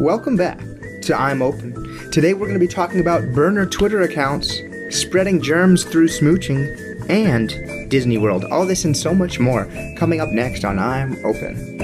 Welcome 0.00 0.34
back 0.34 0.58
to 1.02 1.14
I'm 1.14 1.42
Open. 1.42 2.10
Today 2.10 2.32
we're 2.32 2.46
going 2.46 2.58
to 2.58 2.58
be 2.58 2.66
talking 2.66 3.00
about 3.00 3.34
burner 3.34 3.66
Twitter 3.66 4.00
accounts, 4.00 4.62
spreading 4.88 5.42
germs 5.42 5.84
through 5.84 6.08
smooching, 6.08 7.10
and 7.10 7.90
Disney 7.90 8.16
World. 8.16 8.46
All 8.46 8.64
this 8.64 8.86
and 8.86 8.96
so 8.96 9.14
much 9.14 9.38
more 9.38 9.66
coming 9.98 10.22
up 10.22 10.30
next 10.30 10.64
on 10.64 10.78
I'm 10.78 11.22
Open. 11.22 11.76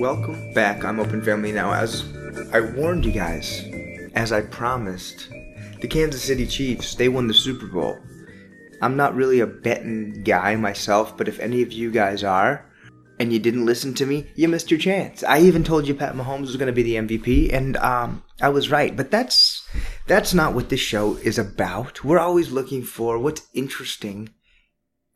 Welcome 0.00 0.52
back. 0.54 0.84
I'm 0.84 0.98
Open 0.98 1.22
Family 1.22 1.52
now. 1.52 1.72
As 1.72 2.02
I 2.52 2.58
warned 2.58 3.04
you 3.04 3.12
guys, 3.12 3.64
as 4.16 4.32
I 4.32 4.40
promised, 4.40 5.28
the 5.80 5.86
Kansas 5.86 6.24
City 6.24 6.48
Chiefs, 6.48 6.96
they 6.96 7.08
won 7.08 7.28
the 7.28 7.34
Super 7.34 7.68
Bowl. 7.68 7.96
I'm 8.80 8.96
not 8.96 9.14
really 9.14 9.40
a 9.40 9.46
betting 9.46 10.22
guy 10.24 10.56
myself, 10.56 11.16
but 11.16 11.28
if 11.28 11.38
any 11.40 11.62
of 11.62 11.72
you 11.72 11.90
guys 11.90 12.22
are, 12.22 12.66
and 13.18 13.32
you 13.32 13.38
didn't 13.38 13.66
listen 13.66 13.94
to 13.94 14.06
me, 14.06 14.26
you 14.34 14.48
missed 14.48 14.70
your 14.70 14.80
chance. 14.80 15.22
I 15.22 15.40
even 15.40 15.64
told 15.64 15.86
you 15.86 15.94
Pat 15.94 16.14
Mahomes 16.14 16.42
was 16.42 16.56
going 16.56 16.66
to 16.66 16.72
be 16.72 16.82
the 16.82 16.96
MVP, 16.96 17.52
and 17.52 17.76
um, 17.76 18.24
I 18.40 18.48
was 18.48 18.70
right. 18.70 18.96
But 18.96 19.10
that's 19.10 19.66
that's 20.06 20.34
not 20.34 20.54
what 20.54 20.68
this 20.68 20.80
show 20.80 21.16
is 21.18 21.38
about. 21.38 22.04
We're 22.04 22.18
always 22.18 22.50
looking 22.50 22.82
for 22.82 23.18
what's 23.18 23.46
interesting 23.54 24.30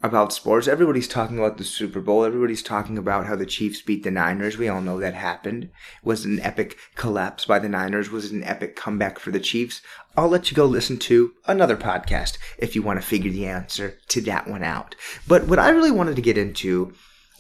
about 0.01 0.33
sports. 0.33 0.69
Everybody's 0.69 1.09
talking 1.09 1.39
about 1.39 1.59
the 1.59 1.65
Super 1.65 2.01
Bowl. 2.01 2.25
Everybody's 2.25 2.63
talking 2.63 2.97
about 2.97 3.27
how 3.27 3.35
the 3.35 3.47
Chiefs 3.47 3.83
beat 3.83 4.05
the 4.05 4.11
Niners. 4.11 4.57
We 4.57 4.69
all 4.69 4.81
know 4.81 5.01
that 5.01 5.15
happened. 5.15 5.65
It 5.65 5.71
was 6.05 6.25
an 6.25 6.41
epic 6.41 6.77
collapse 6.95 7.45
by 7.47 7.59
the 7.59 7.69
Niners. 7.69 8.11
Was 8.11 8.31
an 8.31 8.45
epic 8.45 8.77
comeback 8.77 9.19
for 9.19 9.33
the 9.33 9.41
Chiefs. 9.41 9.83
I'll 10.17 10.29
let 10.29 10.51
you 10.51 10.57
go 10.57 10.67
listen 10.67 10.99
to 10.99 11.33
another 11.47 11.77
podcast 11.77 12.39
if 12.59 12.77
you 12.77 12.83
want 12.83 13.01
to 13.01 13.07
figure 13.07 13.33
the 13.33 13.47
answer 13.47 13.99
to 14.09 14.21
that 14.23 14.47
one 14.47 14.63
out. 14.63 14.95
But 15.27 15.49
what 15.49 15.59
I 15.59 15.71
really 15.71 15.91
wanted 15.91 16.17
to 16.17 16.23
get 16.23 16.39
into 16.39 16.93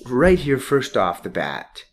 right 0.07 0.39
here 0.39 0.59
first 0.59 0.97
off 0.97 1.23
the 1.23 1.31
bat 1.31 1.85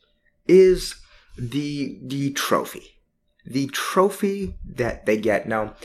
is 0.48 0.96
the 1.38 2.00
the 2.04 2.32
trophy. 2.32 3.00
The 3.46 3.68
trophy 3.68 4.56
that 4.68 5.06
they 5.06 5.18
get. 5.18 5.48
Now, 5.48 5.76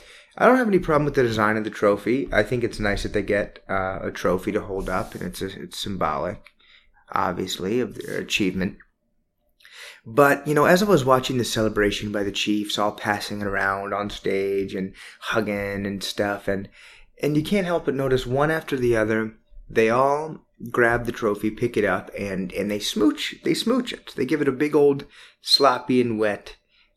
I 0.40 0.46
don't 0.46 0.56
have 0.56 0.68
any 0.68 0.78
problem 0.78 1.04
with 1.04 1.16
the 1.16 1.22
design 1.22 1.58
of 1.58 1.64
the 1.64 1.70
trophy. 1.70 2.26
I 2.32 2.42
think 2.42 2.64
it's 2.64 2.80
nice 2.80 3.02
that 3.02 3.12
they 3.12 3.20
get 3.20 3.58
uh, 3.68 3.98
a 4.04 4.10
trophy 4.10 4.52
to 4.52 4.62
hold 4.62 4.88
up, 4.88 5.14
and 5.14 5.22
it's 5.22 5.42
a, 5.42 5.48
it's 5.60 5.78
symbolic, 5.78 6.54
obviously, 7.12 7.78
of 7.78 7.94
their 7.94 8.16
achievement. 8.16 8.78
But 10.06 10.48
you 10.48 10.54
know, 10.54 10.64
as 10.64 10.82
I 10.82 10.86
was 10.86 11.04
watching 11.04 11.36
the 11.36 11.44
celebration 11.44 12.10
by 12.10 12.22
the 12.22 12.32
Chiefs, 12.32 12.78
all 12.78 12.92
passing 12.92 13.42
it 13.42 13.46
around 13.46 13.92
on 13.92 14.08
stage 14.08 14.74
and 14.74 14.94
hugging 15.20 15.84
and 15.84 16.02
stuff, 16.02 16.48
and 16.48 16.70
and 17.22 17.36
you 17.36 17.42
can't 17.42 17.66
help 17.66 17.84
but 17.84 17.94
notice 17.94 18.26
one 18.26 18.50
after 18.50 18.78
the 18.78 18.96
other, 18.96 19.34
they 19.68 19.90
all 19.90 20.38
grab 20.70 21.04
the 21.04 21.12
trophy, 21.12 21.50
pick 21.50 21.76
it 21.76 21.84
up, 21.84 22.10
and 22.18 22.50
and 22.54 22.70
they 22.70 22.78
smooch. 22.78 23.34
They 23.44 23.52
smooch 23.52 23.92
it. 23.92 24.14
They 24.16 24.24
give 24.24 24.40
it 24.40 24.48
a 24.48 24.52
big 24.52 24.74
old 24.74 25.04
sloppy 25.42 26.00
and 26.00 26.18
wet 26.18 26.56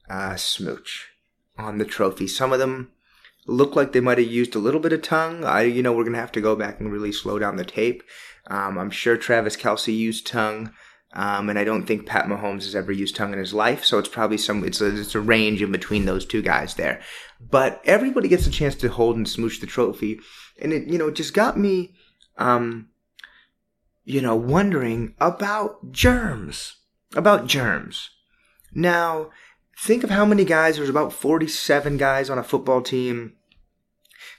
uh, 0.10 0.38
smooch 0.38 1.10
on 1.58 1.78
the 1.78 1.86
trophy. 1.86 2.26
Some 2.26 2.54
of 2.54 2.60
them 2.60 2.94
look 3.48 3.76
like 3.76 3.92
they 3.92 4.00
might 4.00 4.18
have 4.18 4.28
used 4.28 4.56
a 4.56 4.60
little 4.60 4.80
bit 4.80 4.94
of 4.94 5.02
tongue. 5.02 5.44
I, 5.44 5.64
you 5.64 5.84
know, 5.84 5.94
we're 5.94 6.06
gonna 6.06 6.18
have 6.18 6.32
to 6.34 6.42
go 6.42 6.56
back 6.56 6.80
and 6.80 6.92
really 6.92 7.12
slow 7.12 7.40
down 7.40 7.56
the 7.56 7.66
tape. 7.66 8.04
Um, 8.48 8.78
I'm 8.78 8.90
sure 8.90 9.18
Travis 9.18 9.56
Kelce 9.56 9.96
used 9.96 10.28
tongue, 10.28 10.74
um, 11.14 11.50
and 11.50 11.58
I 11.58 11.64
don't 11.64 11.86
think 11.86 12.06
Pat 12.06 12.26
Mahomes 12.26 12.64
has 12.64 12.76
ever 12.76 12.92
used 12.92 13.16
tongue 13.16 13.34
in 13.34 13.40
his 13.40 13.54
life. 13.54 13.86
So 13.86 14.00
it's 14.00 14.10
probably 14.10 14.38
some. 14.38 14.64
It's 14.64 14.82
a, 14.82 15.00
it's 15.00 15.16
a 15.16 15.22
range 15.22 15.62
in 15.62 15.72
between 15.72 16.06
those 16.06 16.26
two 16.26 16.42
guys 16.42 16.76
there. 16.76 17.02
But 17.40 17.82
everybody 17.86 18.28
gets 18.28 18.48
a 18.48 18.52
chance 18.52 18.76
to 18.76 18.90
hold 18.90 19.16
and 19.16 19.28
smooch 19.28 19.60
the 19.60 19.68
trophy, 19.68 20.20
and 20.62 20.74
it, 20.74 20.88
you 20.88 20.98
know, 20.98 21.08
it 21.08 21.16
just 21.16 21.34
got 21.34 21.58
me, 21.58 21.96
um, 22.38 22.90
you 24.04 24.22
know, 24.22 24.36
wondering 24.36 25.16
about 25.20 25.92
germs, 25.92 26.78
about 27.16 27.48
germs. 27.48 28.10
Now, 28.74 29.30
think 29.78 30.04
of 30.04 30.10
how 30.10 30.26
many 30.26 30.46
guys, 30.46 30.78
there's 30.78 30.90
about 30.90 31.14
47 31.14 31.98
guys 31.98 32.30
on 32.30 32.38
a 32.38 32.44
football 32.44 32.82
team, 32.82 33.34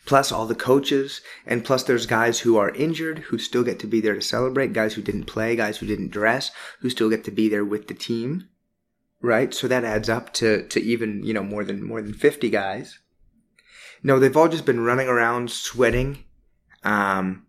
plus 0.06 0.30
all 0.30 0.46
the 0.46 0.54
coaches, 0.54 1.20
and 1.46 1.64
plus 1.64 1.82
there's 1.82 2.06
guys 2.06 2.40
who 2.40 2.56
are 2.56 2.70
injured 2.70 3.18
who 3.20 3.38
still 3.38 3.64
get 3.64 3.78
to 3.80 3.86
be 3.86 4.00
there 4.00 4.14
to 4.14 4.20
celebrate, 4.20 4.72
guys 4.72 4.94
who 4.94 5.02
didn't 5.02 5.24
play, 5.24 5.56
guys 5.56 5.78
who 5.78 5.86
didn't 5.86 6.10
dress, 6.10 6.50
who 6.80 6.90
still 6.90 7.10
get 7.10 7.24
to 7.24 7.30
be 7.30 7.48
there 7.48 7.64
with 7.64 7.88
the 7.88 7.94
team. 7.94 8.48
Right? 9.20 9.54
So 9.54 9.68
that 9.68 9.84
adds 9.84 10.10
up 10.10 10.34
to, 10.34 10.68
to 10.68 10.82
even, 10.82 11.24
you 11.24 11.32
know, 11.32 11.42
more 11.42 11.64
than 11.64 11.82
more 11.82 12.02
than 12.02 12.12
50 12.12 12.50
guys. 12.50 12.98
No, 14.02 14.18
they've 14.18 14.36
all 14.36 14.48
just 14.48 14.66
been 14.66 14.84
running 14.84 15.08
around 15.08 15.50
sweating, 15.50 16.24
um, 16.82 17.46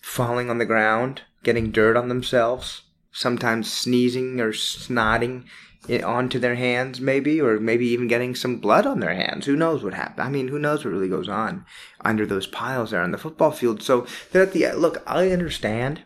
falling 0.00 0.48
on 0.48 0.56
the 0.56 0.64
ground, 0.64 1.20
getting 1.42 1.70
dirt 1.70 1.94
on 1.94 2.08
themselves, 2.08 2.84
sometimes 3.12 3.70
sneezing 3.70 4.40
or 4.40 4.52
snotting 4.52 5.44
it 5.88 6.04
onto 6.04 6.38
their 6.38 6.54
hands, 6.54 7.00
maybe, 7.00 7.40
or 7.40 7.58
maybe 7.58 7.86
even 7.86 8.06
getting 8.06 8.34
some 8.34 8.58
blood 8.58 8.86
on 8.86 9.00
their 9.00 9.14
hands. 9.14 9.46
Who 9.46 9.56
knows 9.56 9.82
what 9.82 9.94
happened? 9.94 10.26
I 10.26 10.30
mean, 10.30 10.48
who 10.48 10.58
knows 10.58 10.84
what 10.84 10.92
really 10.92 11.08
goes 11.08 11.28
on 11.28 11.64
under 12.02 12.26
those 12.26 12.46
piles 12.46 12.90
there 12.90 13.02
on 13.02 13.12
the 13.12 13.18
football 13.18 13.50
field? 13.50 13.82
So 13.82 14.06
that 14.32 14.42
at 14.42 14.52
the 14.52 14.72
look, 14.72 15.02
I 15.06 15.30
understand 15.30 16.02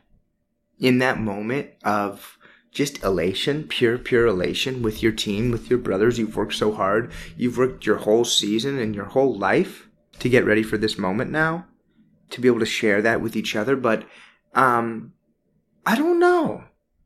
in 0.78 0.98
that 0.98 1.18
moment 1.18 1.70
of 1.82 2.38
just 2.70 3.02
elation, 3.02 3.64
pure, 3.64 3.98
pure 3.98 4.26
elation 4.26 4.82
with 4.82 5.02
your 5.02 5.12
team, 5.12 5.50
with 5.50 5.70
your 5.70 5.78
brothers. 5.78 6.18
You've 6.18 6.36
worked 6.36 6.54
so 6.54 6.72
hard. 6.72 7.12
You've 7.36 7.58
worked 7.58 7.86
your 7.86 7.98
whole 7.98 8.24
season 8.24 8.78
and 8.78 8.94
your 8.94 9.06
whole 9.06 9.36
life 9.36 9.88
to 10.18 10.28
get 10.28 10.44
ready 10.44 10.62
for 10.62 10.76
this 10.76 10.98
moment 10.98 11.30
now, 11.30 11.66
to 12.30 12.40
be 12.40 12.48
able 12.48 12.60
to 12.60 12.66
share 12.66 13.02
that 13.02 13.20
with 13.20 13.36
each 13.36 13.54
other. 13.54 13.76
But, 13.76 14.04
um, 14.54 15.12
I 15.86 15.96
don't 15.96 16.18
know 16.18 16.64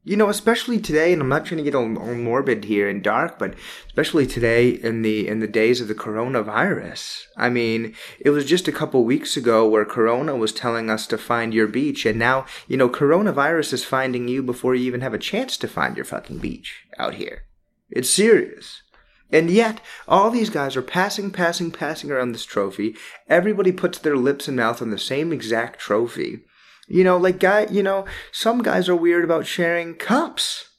you 0.09 0.17
know, 0.17 0.31
especially 0.31 0.81
today, 0.81 1.13
and 1.13 1.21
I'm 1.21 1.29
not 1.29 1.45
trying 1.45 1.59
to 1.59 1.65
get 1.65 1.75
all, 1.75 1.99
all, 1.99 2.15
morbid 2.15 2.65
here 2.65 2.89
and 2.89 3.03
dark, 3.03 3.39
but 3.39 3.55
especially 3.89 4.27
today 4.27 4.71
in 4.71 5.03
the 5.03 5.29
in 5.29 5.41
the 5.41 5.47
days 5.47 5.83
of 5.83 5.89
the 5.89 5.95
coronavirus. 5.95 7.25
I 7.37 7.51
mean, 7.51 7.95
it 8.19 8.31
was 8.31 8.47
just 8.47 8.69
a 8.69 8.73
couple 8.73 9.05
weeks 9.05 9.37
ago 9.37 9.69
where 9.69 9.85
Corona 9.85 10.35
was 10.35 10.53
telling 10.53 10.89
us 10.89 11.07
to 11.09 11.19
find 11.19 11.53
your 11.53 11.67
beach, 11.67 12.07
and 12.07 12.19
now 12.19 12.47
you 12.67 12.79
know, 12.79 12.89
coronavirus 12.89 13.75
is 13.75 13.85
finding 13.85 14.29
you 14.29 14.43
before 14.43 14.75
you 14.75 14.87
even 14.87 15.03
have 15.03 15.13
a 15.13 15.19
chance 15.19 15.59
to 15.59 15.69
find 15.69 15.95
your 15.95 16.07
fucking 16.07 16.39
beach 16.39 16.87
out 16.99 17.15
here. 17.15 17.43
It's 17.91 18.09
serious. 18.09 18.83
And 19.31 19.51
yet, 19.51 19.83
all 20.07 20.31
these 20.31 20.49
guys 20.49 20.75
are 20.75 20.81
passing, 20.81 21.31
passing, 21.31 21.71
passing 21.71 22.11
around 22.11 22.33
this 22.33 22.47
trophy. 22.47 22.97
Everybody 23.29 23.73
puts 23.73 23.99
their 23.99 24.17
lips 24.17 24.49
and 24.49 24.57
mouth 24.57 24.81
on 24.81 24.91
the 24.91 24.99
same 24.99 25.35
exact 25.35 25.79
trophy. 25.79 26.45
You 26.89 27.05
know, 27.05 27.19
like 27.19 27.39
guy, 27.39 27.67
you 27.71 27.83
know, 27.83 28.07
some 28.33 28.63
guys 28.63 28.89
are 28.89 28.97
weird 28.97 29.23
about 29.23 29.47
sharing 29.47 29.95
cups 29.95 30.71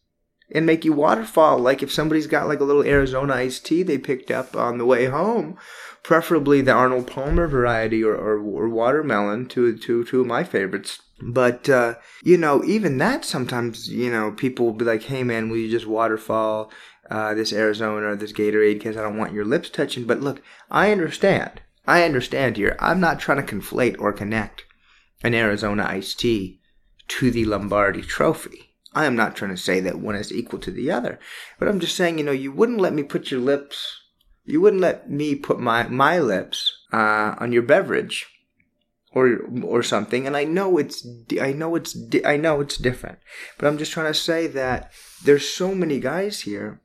and 0.51 0.65
make 0.65 0.83
you 0.83 0.91
waterfall. 0.91 1.59
Like 1.59 1.83
if 1.83 1.91
somebody's 1.91 2.27
got 2.27 2.47
like 2.47 2.59
a 2.59 2.63
little 2.63 2.83
Arizona 2.83 3.35
iced 3.35 3.65
tea 3.65 3.83
they 3.83 3.99
picked 3.99 4.31
up 4.31 4.55
on 4.55 4.79
the 4.79 4.85
way 4.85 5.05
home, 5.05 5.57
preferably 6.01 6.61
the 6.61 6.71
Arnold 6.71 7.07
Palmer 7.07 7.47
variety 7.47 8.03
or, 8.03 8.15
or, 8.15 8.39
or 8.39 8.69
watermelon, 8.69 9.45
two, 9.47 9.77
two, 9.77 10.03
two 10.03 10.21
of 10.21 10.27
my 10.27 10.43
favorites. 10.43 10.99
But, 11.21 11.69
uh, 11.69 11.95
you 12.23 12.37
know, 12.37 12.63
even 12.63 12.97
that 12.97 13.23
sometimes, 13.23 13.89
you 13.89 14.09
know, 14.09 14.31
people 14.31 14.65
will 14.65 14.73
be 14.73 14.85
like, 14.85 15.03
hey 15.03 15.23
man, 15.23 15.49
will 15.49 15.57
you 15.57 15.69
just 15.69 15.85
waterfall 15.85 16.71
uh, 17.11 17.35
this 17.35 17.53
Arizona 17.53 18.07
or 18.07 18.15
this 18.15 18.33
Gatorade 18.33 18.75
because 18.75 18.97
I 18.97 19.03
don't 19.03 19.17
want 19.17 19.33
your 19.33 19.45
lips 19.45 19.69
touching? 19.69 20.05
But 20.05 20.21
look, 20.21 20.41
I 20.71 20.91
understand. 20.91 21.61
I 21.85 22.03
understand 22.03 22.57
here. 22.57 22.75
I'm 22.79 22.99
not 22.99 23.19
trying 23.19 23.45
to 23.45 23.55
conflate 23.55 23.99
or 23.99 24.13
connect 24.13 24.65
an 25.23 25.33
Arizona 25.33 25.85
iced 25.87 26.19
tea 26.19 26.59
to 27.07 27.31
the 27.31 27.45
Lombardi 27.45 28.01
trophy. 28.01 28.75
I 28.93 29.05
am 29.05 29.15
not 29.15 29.35
trying 29.35 29.51
to 29.51 29.57
say 29.57 29.79
that 29.81 29.99
one 29.99 30.15
is 30.15 30.31
equal 30.31 30.59
to 30.59 30.71
the 30.71 30.89
other, 30.91 31.19
but 31.57 31.67
I'm 31.67 31.79
just 31.79 31.95
saying, 31.95 32.17
you 32.17 32.23
know, 32.23 32.31
you 32.31 32.51
wouldn't 32.51 32.81
let 32.81 32.93
me 32.93 33.03
put 33.03 33.29
your 33.29 33.39
lips, 33.39 34.01
you 34.45 34.61
wouldn't 34.61 34.81
let 34.81 35.09
me 35.09 35.35
put 35.35 35.59
my, 35.59 35.87
my 35.87 36.19
lips 36.19 36.71
uh, 36.91 37.35
on 37.39 37.51
your 37.51 37.61
beverage 37.61 38.27
or 39.11 39.39
or 39.63 39.81
something 39.81 40.27
and 40.27 40.37
i 40.37 40.43
know 40.43 40.77
it's 40.77 41.07
i 41.41 41.51
know 41.51 41.75
it's 41.75 41.97
i 42.25 42.37
know 42.37 42.61
it's 42.61 42.77
different 42.77 43.17
but 43.57 43.67
i'm 43.67 43.77
just 43.77 43.91
trying 43.91 44.11
to 44.11 44.13
say 44.13 44.45
that 44.47 44.91
there's 45.23 45.49
so 45.49 45.73
many 45.73 45.99
guys 45.99 46.41
here 46.41 46.79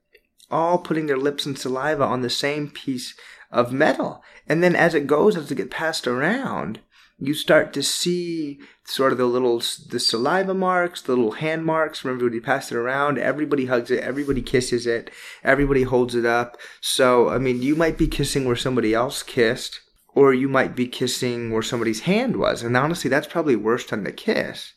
all 0.50 0.78
putting 0.78 1.06
their 1.06 1.18
lips 1.18 1.44
and 1.44 1.58
saliva 1.58 2.02
on 2.02 2.22
the 2.22 2.30
same 2.30 2.70
piece 2.70 3.14
of 3.50 3.72
metal 3.72 4.22
and 4.46 4.62
then 4.62 4.74
as 4.74 4.94
it 4.94 5.06
goes 5.06 5.36
as 5.36 5.50
it 5.50 5.56
gets 5.56 5.74
passed 5.74 6.06
around 6.06 6.80
you 7.18 7.34
start 7.34 7.72
to 7.72 7.82
see 7.82 8.58
sort 8.84 9.12
of 9.12 9.18
the 9.18 9.26
little 9.26 9.62
the 9.88 10.00
saliva 10.00 10.54
marks, 10.54 11.00
the 11.00 11.14
little 11.14 11.32
hand 11.32 11.64
marks 11.64 12.00
from 12.00 12.10
everybody 12.12 12.40
passing 12.40 12.76
it 12.76 12.80
around. 12.80 13.18
Everybody 13.18 13.66
hugs 13.66 13.90
it, 13.90 14.02
everybody 14.02 14.42
kisses 14.42 14.86
it, 14.86 15.10
everybody 15.42 15.84
holds 15.84 16.14
it 16.14 16.26
up. 16.26 16.56
So 16.80 17.28
I 17.28 17.38
mean, 17.38 17.62
you 17.62 17.76
might 17.76 17.98
be 17.98 18.08
kissing 18.08 18.44
where 18.44 18.56
somebody 18.56 18.94
else 18.94 19.22
kissed, 19.22 19.80
or 20.14 20.34
you 20.34 20.48
might 20.48 20.74
be 20.74 20.86
kissing 20.86 21.50
where 21.50 21.62
somebody's 21.62 22.00
hand 22.00 22.36
was. 22.36 22.62
And 22.62 22.76
honestly, 22.76 23.08
that's 23.08 23.26
probably 23.26 23.56
worse 23.56 23.86
than 23.86 24.04
the 24.04 24.12
kiss. 24.12 24.72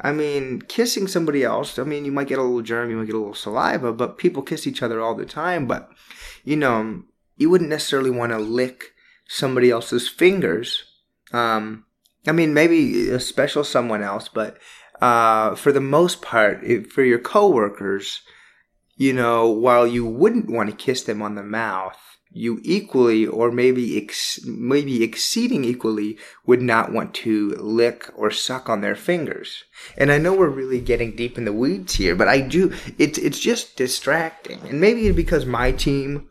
I 0.00 0.12
mean, 0.12 0.60
kissing 0.62 1.06
somebody 1.06 1.42
else, 1.42 1.78
I 1.78 1.84
mean, 1.84 2.04
you 2.04 2.12
might 2.12 2.28
get 2.28 2.38
a 2.38 2.42
little 2.42 2.60
germ, 2.60 2.90
you 2.90 2.96
might 2.96 3.06
get 3.06 3.14
a 3.14 3.18
little 3.18 3.34
saliva, 3.34 3.92
but 3.92 4.18
people 4.18 4.42
kiss 4.42 4.66
each 4.66 4.82
other 4.82 5.00
all 5.00 5.14
the 5.14 5.24
time. 5.24 5.66
But, 5.66 5.90
you 6.44 6.56
know, 6.56 7.02
you 7.36 7.48
wouldn't 7.48 7.70
necessarily 7.70 8.10
want 8.10 8.32
to 8.32 8.38
lick 8.38 8.92
somebody 9.26 9.70
else's 9.70 10.06
fingers 10.06 10.85
um, 11.32 11.84
I 12.26 12.32
mean, 12.32 12.54
maybe 12.54 13.10
a 13.10 13.20
special 13.20 13.64
someone 13.64 14.02
else, 14.02 14.28
but 14.28 14.58
uh, 15.00 15.54
for 15.54 15.72
the 15.72 15.80
most 15.80 16.22
part, 16.22 16.64
for 16.90 17.04
your 17.04 17.18
coworkers, 17.18 18.22
you 18.96 19.12
know, 19.12 19.48
while 19.48 19.86
you 19.86 20.06
wouldn't 20.06 20.50
want 20.50 20.70
to 20.70 20.76
kiss 20.76 21.02
them 21.02 21.22
on 21.22 21.34
the 21.34 21.42
mouth, 21.42 21.98
you 22.30 22.60
equally 22.64 23.26
or 23.26 23.50
maybe 23.50 23.96
ex- 23.96 24.44
maybe 24.44 25.02
exceeding 25.02 25.64
equally 25.64 26.18
would 26.44 26.60
not 26.60 26.92
want 26.92 27.14
to 27.14 27.50
lick 27.58 28.10
or 28.14 28.30
suck 28.30 28.68
on 28.68 28.82
their 28.82 28.96
fingers. 28.96 29.64
And 29.96 30.12
I 30.12 30.18
know 30.18 30.34
we're 30.34 30.48
really 30.48 30.80
getting 30.80 31.16
deep 31.16 31.38
in 31.38 31.46
the 31.46 31.52
weeds 31.52 31.94
here, 31.94 32.14
but 32.14 32.28
I 32.28 32.40
do 32.40 32.74
it's 32.98 33.18
it's 33.18 33.38
just 33.38 33.76
distracting. 33.76 34.60
And 34.68 34.80
maybe 34.80 35.10
because 35.12 35.46
my 35.46 35.72
team 35.72 36.28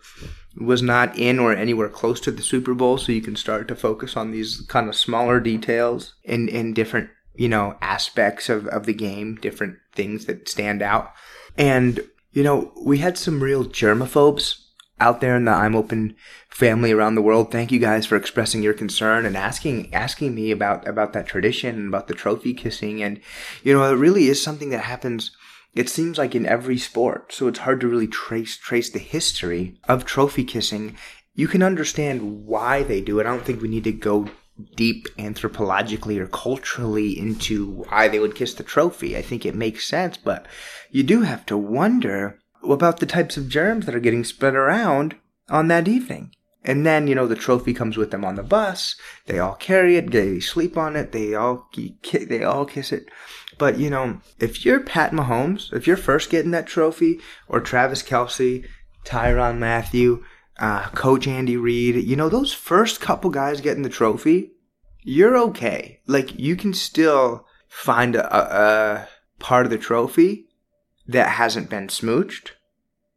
was 0.57 0.81
not 0.81 1.17
in 1.17 1.39
or 1.39 1.53
anywhere 1.53 1.89
close 1.89 2.19
to 2.21 2.31
the 2.31 2.41
Super 2.41 2.73
Bowl, 2.73 2.97
so 2.97 3.11
you 3.11 3.21
can 3.21 3.35
start 3.35 3.67
to 3.67 3.75
focus 3.75 4.15
on 4.15 4.31
these 4.31 4.61
kind 4.67 4.87
of 4.87 4.95
smaller 4.95 5.39
details 5.39 6.15
in 6.23 6.47
in 6.47 6.73
different, 6.73 7.09
you 7.35 7.49
know, 7.49 7.77
aspects 7.81 8.49
of, 8.49 8.67
of 8.67 8.85
the 8.85 8.93
game, 8.93 9.35
different 9.35 9.77
things 9.93 10.25
that 10.25 10.47
stand 10.47 10.81
out. 10.81 11.11
And, 11.57 11.99
you 12.31 12.43
know, 12.43 12.73
we 12.81 12.99
had 12.99 13.17
some 13.17 13.43
real 13.43 13.65
germaphobes 13.65 14.61
out 14.99 15.19
there 15.19 15.35
in 15.35 15.45
the 15.45 15.51
I'm 15.51 15.75
Open 15.75 16.15
family 16.49 16.93
around 16.93 17.15
the 17.15 17.21
world. 17.21 17.51
Thank 17.51 17.71
you 17.71 17.79
guys 17.79 18.05
for 18.05 18.15
expressing 18.15 18.63
your 18.63 18.73
concern 18.73 19.25
and 19.25 19.35
asking 19.35 19.93
asking 19.93 20.33
me 20.33 20.51
about 20.51 20.87
about 20.87 21.11
that 21.13 21.27
tradition 21.27 21.75
and 21.75 21.87
about 21.89 22.07
the 22.07 22.13
trophy 22.13 22.53
kissing. 22.53 23.03
And 23.03 23.19
you 23.63 23.73
know, 23.73 23.83
it 23.83 23.97
really 23.97 24.27
is 24.27 24.41
something 24.41 24.69
that 24.69 24.85
happens. 24.85 25.31
It 25.75 25.89
seems 25.89 26.17
like 26.17 26.33
in 26.33 26.45
every 26.45 26.77
sport, 26.77 27.33
so 27.33 27.47
it's 27.47 27.59
hard 27.59 27.81
to 27.81 27.87
really 27.87 28.07
trace 28.07 28.57
trace 28.57 28.89
the 28.89 28.99
history 28.99 29.77
of 29.89 30.05
trophy 30.05 30.45
kissing. 30.45 30.95
You 31.33 31.49
can 31.49 31.61
understand 31.61 32.45
why 32.45 32.83
they 32.83 33.01
do 33.01 33.19
it. 33.19 33.25
I 33.25 33.29
don't 33.29 33.43
think 33.43 33.61
we 33.61 33.67
need 33.67 33.83
to 33.83 33.91
go 33.91 34.29
deep 34.75 35.07
anthropologically 35.17 36.17
or 36.17 36.27
culturally 36.27 37.19
into 37.19 37.83
why 37.89 38.07
they 38.07 38.19
would 38.19 38.35
kiss 38.35 38.53
the 38.53 38.63
trophy. 38.63 39.17
I 39.17 39.21
think 39.21 39.45
it 39.45 39.53
makes 39.53 39.85
sense, 39.85 40.15
but 40.15 40.45
you 40.91 41.03
do 41.03 41.21
have 41.23 41.45
to 41.47 41.57
wonder 41.57 42.39
about 42.63 43.01
the 43.01 43.05
types 43.05 43.35
of 43.35 43.49
germs 43.49 43.85
that 43.85 43.95
are 43.95 43.99
getting 43.99 44.23
spread 44.23 44.55
around 44.55 45.15
on 45.49 45.67
that 45.67 45.89
evening. 45.89 46.31
And 46.63 46.83
then, 46.83 47.05
you 47.05 47.13
know, 47.13 47.27
the 47.27 47.35
trophy 47.35 47.73
comes 47.75 47.95
with 47.95 48.09
them 48.09 48.25
on 48.25 48.35
the 48.35 48.43
bus. 48.43 48.95
They 49.27 49.37
all 49.37 49.53
carry 49.53 49.97
it. 49.97 50.11
They 50.11 50.39
sleep 50.39 50.77
on 50.77 50.95
it. 50.95 51.11
They 51.11 51.35
all, 51.35 51.69
they 52.11 52.43
all 52.43 52.65
kiss 52.65 52.91
it. 52.91 53.05
But, 53.57 53.79
you 53.79 53.89
know, 53.89 54.19
if 54.39 54.65
you're 54.65 54.81
Pat 54.81 55.11
Mahomes, 55.11 55.71
if 55.73 55.87
you're 55.87 55.97
first 55.97 56.29
getting 56.29 56.51
that 56.51 56.67
trophy, 56.67 57.19
or 57.47 57.59
Travis 57.59 58.03
Kelce, 58.03 58.67
Tyrann 59.05 59.59
Mathieu, 59.59 60.23
uh, 60.59 60.89
Coach 60.89 61.27
Andy 61.27 61.57
Reid, 61.57 61.95
you 61.95 62.15
know, 62.15 62.29
those 62.29 62.53
first 62.53 63.01
couple 63.01 63.29
guys 63.29 63.61
getting 63.61 63.83
the 63.83 63.89
trophy, 63.89 64.51
you're 65.03 65.37
okay. 65.37 66.01
Like, 66.07 66.37
you 66.37 66.55
can 66.55 66.73
still 66.73 67.45
find 67.67 68.15
a, 68.15 68.35
a 68.35 69.07
part 69.39 69.65
of 69.65 69.69
the 69.69 69.77
trophy 69.77 70.47
that 71.07 71.29
hasn't 71.29 71.69
been 71.69 71.87
smooched, 71.87 72.51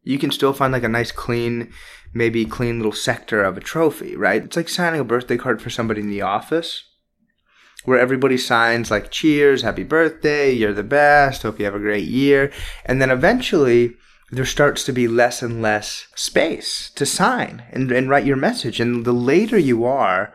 you 0.02 0.18
can 0.18 0.30
still 0.30 0.52
find 0.52 0.72
like 0.72 0.84
a 0.84 0.88
nice 0.88 1.12
clean, 1.12 1.70
maybe 2.14 2.44
clean 2.44 2.78
little 2.78 2.92
sector 2.92 3.42
of 3.42 3.56
a 3.56 3.60
trophy, 3.60 4.16
right? 4.16 4.42
It's 4.42 4.56
like 4.56 4.68
signing 4.68 5.00
a 5.00 5.04
birthday 5.04 5.36
card 5.36 5.60
for 5.60 5.70
somebody 5.70 6.00
in 6.00 6.08
the 6.08 6.22
office 6.22 6.84
where 7.84 7.98
everybody 7.98 8.36
signs 8.36 8.90
like 8.90 9.10
cheers, 9.10 9.62
happy 9.62 9.84
birthday, 9.84 10.52
you're 10.52 10.72
the 10.72 10.82
best, 10.82 11.42
hope 11.42 11.58
you 11.58 11.64
have 11.64 11.74
a 11.74 11.80
great 11.80 12.08
year. 12.08 12.52
And 12.84 13.00
then 13.00 13.10
eventually 13.10 13.94
there 14.30 14.44
starts 14.44 14.84
to 14.84 14.92
be 14.92 15.08
less 15.08 15.42
and 15.42 15.62
less 15.62 16.06
space 16.14 16.90
to 16.96 17.06
sign 17.06 17.64
and, 17.70 17.90
and 17.90 18.10
write 18.10 18.26
your 18.26 18.36
message. 18.36 18.80
And 18.80 19.04
the 19.04 19.12
later 19.12 19.58
you 19.58 19.84
are 19.84 20.34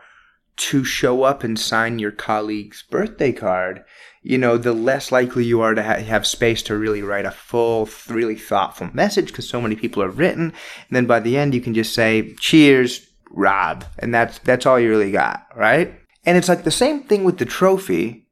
to 0.56 0.84
show 0.84 1.22
up 1.22 1.44
and 1.44 1.58
sign 1.58 1.98
your 1.98 2.10
colleague's 2.10 2.82
birthday 2.82 3.32
card, 3.32 3.84
you 4.22 4.38
know, 4.38 4.56
the 4.56 4.72
less 4.72 5.12
likely 5.12 5.44
you 5.44 5.60
are 5.60 5.74
to 5.74 5.82
ha- 5.82 5.96
have 5.96 6.26
space 6.26 6.62
to 6.62 6.76
really 6.76 7.02
write 7.02 7.26
a 7.26 7.30
full, 7.30 7.88
really 8.08 8.36
thoughtful 8.36 8.88
message 8.92 9.26
because 9.26 9.48
so 9.48 9.60
many 9.60 9.76
people 9.76 10.02
have 10.02 10.18
written. 10.18 10.44
And 10.44 10.90
then 10.90 11.06
by 11.06 11.20
the 11.20 11.36
end, 11.36 11.54
you 11.54 11.60
can 11.60 11.74
just 11.74 11.94
say, 11.94 12.34
cheers, 12.34 13.06
Rob. 13.30 13.84
And 13.98 14.14
that's, 14.14 14.38
that's 14.38 14.64
all 14.66 14.80
you 14.80 14.88
really 14.88 15.12
got, 15.12 15.46
right? 15.54 16.00
And 16.26 16.36
it's 16.36 16.48
like 16.48 16.64
the 16.64 16.70
same 16.70 17.02
thing 17.02 17.24
with 17.24 17.38
the 17.38 17.44
trophy, 17.44 18.26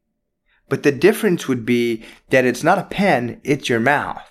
but 0.69 0.83
the 0.83 0.93
difference 0.93 1.49
would 1.49 1.67
be 1.67 2.05
that 2.31 2.45
it's 2.45 2.63
not 2.63 2.79
a 2.79 2.85
pen, 2.85 3.41
it's 3.45 3.69
your 3.69 3.81
mouth. 3.81 4.23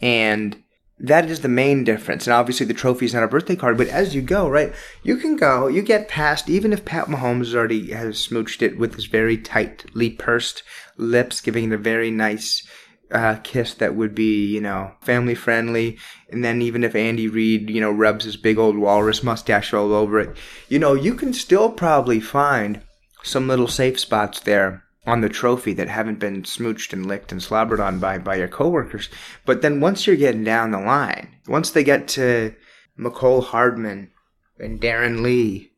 And 0.00 0.62
that 1.00 1.30
is 1.30 1.40
the 1.40 1.48
main 1.48 1.84
difference. 1.84 2.26
And 2.26 2.34
obviously, 2.34 2.66
the 2.66 2.74
trophy 2.74 3.06
is 3.06 3.14
not 3.14 3.22
a 3.22 3.28
birthday 3.28 3.56
card, 3.56 3.78
but 3.78 3.88
as 3.88 4.14
you 4.14 4.22
go, 4.22 4.48
right, 4.48 4.72
you 5.02 5.16
can 5.16 5.36
go, 5.36 5.68
you 5.68 5.82
get 5.82 6.08
past, 6.08 6.50
even 6.50 6.72
if 6.72 6.84
Pat 6.84 7.06
Mahomes 7.06 7.54
already 7.54 7.92
has 7.92 8.16
smooched 8.16 8.62
it 8.62 8.78
with 8.78 8.94
his 8.94 9.06
very 9.06 9.38
tightly 9.38 10.10
pursed 10.10 10.62
lips, 10.96 11.40
giving 11.40 11.64
it 11.64 11.74
a 11.74 11.78
very 11.78 12.10
nice 12.10 12.66
uh, 13.10 13.36
kiss 13.42 13.74
that 13.74 13.94
would 13.94 14.14
be, 14.14 14.46
you 14.46 14.60
know, 14.60 14.92
family 15.00 15.34
friendly. 15.34 15.98
And 16.30 16.44
then 16.44 16.60
even 16.60 16.84
if 16.84 16.94
Andy 16.94 17.28
Reid, 17.28 17.70
you 17.70 17.80
know, 17.80 17.90
rubs 17.90 18.24
his 18.24 18.36
big 18.36 18.58
old 18.58 18.76
walrus 18.76 19.22
mustache 19.22 19.72
all 19.72 19.94
over 19.94 20.18
it, 20.18 20.36
you 20.68 20.78
know, 20.78 20.94
you 20.94 21.14
can 21.14 21.32
still 21.32 21.70
probably 21.70 22.20
find 22.20 22.82
some 23.28 23.48
little 23.48 23.68
safe 23.68 23.98
spots 24.00 24.40
there 24.40 24.84
on 25.08 25.22
the 25.22 25.28
trophy 25.28 25.72
that 25.72 25.88
haven't 25.88 26.18
been 26.18 26.42
smooched 26.42 26.92
and 26.92 27.06
licked 27.06 27.32
and 27.32 27.42
slobbered 27.42 27.80
on 27.80 27.98
by, 27.98 28.18
by 28.18 28.36
your 28.36 28.48
coworkers. 28.48 29.08
But 29.46 29.62
then 29.62 29.80
once 29.80 30.06
you're 30.06 30.16
getting 30.16 30.44
down 30.44 30.70
the 30.70 30.78
line, 30.78 31.36
once 31.46 31.70
they 31.70 31.82
get 31.82 32.08
to 32.08 32.54
Mecole 32.98 33.42
Hardman 33.42 34.10
and 34.58 34.80
Darron 34.80 35.22
Lee 35.22 35.72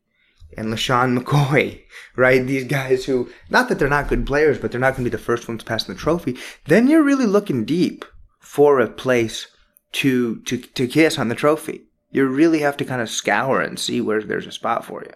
and 0.57 0.67
LeSean 0.67 1.17
McCoy, 1.17 1.81
right? 2.17 2.45
These 2.45 2.65
guys 2.65 3.05
who, 3.05 3.29
not 3.49 3.69
that 3.69 3.79
they're 3.79 3.87
not 3.87 4.09
good 4.09 4.27
players, 4.27 4.57
but 4.57 4.71
they're 4.71 4.81
not 4.81 4.95
going 4.95 5.05
to 5.05 5.09
be 5.09 5.15
the 5.15 5.23
first 5.23 5.47
ones 5.47 5.63
passing 5.63 5.93
the 5.93 5.99
trophy. 5.99 6.37
Then 6.65 6.87
you're 6.87 7.03
really 7.03 7.25
looking 7.25 7.63
deep 7.63 8.03
for 8.39 8.81
a 8.81 8.89
place 8.89 9.47
to, 9.93 10.41
to, 10.41 10.57
to 10.57 10.87
kiss 10.87 11.17
on 11.17 11.29
the 11.29 11.35
trophy. 11.35 11.83
You 12.11 12.27
really 12.27 12.59
have 12.59 12.75
to 12.77 12.85
kind 12.85 13.01
of 13.01 13.09
scour 13.09 13.61
and 13.61 13.79
see 13.79 14.01
where 14.01 14.21
there's 14.21 14.47
a 14.47 14.51
spot 14.51 14.83
for 14.83 15.03
you. 15.03 15.13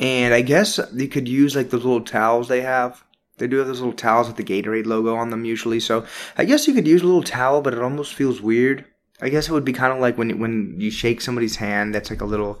And 0.00 0.34
I 0.34 0.40
guess 0.40 0.80
you 0.92 1.08
could 1.08 1.28
use 1.28 1.54
like 1.54 1.70
those 1.70 1.84
little 1.84 2.00
towels 2.00 2.48
they 2.48 2.62
have 2.62 3.04
they 3.40 3.46
do 3.46 3.56
have 3.56 3.66
those 3.66 3.80
little 3.80 3.94
towels 3.94 4.28
with 4.28 4.36
the 4.36 4.44
Gatorade 4.44 4.86
logo 4.86 5.16
on 5.16 5.30
them 5.30 5.46
usually, 5.46 5.80
so 5.80 6.04
I 6.36 6.44
guess 6.44 6.68
you 6.68 6.74
could 6.74 6.86
use 6.86 7.00
a 7.00 7.06
little 7.06 7.22
towel, 7.22 7.62
but 7.62 7.72
it 7.72 7.80
almost 7.80 8.14
feels 8.14 8.42
weird. 8.42 8.84
I 9.22 9.30
guess 9.30 9.48
it 9.48 9.52
would 9.52 9.64
be 9.64 9.72
kind 9.72 9.92
of 9.92 9.98
like 9.98 10.18
when 10.18 10.38
when 10.38 10.74
you 10.78 10.90
shake 10.90 11.20
somebody's 11.20 11.56
hand 11.56 11.94
that's 11.94 12.10
like 12.10 12.20
a 12.20 12.26
little 12.26 12.60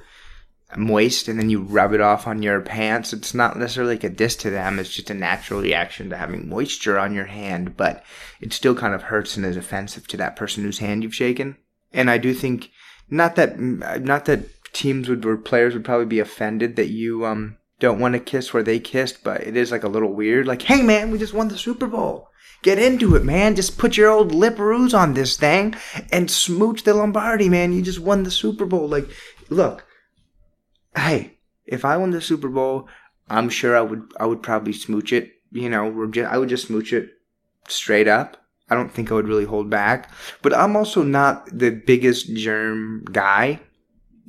moist 0.76 1.28
and 1.28 1.38
then 1.38 1.50
you 1.50 1.60
rub 1.60 1.92
it 1.92 2.00
off 2.00 2.26
on 2.26 2.42
your 2.42 2.60
pants. 2.60 3.12
It's 3.12 3.34
not 3.34 3.58
necessarily 3.58 3.94
like 3.94 4.04
a 4.04 4.08
diss 4.08 4.36
to 4.36 4.50
them. 4.50 4.78
It's 4.78 4.94
just 4.94 5.10
a 5.10 5.14
natural 5.14 5.60
reaction 5.60 6.10
to 6.10 6.16
having 6.16 6.48
moisture 6.48 6.98
on 6.98 7.12
your 7.12 7.26
hand, 7.26 7.76
but 7.76 8.04
it 8.40 8.52
still 8.52 8.74
kind 8.74 8.94
of 8.94 9.02
hurts 9.02 9.36
and 9.36 9.44
is 9.44 9.56
offensive 9.56 10.06
to 10.08 10.16
that 10.18 10.36
person 10.36 10.64
whose 10.64 10.78
hand 10.78 11.02
you've 11.02 11.14
shaken. 11.14 11.56
And 11.92 12.10
I 12.10 12.18
do 12.18 12.32
think 12.32 12.70
not 13.10 13.36
that 13.36 13.58
not 13.58 14.24
that 14.26 14.40
teams 14.72 15.08
would 15.08 15.24
or 15.24 15.36
players 15.36 15.74
would 15.74 15.84
probably 15.84 16.06
be 16.06 16.20
offended 16.20 16.76
that 16.76 16.88
you 16.88 17.24
um 17.26 17.56
don't 17.78 17.98
want 17.98 18.12
to 18.12 18.20
kiss 18.20 18.52
where 18.52 18.62
they 18.62 18.78
kissed, 18.78 19.24
but 19.24 19.42
it 19.42 19.56
is 19.56 19.72
like 19.72 19.84
a 19.84 19.88
little 19.88 20.12
weird. 20.12 20.46
Like, 20.46 20.62
hey 20.62 20.82
man, 20.82 21.10
we 21.10 21.18
just 21.18 21.34
won 21.34 21.48
the 21.48 21.58
Super 21.58 21.86
Bowl. 21.86 22.28
Get 22.62 22.78
into 22.78 23.16
it, 23.16 23.24
man. 23.24 23.56
Just 23.56 23.78
put 23.78 23.96
your 23.96 24.10
old 24.10 24.32
lipperoos 24.32 24.96
on 24.96 25.14
this 25.14 25.36
thing 25.36 25.74
and 26.12 26.30
smooch 26.30 26.82
the 26.82 26.92
Lombardi, 26.92 27.48
man. 27.48 27.72
You 27.72 27.80
just 27.80 28.00
won 28.00 28.22
the 28.22 28.30
Super 28.30 28.66
Bowl. 28.66 28.86
Like, 28.86 29.08
look, 29.48 29.86
hey, 30.94 31.38
if 31.64 31.86
I 31.86 31.96
won 31.96 32.10
the 32.10 32.20
Super 32.20 32.48
Bowl, 32.48 32.86
I'm 33.30 33.48
sure 33.48 33.76
I 33.76 33.80
would 33.80 34.12
I 34.18 34.26
would 34.26 34.42
probably 34.42 34.74
smooch 34.74 35.12
it. 35.12 35.32
You 35.52 35.70
know, 35.70 35.86
I 36.28 36.38
would 36.38 36.48
just 36.48 36.66
smooch 36.66 36.92
it 36.92 37.08
straight 37.66 38.08
up. 38.08 38.36
I 38.68 38.74
don't 38.74 38.92
think 38.92 39.10
I 39.10 39.14
would 39.14 39.28
really 39.28 39.46
hold 39.46 39.70
back. 39.70 40.12
But 40.42 40.54
I'm 40.54 40.76
also 40.76 41.02
not 41.02 41.46
the 41.46 41.70
biggest 41.70 42.34
germ 42.36 43.04
guy. 43.10 43.60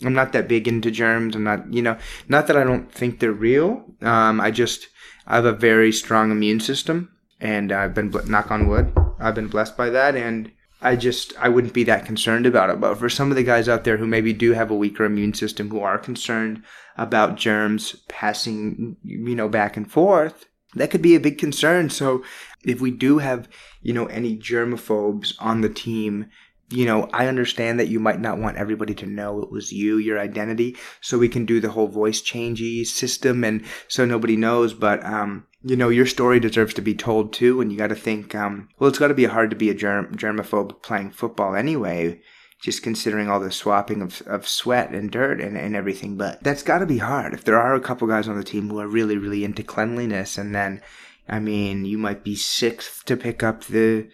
I'm 0.04 0.14
not 0.14 0.34
that 0.34 0.48
big 0.48 0.68
into 0.68 0.92
germs. 0.92 1.36
I'm 1.36 1.44
not, 1.44 1.72
you 1.74 1.82
know, 1.82 1.98
not 2.28 2.48
that 2.48 2.58
I 2.58 2.64
don't 2.64 2.92
think 2.92 3.20
they're 3.20 3.32
real. 3.32 3.84
Um, 4.02 4.42
I 4.42 4.52
just, 4.52 4.88
I 5.28 5.36
have 5.36 5.46
a 5.46 5.54
very 5.54 5.92
strong 5.92 6.32
immune 6.32 6.60
system 6.60 7.12
and 7.40 7.72
I've 7.72 7.94
been, 7.94 8.12
knock 8.28 8.52
on 8.52 8.68
wood, 8.68 8.94
I've 9.20 9.36
been 9.36 9.48
blessed 9.48 9.78
by 9.78 9.90
that. 9.90 10.16
And 10.16 10.52
I 10.82 10.96
just, 10.96 11.34
I 11.38 11.50
wouldn't 11.50 11.74
be 11.74 11.84
that 11.84 12.06
concerned 12.06 12.46
about 12.46 12.70
it. 12.72 12.80
But 12.80 12.98
for 12.98 13.10
some 13.10 13.30
of 13.30 13.38
the 13.38 13.44
guys 13.44 13.70
out 13.70 13.84
there 13.84 13.98
who 13.98 14.08
maybe 14.08 14.34
do 14.34 14.54
have 14.54 14.72
a 14.72 14.76
weaker 14.76 15.06
immune 15.06 15.34
system, 15.34 15.70
who 15.70 15.82
are 15.82 16.00
concerned 16.00 16.64
about 16.98 17.36
germs 17.36 17.96
passing, 18.08 18.98
you 19.04 19.36
know, 19.36 19.48
back 19.48 19.78
and 19.78 19.92
forth, 19.92 20.48
that 20.76 20.90
could 20.90 21.02
be 21.02 21.16
a 21.16 21.20
big 21.20 21.38
concern. 21.38 21.90
So 21.90 22.24
if 22.64 22.82
we 22.82 22.92
do 22.92 23.20
have, 23.20 23.48
you 23.82 23.94
know, 23.94 24.06
any 24.08 24.38
germaphobes 24.38 25.34
on 25.40 25.62
the 25.62 25.70
team, 25.70 26.28
you 26.72 26.86
know, 26.86 27.10
I 27.14 27.28
understand 27.28 27.80
that 27.80 27.90
you 27.90 28.00
might 28.00 28.20
not 28.20 28.40
want 28.40 28.58
everybody 28.58 28.94
to 28.96 29.06
know 29.06 29.42
it 29.42 29.52
was 29.52 29.72
you, 29.72 29.98
your 29.98 30.20
identity, 30.20 30.78
so 31.02 31.18
we 31.18 31.30
can 31.30 31.46
do 31.46 31.60
the 31.60 31.70
whole 31.70 31.88
voice 31.88 32.22
changey 32.22 32.86
system 32.86 33.44
and 33.44 33.64
so 33.88 34.06
nobody 34.06 34.36
knows, 34.38 34.74
but, 34.74 35.06
um, 35.06 35.46
you 35.64 35.76
know, 35.76 35.90
your 35.90 36.06
story 36.06 36.40
deserves 36.40 36.74
to 36.76 36.82
be 36.82 36.96
told 36.96 37.34
too, 37.34 37.62
and 37.62 37.72
you 37.72 37.78
gotta 37.78 37.96
think, 37.96 38.34
um, 38.34 38.70
well, 38.80 38.90
it's 38.90 39.00
gotta 39.00 39.14
be 39.14 39.26
hard 39.26 39.50
to 39.50 39.56
be 39.56 39.70
a 39.70 39.76
germ- 39.76 40.16
germaphobe 40.16 40.82
playing 40.82 41.12
football 41.12 41.56
anyway, 41.56 42.20
just 42.62 42.84
considering 42.84 43.28
all 43.28 43.40
the 43.40 43.52
swapping 43.52 44.02
of, 44.02 44.22
of 44.28 44.48
sweat 44.48 44.92
and 44.92 45.12
dirt 45.12 45.42
and, 45.42 45.58
and 45.58 45.76
everything. 45.76 46.16
But 46.16 46.44
that's 46.44 46.64
got 46.64 46.78
to 46.78 46.86
be 46.86 47.00
hard. 47.00 47.34
If 47.34 47.44
there 47.44 47.60
are 47.60 47.74
a 47.74 47.82
couple 47.82 48.08
guys 48.08 48.28
on 48.28 48.38
the 48.38 48.44
team 48.44 48.70
who 48.70 48.80
are 48.80 48.88
really, 48.88 49.18
really 49.18 49.44
into 49.44 49.64
cleanliness, 49.64 50.38
and 50.38 50.54
then, 50.54 50.80
I 51.28 51.40
mean, 51.40 51.86
you 51.86 51.98
might 51.98 52.24
be 52.24 52.36
sixth 52.36 53.04
to 53.06 53.18
pick 53.18 53.42
up 53.42 53.64
the 53.64 54.10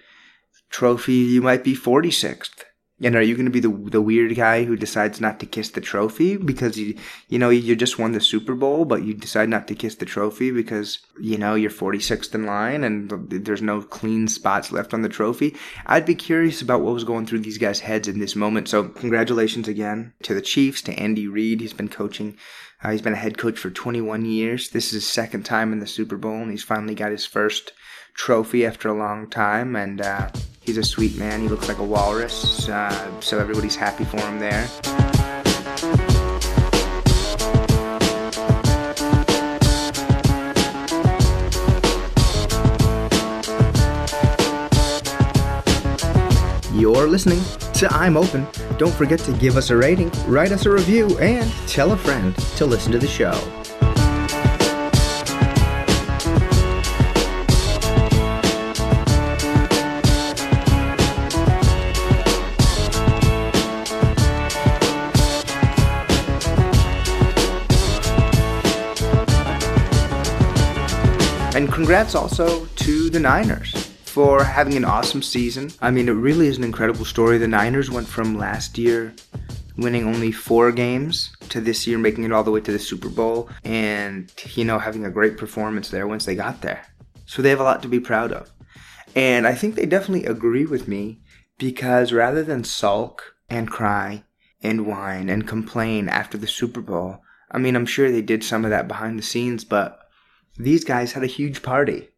trophy, 0.70 1.14
you 1.14 1.42
might 1.42 1.64
be 1.64 1.76
46th. 1.76 2.64
And 3.00 3.16
are 3.16 3.22
you 3.22 3.36
going 3.36 3.46
to 3.46 3.52
be 3.52 3.60
the 3.60 3.70
the 3.92 4.02
weird 4.02 4.36
guy 4.36 4.64
who 4.64 4.76
decides 4.76 5.22
not 5.22 5.40
to 5.40 5.46
kiss 5.46 5.70
the 5.70 5.82
trophy 5.82 6.36
because 6.36 6.80
you 6.80 6.98
you 7.28 7.38
know 7.38 7.52
you 7.52 7.76
just 7.76 8.00
won 8.00 8.14
the 8.14 8.20
Super 8.20 8.56
Bowl, 8.56 8.86
but 8.86 9.04
you 9.04 9.14
decide 9.14 9.50
not 9.50 9.68
to 9.68 9.76
kiss 9.76 9.94
the 9.94 10.06
trophy 10.06 10.50
because 10.50 10.98
you 11.22 11.38
know 11.38 11.54
you're 11.54 11.70
46th 11.70 12.34
in 12.34 12.48
line 12.48 12.84
and 12.84 13.12
there's 13.30 13.62
no 13.62 13.84
clean 13.84 14.28
spots 14.28 14.72
left 14.72 14.96
on 14.96 15.04
the 15.04 15.10
trophy? 15.10 15.56
I'd 15.86 16.08
be 16.08 16.16
curious 16.16 16.60
about 16.60 16.82
what 16.82 16.96
was 16.96 17.04
going 17.04 17.28
through 17.28 17.42
these 17.42 17.60
guys' 17.60 17.82
heads 17.82 18.08
in 18.08 18.18
this 18.18 18.36
moment. 18.36 18.68
So 18.68 18.86
congratulations 18.86 19.68
again 19.68 20.14
to 20.24 20.34
the 20.34 20.42
Chiefs, 20.42 20.82
to 20.84 20.94
Andy 20.94 21.28
Reid. 21.28 21.62
He's 21.62 21.74
been 21.74 21.90
coaching. 21.90 22.36
Uh, 22.84 22.92
he's 22.92 23.02
been 23.04 23.14
a 23.14 23.18
head 23.18 23.38
coach 23.38 23.60
for 23.60 23.70
21 23.70 24.26
years. 24.26 24.70
This 24.70 24.88
is 24.88 25.04
his 25.04 25.08
second 25.08 25.44
time 25.44 25.72
in 25.72 25.80
the 25.80 25.88
Super 25.88 26.18
Bowl, 26.18 26.42
and 26.42 26.50
he's 26.50 26.64
finally 26.64 26.96
got 26.96 27.12
his 27.12 27.26
first 27.26 27.74
trophy 28.16 28.66
after 28.66 28.90
a 28.90 28.98
long 28.98 29.30
time. 29.30 29.76
And 29.76 30.02
uh, 30.02 30.30
He's 30.68 30.78
a 30.78 30.84
sweet 30.84 31.18
man. 31.18 31.40
He 31.40 31.48
looks 31.48 31.70
like 31.70 31.78
a 31.78 31.84
walrus, 31.84 32.68
uh, 32.68 33.22
so 33.22 33.40
everybody's 33.40 33.78
happy 33.78 34.04
for 34.04 34.20
him 34.20 34.38
there. 34.38 34.68
You're 46.74 47.08
listening 47.08 47.40
to 47.76 47.88
I'm 47.90 48.18
Open. 48.18 48.46
Don't 48.78 48.94
forget 48.94 49.20
to 49.20 49.32
give 49.38 49.56
us 49.56 49.70
a 49.70 49.78
rating, 49.78 50.12
write 50.26 50.52
us 50.52 50.66
a 50.66 50.70
review, 50.70 51.18
and 51.20 51.50
tell 51.66 51.94
a 51.94 51.98
friend 51.98 52.36
to 52.58 52.66
listen 52.66 52.92
to 52.92 53.00
the 53.00 53.08
show. 53.08 53.32
Congrats 71.78 72.16
also 72.16 72.66
to 72.76 73.08
the 73.12 73.20
Niners 73.20 73.72
for 74.04 74.44
having 74.44 74.74
an 74.74 74.84
awesome 74.84 75.22
season. 75.22 75.70
I 75.80 75.92
mean, 75.92 76.10
it 76.10 76.14
really 76.14 76.48
is 76.48 76.58
an 76.58 76.64
incredible 76.64 77.06
story. 77.06 77.38
The 77.38 77.48
Niners 77.48 77.92
went 77.92 78.08
from 78.08 78.36
last 78.36 78.80
year 78.80 79.14
winning 79.78 80.08
only 80.08 80.32
four 80.32 80.72
games 80.72 81.36
to 81.50 81.62
this 81.62 81.86
year 81.86 82.00
making 82.00 82.24
it 82.24 82.32
all 82.32 82.44
the 82.44 82.50
way 82.50 82.62
to 82.62 82.72
the 82.72 82.80
Super 82.80 83.10
Bowl 83.10 83.48
and, 83.64 84.34
you 84.56 84.66
know, 84.66 84.80
having 84.80 85.06
a 85.06 85.12
great 85.12 85.38
performance 85.38 85.92
there 85.92 86.08
once 86.08 86.26
they 86.26 86.34
got 86.34 86.64
there. 86.64 86.84
So 87.28 87.44
they 87.44 87.52
have 87.52 87.60
a 87.60 87.64
lot 87.64 87.84
to 87.84 87.88
be 87.88 88.00
proud 88.00 88.32
of. 88.32 88.52
And 89.16 89.46
I 89.46 89.54
think 89.54 89.76
they 89.76 89.86
definitely 89.86 90.26
agree 90.26 90.66
with 90.66 90.88
me 90.88 91.22
because 91.60 92.12
rather 92.12 92.42
than 92.42 92.64
sulk 92.64 93.36
and 93.52 93.70
cry 93.70 94.24
and 94.64 94.88
whine 94.88 95.30
and 95.30 95.48
complain 95.48 96.10
after 96.10 96.40
the 96.40 96.48
Super 96.48 96.82
Bowl, 96.82 97.22
I 97.52 97.60
mean, 97.60 97.76
I'm 97.76 97.86
sure 97.86 98.12
they 98.12 98.24
did 98.24 98.44
some 98.44 98.66
of 98.66 98.72
that 98.72 98.88
behind 98.88 99.20
the 99.20 99.24
scenes, 99.24 99.64
but 99.64 100.00
these 100.58 100.84
guys 100.84 101.14
had 101.14 101.24
a 101.24 101.28
huge 101.28 101.62
party. 101.62 102.10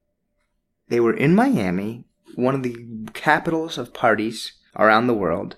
They 0.88 1.00
were 1.00 1.16
in 1.16 1.36
Miami, 1.36 2.06
one 2.36 2.56
of 2.56 2.64
the 2.64 2.76
capitals 3.14 3.78
of 3.78 3.94
parties 3.94 4.54
around 4.76 5.08
the 5.08 5.14
world, 5.14 5.58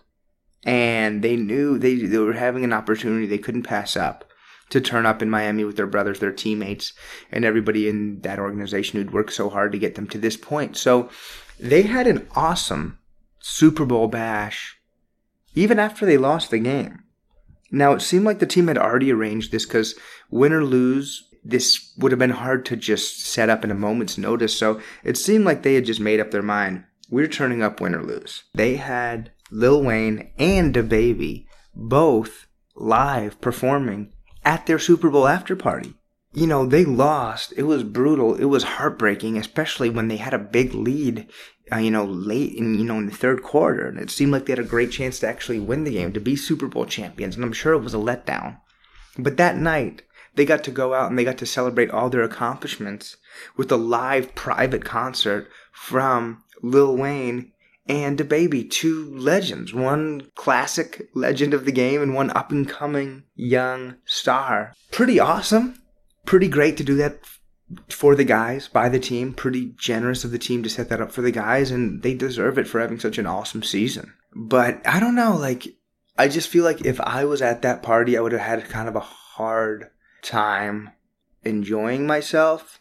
and 0.63 1.23
they 1.23 1.35
knew 1.35 1.77
they, 1.77 1.95
they 1.95 2.17
were 2.17 2.33
having 2.33 2.63
an 2.63 2.73
opportunity 2.73 3.25
they 3.25 3.37
couldn't 3.37 3.63
pass 3.63 3.95
up 3.95 4.25
to 4.69 4.81
turn 4.81 5.05
up 5.05 5.21
in 5.21 5.29
Miami 5.29 5.63
with 5.63 5.75
their 5.75 5.87
brothers, 5.87 6.19
their 6.19 6.31
teammates, 6.31 6.93
and 7.31 7.43
everybody 7.43 7.89
in 7.89 8.21
that 8.21 8.39
organization 8.39 8.99
who'd 8.99 9.13
worked 9.13 9.33
so 9.33 9.49
hard 9.49 9.71
to 9.71 9.79
get 9.79 9.95
them 9.95 10.07
to 10.07 10.17
this 10.17 10.37
point. 10.37 10.77
So 10.77 11.09
they 11.59 11.83
had 11.83 12.07
an 12.07 12.27
awesome 12.35 12.97
Super 13.39 13.85
Bowl 13.85 14.07
bash 14.07 14.77
even 15.53 15.79
after 15.79 16.05
they 16.05 16.17
lost 16.17 16.49
the 16.49 16.59
game. 16.59 17.03
Now, 17.71 17.93
it 17.93 18.01
seemed 18.01 18.25
like 18.25 18.39
the 18.39 18.45
team 18.45 18.67
had 18.67 18.77
already 18.77 19.11
arranged 19.11 19.51
this 19.51 19.65
because 19.65 19.95
win 20.29 20.53
or 20.53 20.63
lose, 20.63 21.29
this 21.43 21.93
would 21.97 22.11
have 22.11 22.19
been 22.19 22.29
hard 22.29 22.65
to 22.65 22.75
just 22.75 23.25
set 23.25 23.49
up 23.49 23.63
in 23.63 23.71
a 23.71 23.75
moment's 23.75 24.17
notice. 24.17 24.57
So 24.57 24.79
it 25.03 25.17
seemed 25.17 25.45
like 25.45 25.63
they 25.63 25.75
had 25.75 25.85
just 25.85 25.99
made 25.99 26.19
up 26.19 26.31
their 26.31 26.41
mind. 26.41 26.83
We're 27.09 27.27
turning 27.27 27.61
up 27.61 27.81
win 27.81 27.95
or 27.95 28.03
lose. 28.03 28.43
They 28.53 28.75
had 28.75 29.31
Lil 29.51 29.83
Wayne 29.83 30.31
and 30.37 30.73
DaBaby 30.73 31.45
both 31.75 32.47
live 32.75 33.41
performing 33.41 34.13
at 34.45 34.65
their 34.65 34.79
Super 34.79 35.09
Bowl 35.09 35.27
after 35.27 35.55
party. 35.55 35.93
You 36.33 36.47
know, 36.47 36.65
they 36.65 36.85
lost. 36.85 37.53
It 37.57 37.63
was 37.63 37.83
brutal. 37.83 38.35
It 38.35 38.45
was 38.45 38.63
heartbreaking, 38.63 39.37
especially 39.37 39.89
when 39.89 40.07
they 40.07 40.17
had 40.17 40.33
a 40.33 40.39
big 40.39 40.73
lead, 40.73 41.27
uh, 41.71 41.77
you 41.77 41.91
know, 41.91 42.05
late 42.05 42.53
in, 42.53 42.75
you 42.75 42.85
know, 42.85 42.97
in 42.97 43.07
the 43.07 43.11
third 43.11 43.43
quarter. 43.43 43.85
And 43.85 43.99
it 43.99 44.09
seemed 44.09 44.31
like 44.31 44.45
they 44.45 44.53
had 44.53 44.59
a 44.59 44.63
great 44.63 44.91
chance 44.91 45.19
to 45.19 45.27
actually 45.27 45.59
win 45.59 45.83
the 45.83 45.91
game, 45.91 46.13
to 46.13 46.21
be 46.21 46.37
Super 46.37 46.67
Bowl 46.67 46.85
champions. 46.85 47.35
And 47.35 47.43
I'm 47.43 47.51
sure 47.51 47.73
it 47.73 47.79
was 47.79 47.93
a 47.93 47.97
letdown. 47.97 48.59
But 49.17 49.35
that 49.37 49.57
night, 49.57 50.03
they 50.35 50.45
got 50.45 50.63
to 50.63 50.71
go 50.71 50.93
out 50.93 51.09
and 51.09 51.19
they 51.19 51.23
got 51.23 51.37
to 51.39 51.45
celebrate 51.45 51.91
all 51.91 52.09
their 52.09 52.23
accomplishments 52.23 53.17
with 53.57 53.71
a 53.71 53.77
live 53.77 54.33
private 54.35 54.85
concert 54.85 55.49
from 55.71 56.43
Lil 56.61 56.95
Wayne 56.95 57.51
and 57.87 58.17
DaBaby, 58.17 58.69
two 58.69 59.13
legends, 59.17 59.73
one 59.73 60.29
classic 60.35 61.09
legend 61.13 61.53
of 61.53 61.65
the 61.65 61.71
game 61.71 62.01
and 62.01 62.13
one 62.13 62.29
up 62.31 62.51
and 62.51 62.69
coming 62.69 63.23
young 63.35 63.95
star. 64.05 64.73
Pretty 64.91 65.19
awesome. 65.19 65.81
Pretty 66.25 66.47
great 66.47 66.77
to 66.77 66.83
do 66.83 66.95
that 66.95 67.19
for 67.89 68.15
the 68.15 68.23
guys 68.23 68.67
by 68.67 68.87
the 68.87 68.99
team. 68.99 69.33
Pretty 69.33 69.73
generous 69.77 70.23
of 70.23 70.31
the 70.31 70.39
team 70.39 70.63
to 70.63 70.69
set 70.69 70.89
that 70.89 71.01
up 71.01 71.11
for 71.11 71.21
the 71.21 71.31
guys, 71.31 71.71
and 71.71 72.03
they 72.03 72.13
deserve 72.13 72.57
it 72.57 72.67
for 72.67 72.79
having 72.79 72.99
such 72.99 73.17
an 73.17 73.25
awesome 73.25 73.63
season. 73.63 74.13
But 74.33 74.85
I 74.85 74.99
don't 74.99 75.15
know, 75.15 75.35
like, 75.35 75.67
I 76.17 76.27
just 76.27 76.49
feel 76.49 76.63
like 76.63 76.85
if 76.85 77.01
I 77.01 77.25
was 77.25 77.41
at 77.41 77.63
that 77.63 77.81
party, 77.81 78.17
I 78.17 78.21
would 78.21 78.31
have 78.31 78.41
had 78.41 78.69
kind 78.69 78.87
of 78.87 78.95
a 78.95 79.01
hard 79.01 79.89
time 80.21 80.91
enjoying 81.43 82.07
myself. 82.07 82.79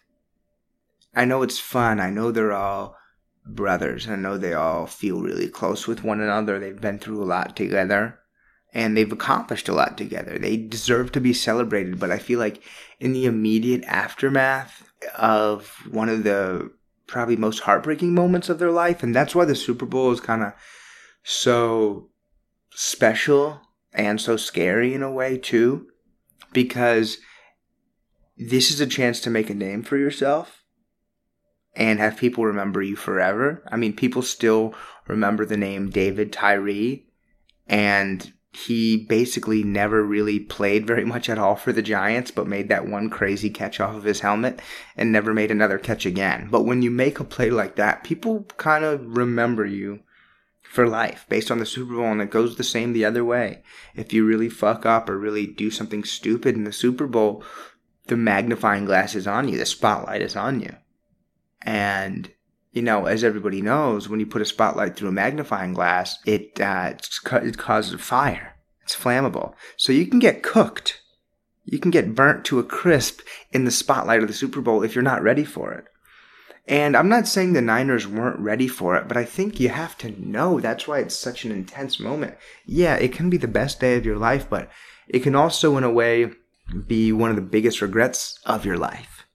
I 1.15 1.25
know 1.25 1.43
it's 1.43 1.59
fun. 1.59 1.99
I 2.01 2.11
know 2.11 2.31
they're 2.31 2.53
all 2.53 2.97
brothers. 3.45 4.09
I 4.09 4.17
know 4.17 4.39
they 4.39 4.55
all 4.55 4.87
feel 4.87 5.21
really 5.21 5.49
close 5.49 5.87
with 5.87 6.05
one 6.05 6.21
another. 6.21 6.59
They've 6.59 6.81
been 6.81 6.99
through 6.99 7.23
a 7.23 7.25
lot 7.25 7.57
together 7.57 8.19
and 8.73 8.97
they've 8.97 9.11
accomplished 9.11 9.69
a 9.69 9.75
lot 9.75 9.99
together. 9.99 10.39
They 10.39 10.57
deserve 10.57 11.11
to 11.13 11.21
be 11.21 11.33
celebrated, 11.33 11.99
but 11.99 12.11
I 12.13 12.19
feel 12.19 12.39
like 12.39 12.63
in 13.01 13.13
the 13.13 13.27
immediate 13.27 13.83
aftermath 13.85 14.93
of 15.17 15.69
one 15.91 16.09
of 16.09 16.23
the 16.23 16.71
probably 17.09 17.37
most 17.37 17.61
heartbreaking 17.61 18.15
moments 18.15 18.49
of 18.49 18.61
their 18.61 18.71
life, 18.71 19.03
and 19.03 19.13
that's 19.13 19.35
why 19.35 19.45
the 19.45 19.57
Super 19.57 19.87
Bowl 19.87 20.13
is 20.13 20.21
kind 20.21 20.45
of 20.45 20.53
so 21.25 22.11
special 22.71 23.61
and 23.93 24.21
so 24.21 24.37
scary 24.37 24.95
in 24.95 25.03
a 25.03 25.11
way 25.11 25.37
too, 25.37 25.89
because 26.53 27.19
this 28.41 28.71
is 28.71 28.81
a 28.81 28.87
chance 28.87 29.21
to 29.21 29.31
make 29.31 29.51
a 29.51 29.55
name 29.55 29.83
for 29.83 29.99
yourself 29.99 30.65
and 31.77 31.99
have 31.99 32.17
people 32.17 32.45
remember 32.45 32.83
you 32.83 32.97
forever. 32.97 33.63
I 33.71 33.77
mean, 33.77 33.95
people 33.95 34.23
still 34.23 34.75
remember 35.07 35.45
the 35.45 35.57
name 35.57 35.91
David 35.91 36.33
Tyree, 36.33 37.07
and 37.67 38.33
he 38.53 38.97
basically 38.97 39.63
never 39.63 40.03
really 40.03 40.41
played 40.41 40.87
very 40.87 41.05
much 41.05 41.29
at 41.29 41.39
all 41.39 41.55
for 41.55 41.73
the 41.73 41.83
Giants, 41.83 42.31
but 42.31 42.49
made 42.49 42.69
that 42.69 42.89
one 42.89 43.11
crazy 43.11 43.51
catch 43.51 43.79
off 43.79 43.95
of 43.95 44.05
his 44.05 44.21
helmet 44.21 44.61
and 44.97 45.13
never 45.13 45.33
made 45.33 45.51
another 45.51 45.79
catch 45.79 46.07
again. 46.07 46.49
But 46.51 46.65
when 46.65 46.83
you 46.83 46.91
make 46.91 47.21
a 47.21 47.25
play 47.25 47.51
like 47.51 47.77
that, 47.77 48.03
people 48.03 48.47
kind 48.57 48.85
of 48.85 49.17
remember 49.17 49.65
you 49.65 50.01
for 50.63 50.87
life 50.87 51.27
based 51.29 51.51
on 51.51 51.59
the 51.59 51.67
Super 51.67 51.95
Bowl, 51.95 52.07
and 52.07 52.23
it 52.23 52.31
goes 52.31 52.57
the 52.57 52.65
same 52.65 52.93
the 52.93 53.05
other 53.05 53.25
way. 53.25 53.63
If 53.95 54.13
you 54.13 54.25
really 54.25 54.49
fuck 54.49 54.87
up 54.87 55.11
or 55.11 55.19
really 55.19 55.47
do 55.47 55.71
something 55.71 56.05
stupid 56.05 56.55
in 56.55 56.65
the 56.65 56.73
Super 56.73 57.07
Bowl, 57.07 57.45
the 58.11 58.17
magnifying 58.17 58.85
glass 58.85 59.15
is 59.15 59.27
on 59.27 59.49
you, 59.49 59.57
the 59.57 59.65
spotlight 59.65 60.21
is 60.21 60.37
on 60.37 60.61
you. 60.61 60.75
And, 61.63 62.31
you 62.73 62.83
know, 62.83 63.07
as 63.07 63.25
everybody 63.25 63.63
knows, 63.63 64.09
when 64.09 64.21
you 64.21 64.27
put 64.27 64.43
a 64.43 64.47
spotlight 64.47 64.97
through 64.97 65.09
a 65.09 65.13
magnifying 65.13 65.73
glass, 65.73 66.19
it, 66.27 66.61
uh, 66.61 66.95
it 67.33 67.57
causes 67.57 67.95
a 67.95 67.99
fire. 67.99 68.57
It's 68.83 68.97
flammable. 68.97 69.55
So 69.77 69.93
you 69.93 70.07
can 70.07 70.19
get 70.19 70.43
cooked. 70.43 71.01
You 71.65 71.79
can 71.79 71.93
get 71.93 72.17
burnt 72.17 72.45
to 72.47 72.59
a 72.59 72.65
crisp 72.65 73.21
in 73.53 73.65
the 73.65 73.71
spotlight 73.71 74.23
of 74.23 74.29
the 74.29 74.35
Super 74.35 74.61
Bowl 74.61 74.83
if 74.83 74.95
you're 74.95 75.03
not 75.03 75.23
ready 75.23 75.45
for 75.45 75.73
it. 75.73 75.85
And 76.67 76.97
I'm 76.97 77.09
not 77.09 77.29
saying 77.29 77.53
the 77.53 77.61
Niners 77.61 78.09
weren't 78.09 78.41
ready 78.41 78.67
for 78.67 78.97
it, 78.97 79.07
but 79.07 79.17
I 79.17 79.25
think 79.25 79.61
you 79.61 79.69
have 79.69 79.97
to 79.99 80.21
know 80.21 80.59
that's 80.59 80.89
why 80.89 80.99
it's 80.99 81.17
such 81.17 81.45
an 81.45 81.53
intense 81.53 82.01
moment. 82.01 82.35
Yeah, 82.67 82.97
it 82.97 83.13
can 83.13 83.31
be 83.31 83.37
the 83.37 83.49
best 83.49 83.79
day 83.79 83.97
of 83.97 84.05
your 84.05 84.19
life, 84.19 84.49
but 84.51 84.69
it 85.09 85.21
can 85.21 85.37
also, 85.37 85.77
in 85.77 85.85
a 85.85 85.91
way, 85.91 86.31
be 86.87 87.13
one 87.13 87.31
of 87.31 87.37
the 87.37 87.43
biggest 87.43 87.81
regrets 87.81 88.39
of 88.45 88.65
your 88.65 88.77
life. 88.77 89.27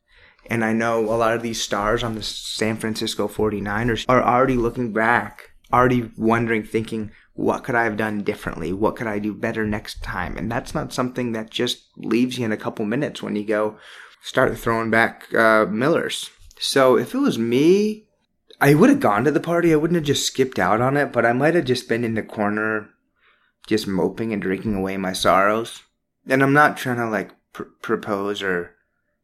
And 0.48 0.64
I 0.64 0.74
know 0.74 1.00
a 1.00 1.18
lot 1.18 1.34
of 1.34 1.42
these 1.42 1.62
stars 1.62 2.04
on 2.04 2.16
the 2.16 2.24
San 2.24 2.78
Francisco 2.78 3.28
49ers 3.28 4.06
are 4.08 4.22
already 4.22 4.56
looking 4.56 4.94
back, 4.94 5.52
already 5.74 6.12
wondering, 6.18 6.64
thinking, 6.64 7.12
what 7.34 7.64
could 7.64 7.76
I 7.76 7.84
have 7.84 7.98
done 7.98 8.24
differently? 8.24 8.72
What 8.72 8.96
could 8.96 9.08
I 9.08 9.20
do 9.20 9.34
better 9.34 9.66
next 9.66 10.02
time? 10.04 10.38
And 10.38 10.52
that's 10.52 10.74
not 10.74 10.94
something 10.94 11.34
that 11.34 11.50
just 11.50 11.86
leaves 11.98 12.38
you 12.38 12.46
in 12.46 12.52
a 12.52 12.58
couple 12.58 12.86
minutes 12.86 13.22
when 13.22 13.36
you 13.36 13.46
go 13.46 13.78
start 14.22 14.58
throwing 14.58 14.90
back 14.90 15.34
uh, 15.34 15.66
Millers. 15.66 16.30
So 16.60 16.98
if 16.98 17.14
it 17.14 17.20
was 17.20 17.38
me, 17.38 18.08
I 18.62 18.74
would 18.74 18.90
have 18.90 19.02
gone 19.02 19.26
to 19.26 19.32
the 19.32 19.42
party. 19.42 19.74
I 19.74 19.76
wouldn't 19.76 19.96
have 19.96 20.06
just 20.06 20.26
skipped 20.26 20.60
out 20.60 20.80
on 20.80 20.96
it, 20.96 21.12
but 21.12 21.26
I 21.26 21.34
might 21.34 21.56
have 21.56 21.66
just 21.66 21.90
been 21.90 22.06
in 22.06 22.16
the 22.16 22.24
corner, 22.24 22.90
just 23.68 23.88
moping 23.88 24.32
and 24.32 24.42
drinking 24.42 24.76
away 24.76 24.96
my 24.96 25.12
sorrows. 25.12 25.82
And 26.28 26.42
I'm 26.42 26.54
not 26.54 26.78
trying 26.78 26.98
to 26.98 27.08
like 27.08 27.32
pr- 27.54 27.64
propose 27.82 28.42
or 28.42 28.76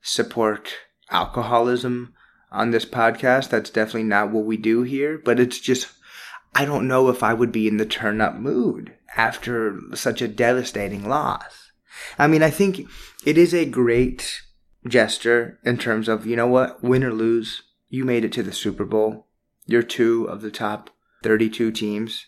support 0.02 0.74
alcoholism 1.10 2.14
on 2.52 2.72
this 2.72 2.86
podcast. 2.86 3.50
That's 3.50 3.70
definitely 3.70 4.04
not 4.04 4.32
what 4.32 4.46
we 4.46 4.58
do 4.58 4.84
here, 4.84 5.18
but 5.24 5.40
it's 5.40 5.60
just, 5.60 5.88
I 6.54 6.66
don't 6.66 6.88
know 6.88 7.10
if 7.10 7.24
I 7.24 7.34
would 7.34 7.52
be 7.52 7.68
in 7.68 7.78
the 7.78 7.86
turn 7.86 8.22
up 8.22 8.36
mood 8.36 8.94
after 9.16 9.80
such 9.94 10.22
a 10.22 10.28
devastating 10.28 11.08
loss. 11.08 11.72
I 12.18 12.28
mean, 12.28 12.44
I 12.44 12.50
think 12.50 12.88
it 13.26 13.38
is 13.38 13.54
a 13.54 13.66
great 13.66 14.42
gesture 14.88 15.60
in 15.64 15.78
terms 15.78 16.08
of, 16.08 16.26
you 16.26 16.36
know 16.36 16.48
what, 16.48 16.84
win 16.84 17.04
or 17.04 17.14
lose, 17.14 17.64
you 17.90 18.06
made 18.06 18.26
it 18.26 18.32
to 18.34 18.44
the 18.44 18.54
Super 18.54 18.86
Bowl. 18.86 19.28
You're 19.66 19.84
two 19.84 20.26
of 20.26 20.42
the 20.42 20.52
top 20.52 20.90
32 21.24 21.72
teams. 21.72 22.26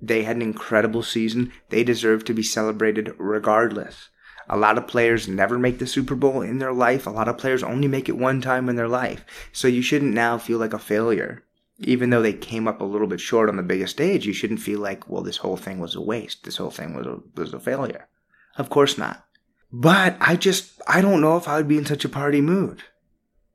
They 0.00 0.22
had 0.22 0.36
an 0.36 0.42
incredible 0.42 1.02
season. 1.02 1.52
They 1.70 1.84
deserve 1.84 2.24
to 2.24 2.34
be 2.34 2.42
celebrated 2.42 3.14
regardless. 3.18 4.08
A 4.48 4.56
lot 4.56 4.78
of 4.78 4.86
players 4.86 5.26
never 5.26 5.58
make 5.58 5.78
the 5.78 5.86
Super 5.86 6.14
Bowl 6.14 6.40
in 6.40 6.58
their 6.58 6.72
life. 6.72 7.06
A 7.06 7.10
lot 7.10 7.28
of 7.28 7.38
players 7.38 7.62
only 7.62 7.88
make 7.88 8.08
it 8.08 8.16
one 8.16 8.40
time 8.40 8.68
in 8.68 8.76
their 8.76 8.88
life. 8.88 9.24
So 9.52 9.66
you 9.66 9.82
shouldn't 9.82 10.14
now 10.14 10.38
feel 10.38 10.58
like 10.58 10.72
a 10.72 10.78
failure. 10.78 11.42
Even 11.78 12.10
though 12.10 12.22
they 12.22 12.32
came 12.32 12.68
up 12.68 12.80
a 12.80 12.84
little 12.84 13.08
bit 13.08 13.20
short 13.20 13.48
on 13.48 13.56
the 13.56 13.62
biggest 13.62 13.92
stage, 13.94 14.24
you 14.24 14.32
shouldn't 14.32 14.60
feel 14.60 14.80
like, 14.80 15.08
well, 15.10 15.22
this 15.22 15.38
whole 15.38 15.56
thing 15.56 15.78
was 15.78 15.94
a 15.94 16.00
waste. 16.00 16.44
This 16.44 16.56
whole 16.56 16.70
thing 16.70 16.94
was 16.94 17.06
a, 17.06 17.18
was 17.34 17.52
a 17.52 17.60
failure. 17.60 18.08
Of 18.56 18.70
course 18.70 18.96
not. 18.96 19.24
But 19.72 20.16
I 20.20 20.36
just, 20.36 20.80
I 20.86 21.00
don't 21.00 21.20
know 21.20 21.36
if 21.36 21.48
I 21.48 21.56
would 21.56 21.68
be 21.68 21.76
in 21.76 21.84
such 21.84 22.04
a 22.04 22.08
party 22.08 22.40
mood. 22.40 22.82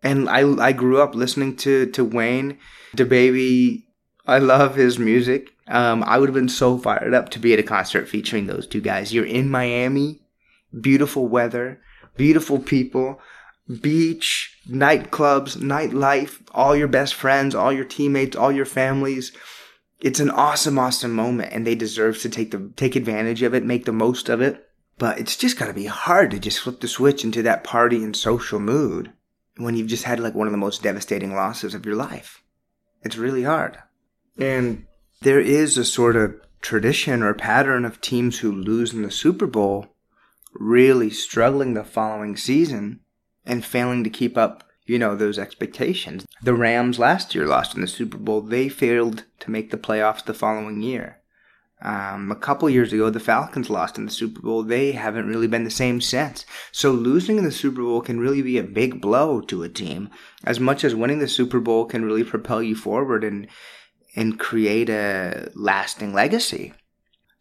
And 0.03 0.29
I, 0.29 0.41
I 0.61 0.71
grew 0.71 1.01
up 1.01 1.15
listening 1.15 1.55
to, 1.57 1.85
to 1.91 2.03
Wayne, 2.03 2.57
DaBaby. 2.95 3.83
I 4.27 4.39
love 4.39 4.75
his 4.75 4.99
music. 4.99 5.51
Um, 5.71 6.03
I 6.05 6.17
would 6.17 6.27
have 6.27 6.35
been 6.35 6.49
so 6.49 6.77
fired 6.77 7.13
up 7.13 7.29
to 7.29 7.39
be 7.39 7.53
at 7.53 7.59
a 7.59 7.63
concert 7.63 8.07
featuring 8.09 8.45
those 8.45 8.67
two 8.67 8.81
guys. 8.81 9.13
You're 9.13 9.25
in 9.25 9.49
Miami, 9.49 10.21
beautiful 10.79 11.27
weather, 11.27 11.81
beautiful 12.17 12.59
people, 12.59 13.21
beach, 13.79 14.59
nightclubs, 14.67 15.55
nightlife, 15.55 16.41
all 16.51 16.75
your 16.75 16.89
best 16.89 17.13
friends, 17.13 17.55
all 17.55 17.71
your 17.71 17.85
teammates, 17.85 18.35
all 18.35 18.51
your 18.51 18.65
families. 18.65 19.31
It's 20.01 20.19
an 20.19 20.29
awesome, 20.29 20.77
awesome 20.77 21.13
moment, 21.13 21.53
and 21.53 21.65
they 21.65 21.75
deserve 21.75 22.19
to 22.21 22.29
take 22.29 22.51
the 22.51 22.71
take 22.75 22.97
advantage 22.97 23.41
of 23.41 23.53
it, 23.53 23.63
make 23.63 23.85
the 23.85 23.93
most 23.93 24.27
of 24.27 24.41
it. 24.41 24.67
But 24.97 25.19
it's 25.19 25.37
just 25.37 25.57
got 25.57 25.67
to 25.67 25.73
be 25.73 25.85
hard 25.85 26.31
to 26.31 26.39
just 26.39 26.59
flip 26.59 26.81
the 26.81 26.87
switch 26.87 27.23
into 27.23 27.41
that 27.43 27.63
party 27.63 28.03
and 28.03 28.15
social 28.15 28.59
mood 28.59 29.13
when 29.57 29.75
you've 29.75 29.87
just 29.87 30.03
had 30.03 30.19
like 30.19 30.35
one 30.35 30.47
of 30.47 30.51
the 30.51 30.57
most 30.57 30.83
devastating 30.83 31.33
losses 31.33 31.73
of 31.73 31.85
your 31.85 31.95
life. 31.95 32.43
It's 33.03 33.17
really 33.17 33.43
hard. 33.43 33.77
And 34.37 34.85
there 35.21 35.39
is 35.39 35.77
a 35.77 35.85
sort 35.85 36.15
of 36.15 36.35
tradition 36.61 37.21
or 37.23 37.33
pattern 37.33 37.85
of 37.85 38.01
teams 38.01 38.39
who 38.39 38.51
lose 38.51 38.93
in 38.93 39.01
the 39.03 39.11
Super 39.11 39.47
Bowl 39.47 39.87
really 40.53 41.09
struggling 41.09 41.73
the 41.73 41.83
following 41.83 42.35
season 42.35 42.99
and 43.45 43.63
failing 43.63 44.03
to 44.03 44.09
keep 44.09 44.37
up, 44.37 44.63
you 44.85 44.99
know, 44.99 45.15
those 45.15 45.39
expectations. 45.39 46.25
The 46.43 46.53
Rams 46.53 46.99
last 46.99 47.33
year 47.33 47.45
lost 47.45 47.75
in 47.75 47.81
the 47.81 47.87
Super 47.87 48.17
Bowl. 48.17 48.41
They 48.41 48.67
failed 48.67 49.25
to 49.39 49.51
make 49.51 49.71
the 49.71 49.77
playoffs 49.77 50.25
the 50.25 50.33
following 50.33 50.81
year. 50.81 51.17
Um, 51.83 52.31
a 52.31 52.35
couple 52.35 52.69
years 52.69 52.93
ago, 52.93 53.09
the 53.09 53.19
Falcons 53.19 53.69
lost 53.69 53.97
in 53.97 54.05
the 54.05 54.11
Super 54.11 54.41
Bowl. 54.41 54.61
They 54.61 54.91
haven't 54.91 55.27
really 55.27 55.47
been 55.47 55.63
the 55.63 55.71
same 55.71 55.99
since. 55.99 56.45
So 56.71 56.91
losing 56.91 57.39
in 57.39 57.43
the 57.43 57.51
Super 57.51 57.81
Bowl 57.81 58.01
can 58.01 58.19
really 58.19 58.43
be 58.43 58.59
a 58.59 58.63
big 58.63 59.01
blow 59.01 59.41
to 59.41 59.63
a 59.63 59.69
team, 59.69 60.09
as 60.43 60.59
much 60.59 60.83
as 60.83 60.93
winning 60.93 61.19
the 61.19 61.27
Super 61.27 61.59
Bowl 61.59 61.85
can 61.85 62.05
really 62.05 62.23
propel 62.23 62.61
you 62.61 62.75
forward 62.75 63.23
and 63.23 63.47
and 64.15 64.39
create 64.39 64.89
a 64.89 65.51
lasting 65.55 66.13
legacy. 66.13 66.73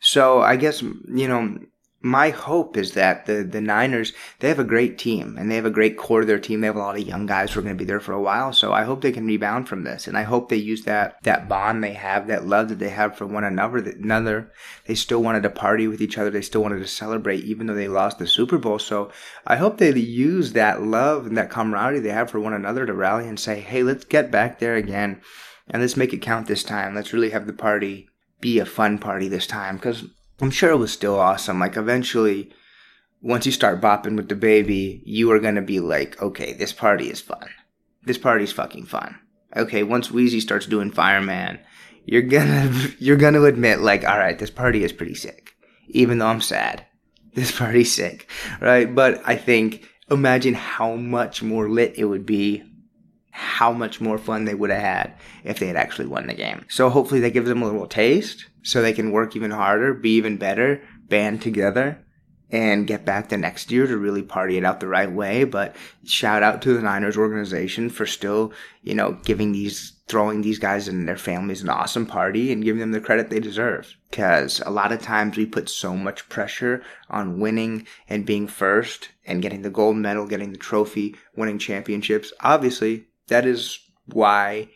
So 0.01 0.41
I 0.41 0.57
guess 0.57 0.83
you 0.83 1.29
know 1.29 1.59
my 2.03 2.31
hope 2.31 2.77
is 2.79 2.93
that 2.93 3.27
the, 3.27 3.43
the 3.45 3.61
Niners, 3.61 4.15
they 4.39 4.49
have 4.49 4.59
a 4.59 4.65
great 4.65 4.97
team 4.97 5.37
and 5.39 5.51
they 5.51 5.57
have 5.57 5.67
a 5.67 5.71
great 5.71 5.99
core 5.99 6.23
of 6.23 6.27
their 6.27 6.39
team. 6.39 6.61
They 6.61 6.67
have 6.67 6.77
a 6.77 6.81
lot 6.81 6.99
of 6.99 7.07
young 7.07 7.27
guys 7.27 7.53
who 7.53 7.61
are 7.61 7.63
going 7.63 7.77
to 7.77 7.79
be 7.79 7.87
there 7.87 8.01
for 8.01 8.13
a 8.13 8.23
while. 8.23 8.55
So 8.55 8.73
I 8.73 8.85
hope 8.85 9.03
they 9.03 9.13
can 9.13 9.27
rebound 9.27 9.69
from 9.69 9.85
this. 9.85 10.07
And 10.07 10.17
I 10.17 10.23
hope 10.23 10.49
they 10.49 10.57
use 10.57 10.85
that, 10.85 11.23
that 11.25 11.49
bond 11.49 11.85
they 11.85 11.93
have, 11.93 12.29
that 12.29 12.47
love 12.47 12.71
that 12.71 12.79
they 12.79 12.89
have 12.89 13.19
for 13.19 13.27
one 13.27 13.45
another, 13.45 13.79
another. 13.79 14.51
They 14.87 14.95
still 14.95 15.23
wanted 15.23 15.43
to 15.43 15.51
party 15.51 15.89
with 15.89 16.01
each 16.01 16.17
other. 16.17 16.31
They 16.31 16.41
still 16.41 16.63
wanted 16.63 16.79
to 16.79 16.87
celebrate 16.87 17.45
even 17.45 17.67
though 17.67 17.75
they 17.75 17.89
lost 17.89 18.19
the 18.19 18.27
Super 18.27 18.57
Bowl. 18.57 18.79
So 18.79 19.11
I 19.47 19.57
hope 19.57 19.77
they 19.77 19.91
use 19.99 20.55
that 20.55 20.83
love 20.83 21.27
and 21.27 21.37
that 21.37 21.51
camaraderie 21.51 22.01
they 22.01 22.11
have 22.11 22.31
for 22.31 22.41
one 22.41 22.55
another 22.55 22.87
to 22.87 22.95
rally 22.95 23.29
and 23.29 23.39
say, 23.39 23.61
Hey, 23.61 23.83
let's 23.83 24.07
get 24.07 24.31
back 24.31 24.59
there 24.59 24.77
again 24.77 25.21
and 25.71 25.81
let's 25.81 25.97
make 25.97 26.13
it 26.13 26.23
count 26.23 26.47
this 26.47 26.65
time. 26.65 26.95
Let's 26.95 27.13
really 27.13 27.31
have 27.31 27.47
the 27.47 27.53
party 27.53 28.09
be 28.41 28.59
a 28.59 28.67
fun 28.67 28.99
party 28.99 29.29
this 29.29 29.47
time 29.47 29.77
because 29.77 30.05
I'm 30.41 30.51
sure 30.51 30.71
it 30.71 30.77
was 30.77 30.93
still 30.93 31.19
awesome. 31.19 31.61
Like 31.61 31.77
eventually, 31.77 32.53
once 33.21 33.47
you 33.47 33.53
start 33.53 33.81
bopping 33.81 34.17
with 34.17 34.29
the 34.29 34.35
baby, 34.35 35.03
you 35.05 35.31
are 35.31 35.39
gonna 35.39 35.63
be 35.63 35.81
like, 35.81 36.21
okay, 36.21 36.53
this 36.53 36.73
party 36.73 37.11
is 37.11 37.21
fun. 37.21 37.49
This 38.03 38.19
party's 38.19 38.53
fucking 38.53 38.87
fun. 38.87 39.19
Okay, 39.57 39.83
once 39.83 40.09
Weezy 40.09 40.41
starts 40.41 40.67
doing 40.67 40.91
Fireman, 40.91 41.61
you're 42.05 42.23
gonna 42.23 42.73
you're 42.99 43.17
gonna 43.17 43.43
admit 43.43 43.81
like, 43.81 44.05
all 44.05 44.19
right, 44.19 44.39
this 44.39 44.51
party 44.51 44.83
is 44.85 44.93
pretty 44.93 45.15
sick. 45.15 45.55
Even 45.89 46.19
though 46.19 46.29
I'm 46.29 46.41
sad, 46.41 46.87
this 47.35 47.57
party's 47.57 47.95
sick, 47.95 48.29
right? 48.61 48.93
But 48.93 49.21
I 49.25 49.37
think 49.37 49.87
imagine 50.11 50.55
how 50.55 50.97
much 50.97 51.43
more 51.43 51.71
lit 51.71 51.95
it 51.97 52.05
would 52.05 52.27
be 52.27 52.65
how 53.31 53.73
much 53.73 54.01
more 54.01 54.19
fun 54.19 54.45
they 54.45 54.55
would 54.55 54.71
have 54.71 54.81
had 54.81 55.15
if 55.45 55.59
they 55.59 55.67
had 55.67 55.77
actually 55.77 56.07
won 56.07 56.27
the 56.27 56.35
game. 56.35 56.65
So 56.69 56.91
hopefully 56.91 57.21
that 57.21 57.33
gives 57.33 57.49
them 57.49 57.63
a 57.63 57.67
little 57.67 57.87
taste 57.87 58.47
so 58.63 58.83
they 58.83 58.93
can 58.93 59.13
work 59.13 59.37
even 59.37 59.51
harder, 59.51 59.95
be 59.95 60.11
even 60.17 60.37
better, 60.37 60.83
band 61.09 61.43
together, 61.43 62.05
and 62.53 62.87
get 62.87 63.05
back 63.05 63.29
the 63.29 63.37
next 63.37 63.71
year 63.71 63.87
to 63.87 63.97
really 63.97 64.23
party 64.23 64.57
it 64.57 64.65
out 64.65 64.81
the 64.81 64.89
right 64.89 65.11
way. 65.11 65.45
But 65.45 65.77
shout 66.05 66.43
out 66.43 66.63
to 66.63 66.75
the 66.75 66.83
Niners 66.83 67.17
organization 67.17 67.91
for 67.91 68.07
still, 68.07 68.53
you 68.83 68.95
know, 68.95 69.13
giving 69.25 69.53
these, 69.53 69.93
throwing 70.09 70.43
these 70.43 70.59
guys 70.59 70.89
and 70.89 71.07
their 71.07 71.17
families 71.17 71.63
an 71.63 71.69
awesome 71.69 72.07
party 72.07 72.53
and 72.53 72.65
giving 72.65 72.81
them 72.81 72.91
the 72.91 73.01
credit 73.01 73.31
they 73.31 73.39
deserve. 73.41 73.95
Cause 74.11 74.61
a 74.67 74.71
lot 74.71 74.91
of 74.91 75.01
times 75.01 75.37
we 75.37 75.47
put 75.47 75.69
so 75.69 75.95
much 75.95 76.29
pressure 76.29 76.83
on 77.09 77.39
winning 77.39 77.87
and 78.09 78.27
being 78.27 78.49
first 78.49 79.11
and 79.25 79.43
getting 79.43 79.63
the 79.63 79.71
gold 79.71 79.97
medal, 79.97 80.27
getting 80.27 80.51
the 80.51 80.59
trophy, 80.59 81.15
winning 81.37 81.59
championships. 81.59 82.33
Obviously, 82.41 83.07
that 83.31 83.47
is 83.47 83.79
why, 84.07 84.69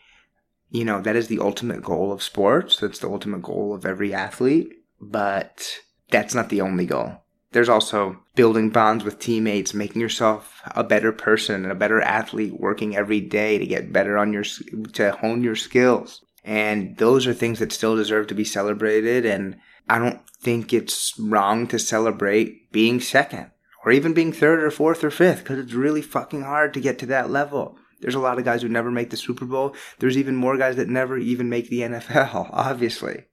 you 0.69 0.83
know, 0.83 1.01
that 1.01 1.15
is 1.15 1.27
the 1.27 1.39
ultimate 1.39 1.83
goal 1.83 2.11
of 2.11 2.23
sports. 2.23 2.77
That's 2.79 2.99
the 2.99 3.09
ultimate 3.09 3.43
goal 3.43 3.73
of 3.73 3.85
every 3.85 4.13
athlete. 4.13 4.73
But 4.99 5.79
that's 6.09 6.33
not 6.33 6.49
the 6.49 6.61
only 6.61 6.85
goal. 6.85 7.21
There's 7.51 7.69
also 7.69 8.17
building 8.35 8.69
bonds 8.69 9.05
with 9.05 9.19
teammates, 9.19 9.73
making 9.73 10.01
yourself 10.01 10.61
a 10.75 10.83
better 10.83 11.13
person 11.13 11.63
and 11.63 11.71
a 11.71 11.75
better 11.75 12.01
athlete, 12.01 12.59
working 12.59 12.97
every 12.97 13.21
day 13.21 13.57
to 13.57 13.65
get 13.65 13.93
better 13.93 14.17
on 14.17 14.33
your, 14.33 14.43
to 14.43 15.11
hone 15.13 15.41
your 15.41 15.55
skills. 15.55 16.21
And 16.43 16.97
those 16.97 17.25
are 17.27 17.33
things 17.33 17.59
that 17.59 17.71
still 17.71 17.95
deserve 17.95 18.27
to 18.27 18.35
be 18.35 18.43
celebrated. 18.43 19.25
And 19.25 19.57
I 19.87 19.99
don't 19.99 20.19
think 20.41 20.73
it's 20.73 21.17
wrong 21.17 21.67
to 21.67 21.79
celebrate 21.79 22.71
being 22.71 22.99
second 22.99 23.51
or 23.85 23.91
even 23.91 24.13
being 24.13 24.33
third 24.33 24.61
or 24.61 24.71
fourth 24.71 25.03
or 25.03 25.11
fifth 25.11 25.39
because 25.39 25.59
it's 25.59 25.73
really 25.73 26.01
fucking 26.01 26.41
hard 26.41 26.73
to 26.73 26.81
get 26.81 26.99
to 26.99 27.05
that 27.05 27.29
level. 27.29 27.77
There's 28.05 28.13
a 28.13 28.19
lot 28.19 28.37
of 28.37 28.45
guys 28.45 28.61
who 28.61 28.69
never 28.69 28.91
make 28.91 29.09
the 29.09 29.17
Super 29.17 29.45
Bowl. 29.45 29.75
There's 29.97 30.15
even 30.15 30.35
more 30.35 30.57
guys 30.57 30.75
that 30.75 30.87
never 30.87 31.17
even 31.17 31.49
make 31.49 31.69
the 31.69 31.79
NFL, 31.81 32.51
obviously. 32.53 33.23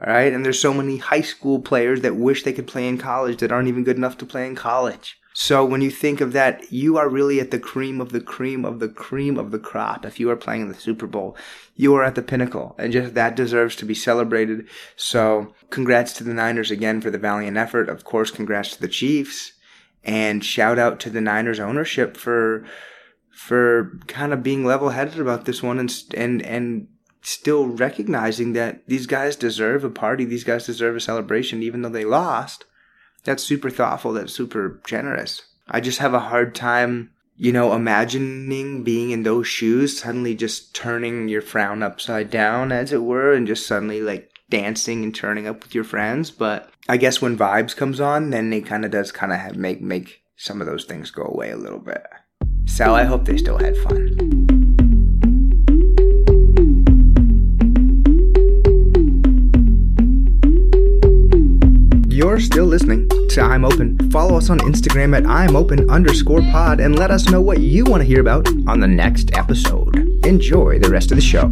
All 0.00 0.12
right. 0.12 0.32
And 0.32 0.44
there's 0.44 0.60
so 0.60 0.72
many 0.72 0.98
high 0.98 1.22
school 1.22 1.58
players 1.58 2.02
that 2.02 2.14
wish 2.14 2.44
they 2.44 2.52
could 2.52 2.68
play 2.68 2.86
in 2.86 2.98
college 2.98 3.38
that 3.38 3.50
aren't 3.50 3.66
even 3.66 3.82
good 3.82 3.96
enough 3.96 4.16
to 4.18 4.26
play 4.26 4.46
in 4.46 4.54
college. 4.54 5.18
So 5.32 5.64
when 5.64 5.80
you 5.80 5.90
think 5.90 6.20
of 6.20 6.32
that, 6.34 6.72
you 6.72 6.96
are 6.98 7.08
really 7.08 7.40
at 7.40 7.50
the 7.50 7.58
cream 7.58 8.00
of 8.00 8.12
the 8.12 8.20
cream 8.20 8.64
of 8.64 8.78
the 8.78 8.88
cream 8.88 9.36
of 9.38 9.50
the 9.50 9.58
crop. 9.58 10.06
If 10.06 10.20
you 10.20 10.30
are 10.30 10.36
playing 10.36 10.60
in 10.60 10.68
the 10.68 10.74
Super 10.74 11.08
Bowl, 11.08 11.36
you 11.74 11.96
are 11.96 12.04
at 12.04 12.14
the 12.14 12.22
pinnacle 12.22 12.76
and 12.78 12.92
just 12.92 13.14
that 13.14 13.34
deserves 13.34 13.74
to 13.76 13.84
be 13.84 13.94
celebrated. 13.94 14.68
So 14.94 15.52
congrats 15.70 16.12
to 16.12 16.24
the 16.24 16.32
Niners 16.32 16.70
again 16.70 17.00
for 17.00 17.10
the 17.10 17.18
valiant 17.18 17.56
effort. 17.56 17.88
Of 17.88 18.04
course, 18.04 18.30
congrats 18.30 18.76
to 18.76 18.80
the 18.80 18.86
Chiefs 18.86 19.50
and 20.04 20.44
shout 20.44 20.78
out 20.78 21.00
to 21.00 21.10
the 21.10 21.20
Niners 21.20 21.58
ownership 21.58 22.16
for 22.16 22.64
for 23.34 23.98
kind 24.06 24.32
of 24.32 24.42
being 24.42 24.64
level 24.64 24.90
headed 24.90 25.18
about 25.18 25.44
this 25.44 25.62
one 25.62 25.78
and 25.78 25.92
and 26.16 26.40
and 26.42 26.88
still 27.22 27.66
recognizing 27.66 28.52
that 28.52 28.86
these 28.86 29.06
guys 29.06 29.34
deserve 29.34 29.82
a 29.82 29.90
party, 29.90 30.24
these 30.24 30.44
guys 30.44 30.66
deserve 30.66 30.94
a 30.94 31.00
celebration, 31.00 31.62
even 31.62 31.82
though 31.82 31.88
they 31.88 32.04
lost. 32.04 32.64
That's 33.24 33.42
super 33.42 33.70
thoughtful. 33.70 34.12
That's 34.12 34.32
super 34.32 34.80
generous. 34.86 35.42
I 35.66 35.80
just 35.80 35.98
have 35.98 36.12
a 36.12 36.20
hard 36.20 36.54
time, 36.54 37.10
you 37.36 37.50
know, 37.50 37.72
imagining 37.72 38.84
being 38.84 39.10
in 39.10 39.22
those 39.22 39.48
shoes, 39.48 39.98
suddenly 39.98 40.34
just 40.34 40.74
turning 40.74 41.28
your 41.28 41.40
frown 41.40 41.82
upside 41.82 42.30
down, 42.30 42.70
as 42.70 42.92
it 42.92 43.02
were, 43.02 43.32
and 43.32 43.46
just 43.46 43.66
suddenly 43.66 44.02
like 44.02 44.30
dancing 44.50 45.02
and 45.02 45.14
turning 45.14 45.46
up 45.46 45.62
with 45.62 45.74
your 45.74 45.84
friends. 45.84 46.30
But 46.30 46.70
I 46.88 46.98
guess 46.98 47.22
when 47.22 47.38
vibes 47.38 47.74
comes 47.74 48.00
on, 48.00 48.30
then 48.30 48.52
it 48.52 48.66
kind 48.66 48.84
of 48.84 48.90
does 48.90 49.10
kind 49.10 49.32
of 49.32 49.56
make 49.56 49.80
make 49.80 50.22
some 50.36 50.60
of 50.60 50.66
those 50.66 50.84
things 50.84 51.10
go 51.10 51.24
away 51.24 51.50
a 51.50 51.56
little 51.56 51.78
bit. 51.78 52.02
So 52.66 52.94
I 52.94 53.04
hope 53.04 53.24
they 53.24 53.36
still 53.36 53.58
had 53.58 53.76
fun. 53.76 54.44
You're 62.08 62.38
still 62.38 62.66
listening 62.66 63.08
to 63.30 63.42
I'm 63.42 63.64
Open. 63.64 63.98
Follow 64.10 64.38
us 64.38 64.48
on 64.48 64.60
Instagram 64.60 65.16
at 65.16 65.26
I'm 65.26 65.56
Open 65.56 65.90
underscore 65.90 66.42
pod 66.42 66.78
and 66.78 66.96
let 66.96 67.10
us 67.10 67.28
know 67.28 67.40
what 67.40 67.58
you 67.58 67.84
want 67.84 68.02
to 68.02 68.06
hear 68.06 68.20
about 68.20 68.46
on 68.68 68.78
the 68.78 68.86
next 68.86 69.36
episode. 69.36 69.96
Enjoy 70.24 70.78
the 70.78 70.88
rest 70.88 71.10
of 71.10 71.16
the 71.16 71.20
show. 71.20 71.50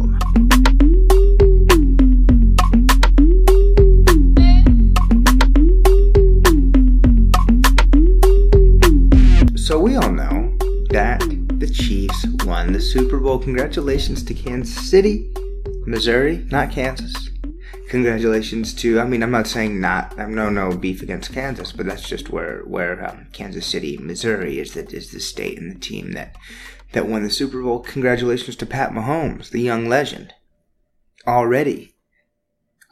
So 9.57 9.79
we 9.79 9.97
all 9.97 10.12
Won 12.45 12.73
the 12.73 12.81
Super 12.81 13.19
Bowl. 13.19 13.39
Congratulations 13.39 14.23
to 14.23 14.33
Kansas 14.33 14.89
City, 14.89 15.33
Missouri, 15.85 16.45
not 16.49 16.71
Kansas 16.71 17.29
congratulations 17.93 18.73
to. 18.73 18.99
I 18.99 19.05
mean, 19.05 19.21
I'm 19.21 19.29
not 19.29 19.45
saying 19.45 19.79
not. 19.79 20.17
I'm 20.19 20.33
no 20.33 20.49
no 20.49 20.75
beef 20.75 21.03
against 21.03 21.31
Kansas, 21.31 21.71
but 21.71 21.85
that's 21.85 22.09
just 22.09 22.31
where 22.31 22.61
where 22.61 23.07
um, 23.07 23.27
Kansas 23.33 23.67
City, 23.67 23.97
Missouri, 23.97 24.59
is 24.59 24.73
the 24.73 24.83
is 24.91 25.11
the 25.11 25.19
state 25.19 25.59
and 25.59 25.75
the 25.75 25.79
team 25.79 26.13
that 26.13 26.35
that 26.93 27.07
won 27.07 27.21
the 27.21 27.29
Super 27.29 27.61
Bowl. 27.61 27.79
Congratulations 27.81 28.55
to 28.57 28.65
Pat 28.65 28.91
Mahomes, 28.91 29.51
the 29.51 29.61
young 29.61 29.87
legend, 29.87 30.33
already 31.27 31.93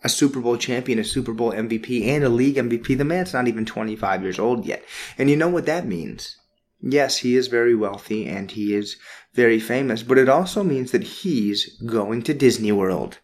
a 0.04 0.10
Super 0.10 0.40
Bowl 0.40 0.58
champion, 0.58 1.00
a 1.00 1.04
Super 1.04 1.34
Bowl 1.34 1.52
MVP, 1.52 2.06
and 2.06 2.24
a 2.24 2.30
league 2.30 2.58
MVP. 2.58 2.96
The 2.96 3.04
man's 3.04 3.34
not 3.34 3.48
even 3.48 3.66
25 3.66 4.22
years 4.22 4.38
old 4.38 4.66
yet, 4.66 4.84
and 5.18 5.32
you 5.32 5.36
know 5.36 5.50
what 5.50 5.66
that 5.66 5.88
means. 5.88 6.38
Yes, 6.82 7.18
he 7.18 7.36
is 7.36 7.48
very 7.48 7.76
wealthy 7.76 8.28
and 8.28 8.50
he 8.50 8.74
is 8.74 8.98
very 9.34 9.60
famous, 9.60 10.04
but 10.04 10.18
it 10.18 10.28
also 10.28 10.64
means 10.64 10.92
that 10.92 11.04
he's 11.04 11.78
going 11.86 12.24
to 12.24 12.34
Disney 12.34 12.72
World. 12.72 13.20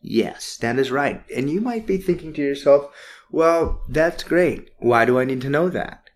Yes, 0.00 0.56
that 0.58 0.78
is 0.78 0.90
right. 0.90 1.22
And 1.34 1.50
you 1.50 1.60
might 1.60 1.86
be 1.86 1.98
thinking 1.98 2.32
to 2.34 2.42
yourself, 2.42 2.90
well, 3.30 3.82
that's 3.88 4.22
great. 4.24 4.70
Why 4.78 5.04
do 5.04 5.18
I 5.18 5.24
need 5.24 5.42
to 5.42 5.50
know 5.50 5.68
that? 5.68 6.08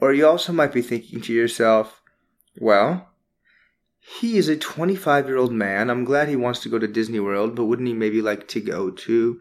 Or 0.00 0.12
you 0.12 0.26
also 0.26 0.52
might 0.52 0.72
be 0.72 0.82
thinking 0.82 1.20
to 1.22 1.32
yourself, 1.32 2.02
well, 2.60 3.08
he 3.98 4.36
is 4.36 4.48
a 4.48 4.56
25 4.56 5.26
year 5.26 5.36
old 5.36 5.52
man. 5.52 5.90
I'm 5.90 6.04
glad 6.04 6.28
he 6.28 6.36
wants 6.36 6.60
to 6.60 6.68
go 6.68 6.78
to 6.78 6.86
Disney 6.86 7.20
World, 7.20 7.54
but 7.54 7.64
wouldn't 7.64 7.88
he 7.88 7.94
maybe 7.94 8.20
like 8.20 8.48
to 8.48 8.60
go 8.60 8.90
to 8.90 9.40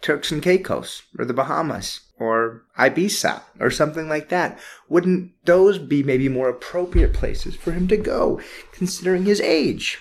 Turks 0.00 0.30
and 0.30 0.42
Caicos 0.42 1.02
or 1.18 1.24
the 1.24 1.34
Bahamas 1.34 2.00
or 2.18 2.64
Ibiza 2.78 3.42
or 3.60 3.70
something 3.70 4.08
like 4.08 4.28
that? 4.28 4.58
Wouldn't 4.88 5.32
those 5.44 5.78
be 5.78 6.02
maybe 6.02 6.28
more 6.28 6.48
appropriate 6.48 7.12
places 7.12 7.54
for 7.56 7.72
him 7.72 7.88
to 7.88 7.96
go, 7.96 8.40
considering 8.72 9.24
his 9.24 9.40
age? 9.40 9.98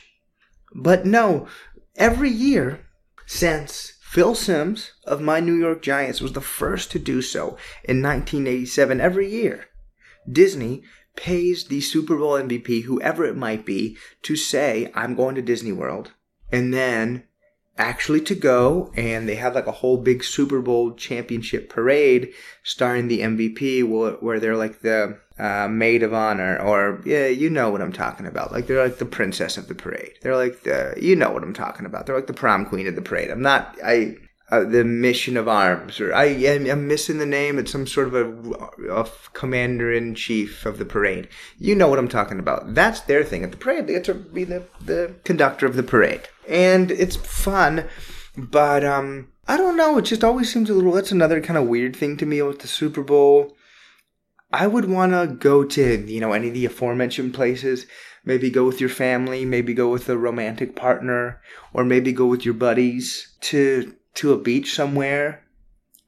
But 0.75 1.05
no, 1.05 1.47
every 1.95 2.29
year 2.29 2.85
since 3.25 3.93
Phil 4.01 4.35
Simms 4.35 4.93
of 5.05 5.21
my 5.21 5.39
New 5.39 5.55
York 5.55 5.81
Giants 5.81 6.21
was 6.21 6.33
the 6.33 6.41
first 6.41 6.91
to 6.91 6.99
do 6.99 7.21
so 7.21 7.57
in 7.83 8.01
1987. 8.01 9.01
Every 9.01 9.29
year, 9.29 9.65
Disney 10.31 10.83
pays 11.15 11.65
the 11.65 11.81
Super 11.81 12.15
Bowl 12.15 12.33
MVP, 12.33 12.83
whoever 12.83 13.25
it 13.25 13.35
might 13.35 13.65
be, 13.65 13.97
to 14.21 14.35
say, 14.35 14.91
I'm 14.93 15.15
going 15.15 15.35
to 15.35 15.41
Disney 15.41 15.71
World. 15.71 16.13
And 16.51 16.73
then 16.73 17.23
actually 17.77 18.21
to 18.21 18.35
go 18.35 18.91
and 18.95 19.27
they 19.27 19.35
have 19.35 19.55
like 19.55 19.67
a 19.67 19.71
whole 19.71 19.97
big 19.97 20.23
Super 20.23 20.61
Bowl 20.61 20.93
championship 20.93 21.69
parade 21.69 22.33
starring 22.63 23.07
the 23.07 23.21
MVP 23.21 23.83
where 24.21 24.39
they're 24.39 24.57
like 24.57 24.81
the 24.81 25.17
uh, 25.39 25.67
maid 25.67 26.01
of 26.01 26.13
honor 26.13 26.57
or 26.59 27.01
yeah 27.05 27.27
you 27.27 27.49
know 27.49 27.69
what 27.69 27.81
I'm 27.81 27.93
talking 27.93 28.25
about. 28.25 28.51
Like 28.51 28.67
they're 28.67 28.83
like 28.83 28.97
the 28.97 29.05
princess 29.05 29.57
of 29.57 29.67
the 29.67 29.75
parade. 29.75 30.13
They're 30.21 30.35
like 30.35 30.63
the 30.63 30.95
you 30.99 31.15
know 31.15 31.31
what 31.31 31.43
I'm 31.43 31.53
talking 31.53 31.85
about. 31.85 32.05
They're 32.05 32.15
like 32.15 32.27
the 32.27 32.33
prom 32.33 32.65
queen 32.65 32.87
of 32.87 32.95
the 32.95 33.01
parade. 33.01 33.29
I'm 33.29 33.41
not 33.41 33.77
I 33.83 34.17
uh, 34.49 34.63
the 34.63 34.83
mission 34.83 35.35
of 35.35 35.47
arms, 35.47 35.99
or 35.99 36.13
I 36.13 36.25
am 36.25 36.87
missing 36.87 37.17
the 37.17 37.25
name. 37.25 37.59
It's 37.59 37.71
some 37.71 37.85
sort 37.85 38.07
of 38.07 38.15
a, 38.15 38.91
a 38.91 39.09
commander 39.33 39.91
in 39.91 40.15
chief 40.15 40.65
of 40.65 40.77
the 40.77 40.85
parade. 40.85 41.27
You 41.59 41.75
know 41.75 41.89
what 41.89 41.99
I'm 41.99 42.07
talking 42.07 42.39
about. 42.39 42.73
That's 42.73 43.01
their 43.01 43.25
thing 43.25 43.43
at 43.43 43.51
the 43.51 43.57
parade. 43.57 43.87
They 43.87 43.93
get 43.93 44.05
to 44.05 44.13
be 44.13 44.45
the 44.45 44.63
the 44.79 45.15
conductor 45.25 45.65
of 45.65 45.75
the 45.75 45.83
parade, 45.83 46.29
and 46.47 46.91
it's 46.91 47.17
fun. 47.17 47.89
But 48.37 48.85
um, 48.85 49.33
I 49.49 49.57
don't 49.57 49.75
know. 49.75 49.97
It 49.97 50.03
just 50.03 50.23
always 50.23 50.51
seems 50.51 50.69
a 50.69 50.73
little. 50.73 50.93
That's 50.93 51.11
another 51.11 51.41
kind 51.41 51.57
of 51.57 51.67
weird 51.67 51.95
thing 51.95 52.15
to 52.17 52.25
me 52.25 52.41
with 52.41 52.59
the 52.59 52.67
Super 52.69 53.03
Bowl. 53.03 53.53
I 54.53 54.65
would 54.65 54.85
want 54.85 55.11
to 55.11 55.27
go 55.27 55.65
to 55.65 56.09
you 56.09 56.21
know 56.21 56.31
any 56.31 56.47
of 56.47 56.53
the 56.53 56.65
aforementioned 56.65 57.33
places. 57.33 57.85
Maybe 58.23 58.49
go 58.49 58.65
with 58.65 58.79
your 58.79 58.89
family. 58.89 59.43
Maybe 59.43 59.73
go 59.73 59.89
with 59.89 60.07
a 60.07 60.17
romantic 60.17 60.73
partner, 60.73 61.41
or 61.73 61.83
maybe 61.83 62.13
go 62.13 62.27
with 62.27 62.45
your 62.45 62.53
buddies 62.53 63.35
to 63.41 63.93
to 64.17 64.33
a 64.33 64.37
beach 64.37 64.73
somewhere, 64.73 65.43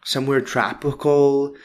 somewhere 0.03 0.41
tropical, 0.41 1.55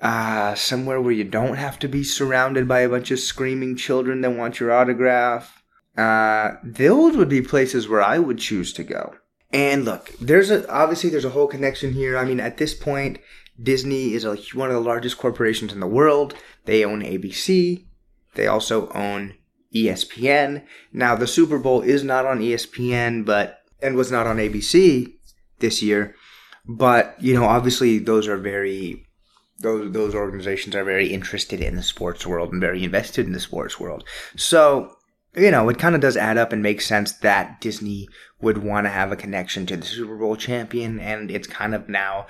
uh, 0.00 0.54
somewhere 0.54 1.00
where 1.00 1.12
you 1.12 1.24
don't 1.24 1.56
have 1.56 1.78
to 1.78 1.88
be 1.88 2.02
surrounded 2.02 2.66
by 2.66 2.80
a 2.80 2.88
bunch 2.88 3.10
of 3.10 3.20
screaming 3.20 3.76
children 3.76 4.20
that 4.20 4.30
want 4.30 4.60
your 4.60 4.72
autograph. 4.72 5.62
Uh, 5.96 6.52
those 6.64 7.16
would 7.16 7.28
be 7.28 7.42
places 7.42 7.88
where 7.88 8.02
I 8.02 8.18
would 8.18 8.38
choose 8.38 8.72
to 8.74 8.84
go. 8.84 9.14
And 9.52 9.84
look, 9.84 10.12
there's 10.20 10.50
a 10.50 10.68
obviously 10.70 11.10
there's 11.10 11.26
a 11.26 11.30
whole 11.30 11.46
connection 11.46 11.92
here. 11.92 12.16
I 12.16 12.24
mean, 12.24 12.40
at 12.40 12.56
this 12.56 12.74
point, 12.74 13.18
Disney 13.62 14.14
is 14.14 14.24
a, 14.24 14.36
one 14.54 14.70
of 14.70 14.74
the 14.74 14.80
largest 14.80 15.18
corporations 15.18 15.72
in 15.72 15.80
the 15.80 15.86
world. 15.86 16.34
They 16.64 16.84
own 16.84 17.02
ABC. 17.02 17.84
They 18.34 18.46
also 18.46 18.88
own 18.90 19.34
ESPN. 19.74 20.64
Now, 20.92 21.14
the 21.16 21.26
Super 21.26 21.58
Bowl 21.58 21.82
is 21.82 22.02
not 22.02 22.24
on 22.24 22.40
ESPN, 22.40 23.26
but 23.26 23.62
and 23.82 23.96
was 23.96 24.10
not 24.10 24.26
on 24.26 24.36
ABC, 24.36 25.14
this 25.62 25.82
year. 25.82 26.14
But 26.66 27.16
you 27.18 27.34
know, 27.34 27.46
obviously, 27.46 27.98
those 27.98 28.28
are 28.28 28.36
very 28.36 29.06
those 29.60 29.92
those 29.92 30.14
organizations 30.14 30.76
are 30.76 30.84
very 30.84 31.08
interested 31.08 31.60
in 31.62 31.76
the 31.76 31.82
sports 31.82 32.26
world 32.26 32.52
and 32.52 32.60
very 32.60 32.84
invested 32.84 33.26
in 33.26 33.32
the 33.32 33.40
sports 33.40 33.80
world. 33.80 34.04
So 34.36 34.94
you 35.34 35.50
know, 35.50 35.70
it 35.70 35.78
kind 35.78 35.94
of 35.94 36.02
does 36.02 36.18
add 36.18 36.36
up 36.36 36.52
and 36.52 36.62
make 36.62 36.82
sense 36.82 37.12
that 37.12 37.58
Disney 37.62 38.06
would 38.42 38.58
want 38.58 38.84
to 38.84 38.90
have 38.90 39.10
a 39.10 39.16
connection 39.16 39.64
to 39.66 39.78
the 39.78 39.86
Super 39.86 40.16
Bowl 40.16 40.36
champion, 40.36 41.00
and 41.00 41.30
it's 41.30 41.48
kind 41.48 41.74
of 41.74 41.88
now 41.88 42.26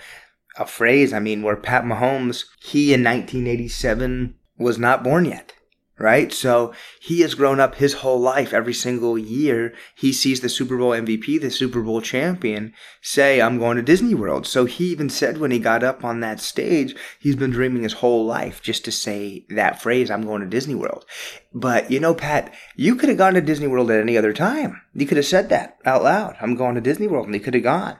a 0.56 0.64
phrase. 0.66 1.12
I 1.12 1.18
mean, 1.18 1.42
where 1.42 1.56
Pat 1.56 1.82
Mahomes, 1.82 2.44
he 2.60 2.94
in 2.94 3.02
1987 3.02 4.36
was 4.56 4.78
not 4.78 5.02
born 5.02 5.24
yet 5.24 5.52
right? 6.02 6.32
So 6.32 6.74
he 7.00 7.20
has 7.20 7.36
grown 7.36 7.60
up 7.60 7.76
his 7.76 7.94
whole 7.94 8.20
life. 8.20 8.52
Every 8.52 8.74
single 8.74 9.16
year, 9.16 9.72
he 9.94 10.12
sees 10.12 10.40
the 10.40 10.48
Super 10.48 10.76
Bowl 10.76 10.90
MVP, 10.90 11.40
the 11.40 11.50
Super 11.50 11.80
Bowl 11.80 12.00
champion, 12.00 12.74
say, 13.00 13.40
I'm 13.40 13.58
going 13.58 13.76
to 13.76 13.84
Disney 13.84 14.12
World. 14.12 14.44
So 14.44 14.64
he 14.64 14.86
even 14.86 15.08
said 15.08 15.38
when 15.38 15.52
he 15.52 15.60
got 15.60 15.84
up 15.84 16.04
on 16.04 16.18
that 16.18 16.40
stage, 16.40 16.96
he's 17.20 17.36
been 17.36 17.52
dreaming 17.52 17.84
his 17.84 17.94
whole 17.94 18.26
life 18.26 18.60
just 18.60 18.84
to 18.84 18.92
say 18.92 19.46
that 19.50 19.80
phrase, 19.80 20.10
I'm 20.10 20.26
going 20.26 20.42
to 20.42 20.48
Disney 20.48 20.74
World. 20.74 21.06
But 21.54 21.88
you 21.90 22.00
know, 22.00 22.14
Pat, 22.14 22.52
you 22.74 22.96
could 22.96 23.08
have 23.08 23.18
gone 23.18 23.34
to 23.34 23.40
Disney 23.40 23.68
World 23.68 23.90
at 23.92 24.00
any 24.00 24.18
other 24.18 24.32
time. 24.32 24.82
You 24.94 25.06
could 25.06 25.18
have 25.18 25.26
said 25.26 25.50
that 25.50 25.78
out 25.84 26.02
loud. 26.02 26.36
I'm 26.40 26.56
going 26.56 26.74
to 26.74 26.80
Disney 26.80 27.06
World, 27.06 27.26
and 27.26 27.34
he 27.34 27.40
could 27.40 27.54
have 27.54 27.62
gone. 27.62 27.96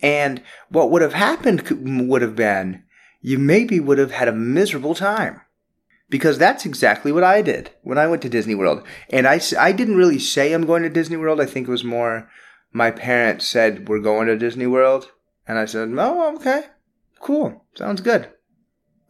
And 0.00 0.42
what 0.70 0.90
would 0.90 1.02
have 1.02 1.12
happened 1.12 2.08
would 2.08 2.22
have 2.22 2.36
been 2.36 2.84
you 3.20 3.38
maybe 3.38 3.80
would 3.80 3.98
have 3.98 4.12
had 4.12 4.28
a 4.28 4.32
miserable 4.32 4.94
time 4.94 5.40
because 6.14 6.38
that's 6.38 6.64
exactly 6.64 7.10
what 7.10 7.24
I 7.24 7.42
did 7.42 7.72
when 7.82 7.98
I 7.98 8.06
went 8.06 8.22
to 8.22 8.28
Disney 8.28 8.54
World. 8.54 8.84
And 9.10 9.26
I, 9.26 9.40
I 9.58 9.72
didn't 9.72 9.96
really 9.96 10.20
say 10.20 10.52
I'm 10.52 10.64
going 10.64 10.84
to 10.84 10.88
Disney 10.88 11.16
World. 11.16 11.40
I 11.40 11.44
think 11.44 11.66
it 11.66 11.72
was 11.72 11.82
more 11.82 12.30
my 12.72 12.92
parents 12.92 13.48
said, 13.48 13.88
We're 13.88 13.98
going 13.98 14.28
to 14.28 14.38
Disney 14.38 14.68
World. 14.68 15.10
And 15.48 15.58
I 15.58 15.64
said, 15.64 15.92
Oh, 15.98 16.36
okay. 16.36 16.66
Cool. 17.18 17.64
Sounds 17.74 18.00
good. 18.00 18.30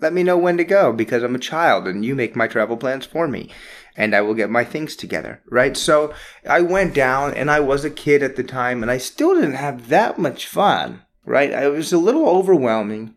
Let 0.01 0.15
me 0.15 0.23
know 0.23 0.39
when 0.39 0.57
to 0.57 0.65
go 0.65 0.95
because 0.95 1.23
I'm 1.23 1.35
a 1.35 1.39
child 1.39 1.87
and 1.87 2.07
you 2.07 2.15
make 2.15 2.37
my 2.37 2.49
travel 2.49 2.79
plans 2.79 3.05
for 3.05 3.29
me 3.29 3.51
and 3.95 4.17
I 4.17 4.23
will 4.23 4.33
get 4.33 4.49
my 4.49 4.65
things 4.65 4.97
together, 4.97 5.43
right? 5.51 5.77
So 5.77 6.15
I 6.49 6.63
went 6.63 6.95
down 6.95 7.35
and 7.35 7.51
I 7.51 7.61
was 7.61 7.85
a 7.85 7.91
kid 7.91 8.23
at 8.23 8.37
the 8.37 8.45
time 8.45 8.81
and 8.81 8.91
I 8.91 8.97
still 8.97 9.35
didn't 9.35 9.57
have 9.57 9.91
that 9.91 10.19
much 10.19 10.47
fun, 10.47 11.03
right? 11.27 11.51
It 11.51 11.71
was 11.71 11.93
a 11.93 11.99
little 11.99 12.27
overwhelming. 12.27 13.15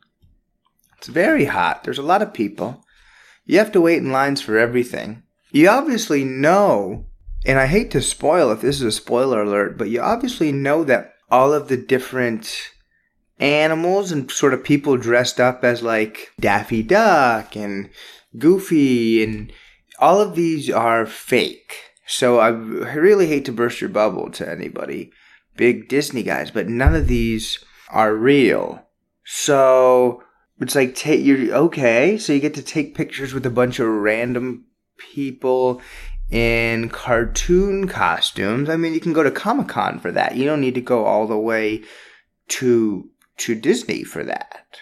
It's 0.97 1.07
very 1.07 1.45
hot. 1.45 1.85
There's 1.85 1.99
a 1.99 2.03
lot 2.03 2.21
of 2.21 2.33
people. 2.33 2.83
You 3.47 3.57
have 3.59 3.71
to 3.71 3.81
wait 3.81 3.97
in 3.97 4.11
lines 4.11 4.41
for 4.41 4.57
everything. 4.57 5.23
You 5.51 5.69
obviously 5.69 6.25
know, 6.25 7.05
and 7.45 7.57
I 7.57 7.65
hate 7.65 7.89
to 7.91 8.01
spoil 8.01 8.51
if 8.51 8.61
this 8.61 8.75
is 8.75 8.83
a 8.83 8.91
spoiler 8.91 9.41
alert, 9.41 9.77
but 9.77 9.89
you 9.89 10.01
obviously 10.01 10.51
know 10.51 10.83
that 10.83 11.13
all 11.31 11.53
of 11.53 11.69
the 11.69 11.77
different 11.77 12.71
animals 13.39 14.11
and 14.11 14.29
sort 14.29 14.53
of 14.53 14.63
people 14.63 14.97
dressed 14.97 15.39
up 15.39 15.63
as 15.63 15.81
like 15.81 16.31
Daffy 16.39 16.83
Duck 16.83 17.55
and 17.55 17.89
Goofy 18.37 19.23
and 19.23 19.53
all 19.99 20.19
of 20.19 20.35
these 20.35 20.69
are 20.69 21.05
fake. 21.05 21.73
So 22.05 22.39
I 22.39 22.49
really 22.49 23.27
hate 23.27 23.45
to 23.45 23.51
burst 23.51 23.79
your 23.79 23.89
bubble 23.89 24.29
to 24.31 24.49
anybody. 24.49 25.11
big 25.55 25.89
Disney 25.89 26.23
guys, 26.23 26.51
but 26.51 26.67
none 26.67 26.95
of 26.95 27.07
these 27.07 27.63
are 27.89 28.13
real. 28.13 28.85
So 29.25 30.23
it's 30.59 30.75
like 30.75 30.95
take 30.95 31.23
you're 31.23 31.53
okay, 31.53 32.17
so 32.17 32.33
you 32.33 32.39
get 32.39 32.55
to 32.55 32.61
take 32.61 32.95
pictures 32.95 33.33
with 33.33 33.45
a 33.45 33.51
bunch 33.51 33.79
of 33.79 33.87
random 33.87 34.65
people 34.97 35.81
in 36.29 36.89
cartoon 36.89 37.87
costumes. 37.87 38.69
I 38.69 38.75
mean, 38.75 38.93
you 38.93 38.99
can 38.99 39.13
go 39.13 39.23
to 39.23 39.31
Comic 39.31 39.67
Con 39.67 39.99
for 39.99 40.11
that. 40.11 40.35
You 40.35 40.45
don't 40.45 40.61
need 40.61 40.75
to 40.75 40.81
go 40.81 41.05
all 41.05 41.27
the 41.27 41.37
way 41.37 41.83
to 42.49 43.09
to 43.37 43.55
Disney 43.55 44.03
for 44.03 44.23
that. 44.23 44.81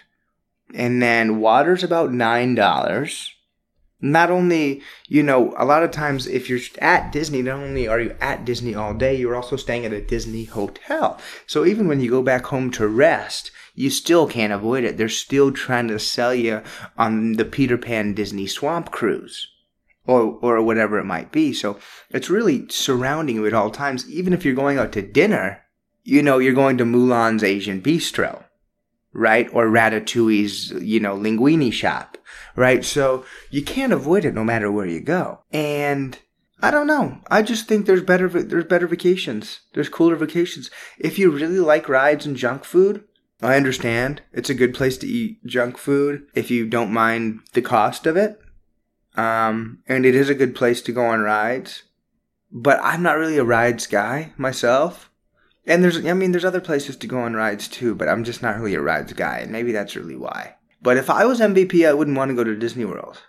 And 0.74 1.00
then 1.02 1.40
water's 1.40 1.84
about 1.84 2.12
nine 2.12 2.54
dollars. 2.54 3.32
Not 4.00 4.30
only, 4.30 4.82
you 5.08 5.22
know, 5.22 5.54
a 5.56 5.64
lot 5.64 5.82
of 5.82 5.90
times 5.90 6.26
if 6.26 6.50
you're 6.50 6.60
at 6.80 7.12
Disney, 7.12 7.40
not 7.40 7.60
only 7.60 7.88
are 7.88 8.00
you 8.00 8.14
at 8.20 8.44
Disney 8.44 8.74
all 8.74 8.92
day, 8.92 9.16
you're 9.16 9.34
also 9.34 9.56
staying 9.56 9.86
at 9.86 9.92
a 9.92 10.02
Disney 10.02 10.44
hotel. 10.44 11.18
So 11.46 11.64
even 11.64 11.88
when 11.88 12.00
you 12.00 12.10
go 12.10 12.22
back 12.22 12.44
home 12.46 12.70
to 12.72 12.86
rest, 12.86 13.50
you 13.76 13.90
still 13.90 14.26
can't 14.26 14.52
avoid 14.52 14.82
it. 14.82 14.96
They're 14.96 15.08
still 15.08 15.52
trying 15.52 15.88
to 15.88 15.98
sell 15.98 16.34
you 16.34 16.62
on 16.98 17.34
the 17.34 17.44
Peter 17.44 17.78
Pan 17.78 18.14
Disney 18.14 18.46
Swamp 18.46 18.90
Cruise 18.90 19.48
or 20.06 20.38
or 20.40 20.62
whatever 20.62 20.98
it 20.98 21.04
might 21.04 21.30
be. 21.30 21.52
So 21.52 21.78
it's 22.10 22.30
really 22.30 22.66
surrounding 22.68 23.36
you 23.36 23.46
at 23.46 23.54
all 23.54 23.70
times. 23.70 24.08
Even 24.10 24.32
if 24.32 24.44
you're 24.44 24.54
going 24.54 24.78
out 24.78 24.92
to 24.92 25.02
dinner, 25.02 25.62
you 26.02 26.22
know 26.22 26.38
you're 26.38 26.54
going 26.54 26.78
to 26.78 26.84
Mulan's 26.84 27.44
Asian 27.44 27.82
Bistro, 27.82 28.44
right? 29.12 29.48
Or 29.52 29.66
Ratatouille's, 29.66 30.70
you 30.82 30.98
know, 30.98 31.16
linguine 31.16 31.72
shop, 31.72 32.16
right? 32.56 32.84
So 32.84 33.24
you 33.50 33.62
can't 33.62 33.92
avoid 33.92 34.24
it 34.24 34.34
no 34.34 34.42
matter 34.42 34.72
where 34.72 34.86
you 34.86 35.00
go. 35.00 35.40
And 35.52 36.18
I 36.62 36.70
don't 36.70 36.86
know. 36.86 37.18
I 37.30 37.42
just 37.42 37.68
think 37.68 37.84
there's 37.84 38.02
better 38.02 38.28
there's 38.28 38.64
better 38.64 38.86
vacations. 38.86 39.60
There's 39.74 39.90
cooler 39.90 40.16
vacations. 40.16 40.70
If 40.98 41.18
you 41.18 41.30
really 41.30 41.60
like 41.60 41.90
rides 41.90 42.24
and 42.24 42.36
junk 42.36 42.64
food, 42.64 43.04
I 43.42 43.56
understand. 43.56 44.22
It's 44.32 44.50
a 44.50 44.54
good 44.54 44.74
place 44.74 44.96
to 44.98 45.06
eat 45.06 45.44
junk 45.44 45.76
food 45.76 46.26
if 46.34 46.50
you 46.50 46.66
don't 46.66 46.92
mind 46.92 47.40
the 47.52 47.62
cost 47.62 48.06
of 48.06 48.16
it. 48.16 48.40
Um, 49.16 49.82
and 49.86 50.04
it 50.06 50.14
is 50.14 50.28
a 50.28 50.34
good 50.34 50.54
place 50.54 50.82
to 50.82 50.92
go 50.92 51.06
on 51.06 51.20
rides. 51.20 51.82
But 52.50 52.80
I'm 52.82 53.02
not 53.02 53.18
really 53.18 53.38
a 53.38 53.44
rides 53.44 53.86
guy 53.86 54.32
myself. 54.36 55.10
And 55.66 55.82
there's, 55.82 56.04
I 56.04 56.12
mean, 56.12 56.32
there's 56.32 56.44
other 56.44 56.60
places 56.60 56.96
to 56.96 57.06
go 57.06 57.20
on 57.20 57.34
rides 57.34 57.68
too, 57.68 57.94
but 57.94 58.08
I'm 58.08 58.24
just 58.24 58.40
not 58.40 58.56
really 58.56 58.74
a 58.74 58.80
rides 58.80 59.12
guy. 59.12 59.38
And 59.38 59.50
maybe 59.50 59.72
that's 59.72 59.96
really 59.96 60.16
why. 60.16 60.54
But 60.80 60.96
if 60.96 61.10
I 61.10 61.24
was 61.24 61.40
MVP, 61.40 61.86
I 61.86 61.92
wouldn't 61.92 62.16
want 62.16 62.30
to 62.30 62.36
go 62.36 62.44
to 62.44 62.56
Disney 62.56 62.84
World. 62.84 63.22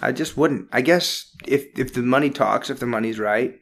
I 0.00 0.12
just 0.12 0.36
wouldn't. 0.36 0.68
I 0.70 0.82
guess 0.82 1.34
if, 1.46 1.66
if 1.78 1.94
the 1.94 2.02
money 2.02 2.30
talks, 2.30 2.70
if 2.70 2.78
the 2.78 2.86
money's 2.86 3.18
right, 3.18 3.58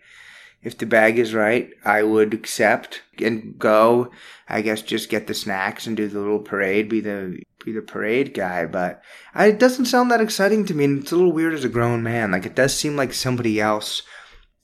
if 0.66 0.76
the 0.76 0.84
bag 0.84 1.16
is 1.16 1.32
right, 1.32 1.70
I 1.84 2.02
would 2.02 2.34
accept 2.34 3.02
and 3.20 3.56
go. 3.56 4.10
I 4.48 4.62
guess 4.62 4.82
just 4.82 5.08
get 5.08 5.28
the 5.28 5.32
snacks 5.32 5.86
and 5.86 5.96
do 5.96 6.08
the 6.08 6.18
little 6.18 6.40
parade, 6.40 6.88
be 6.88 7.00
the 7.00 7.38
be 7.64 7.70
the 7.70 7.82
parade 7.82 8.34
guy. 8.34 8.66
But 8.66 9.00
I, 9.32 9.46
it 9.46 9.60
doesn't 9.60 9.84
sound 9.84 10.10
that 10.10 10.20
exciting 10.20 10.66
to 10.66 10.74
me, 10.74 10.86
and 10.86 11.02
it's 11.02 11.12
a 11.12 11.14
little 11.14 11.32
weird 11.32 11.54
as 11.54 11.64
a 11.64 11.68
grown 11.68 12.02
man. 12.02 12.32
Like 12.32 12.46
it 12.46 12.56
does 12.56 12.74
seem 12.74 12.96
like 12.96 13.14
somebody 13.14 13.60
else 13.60 14.02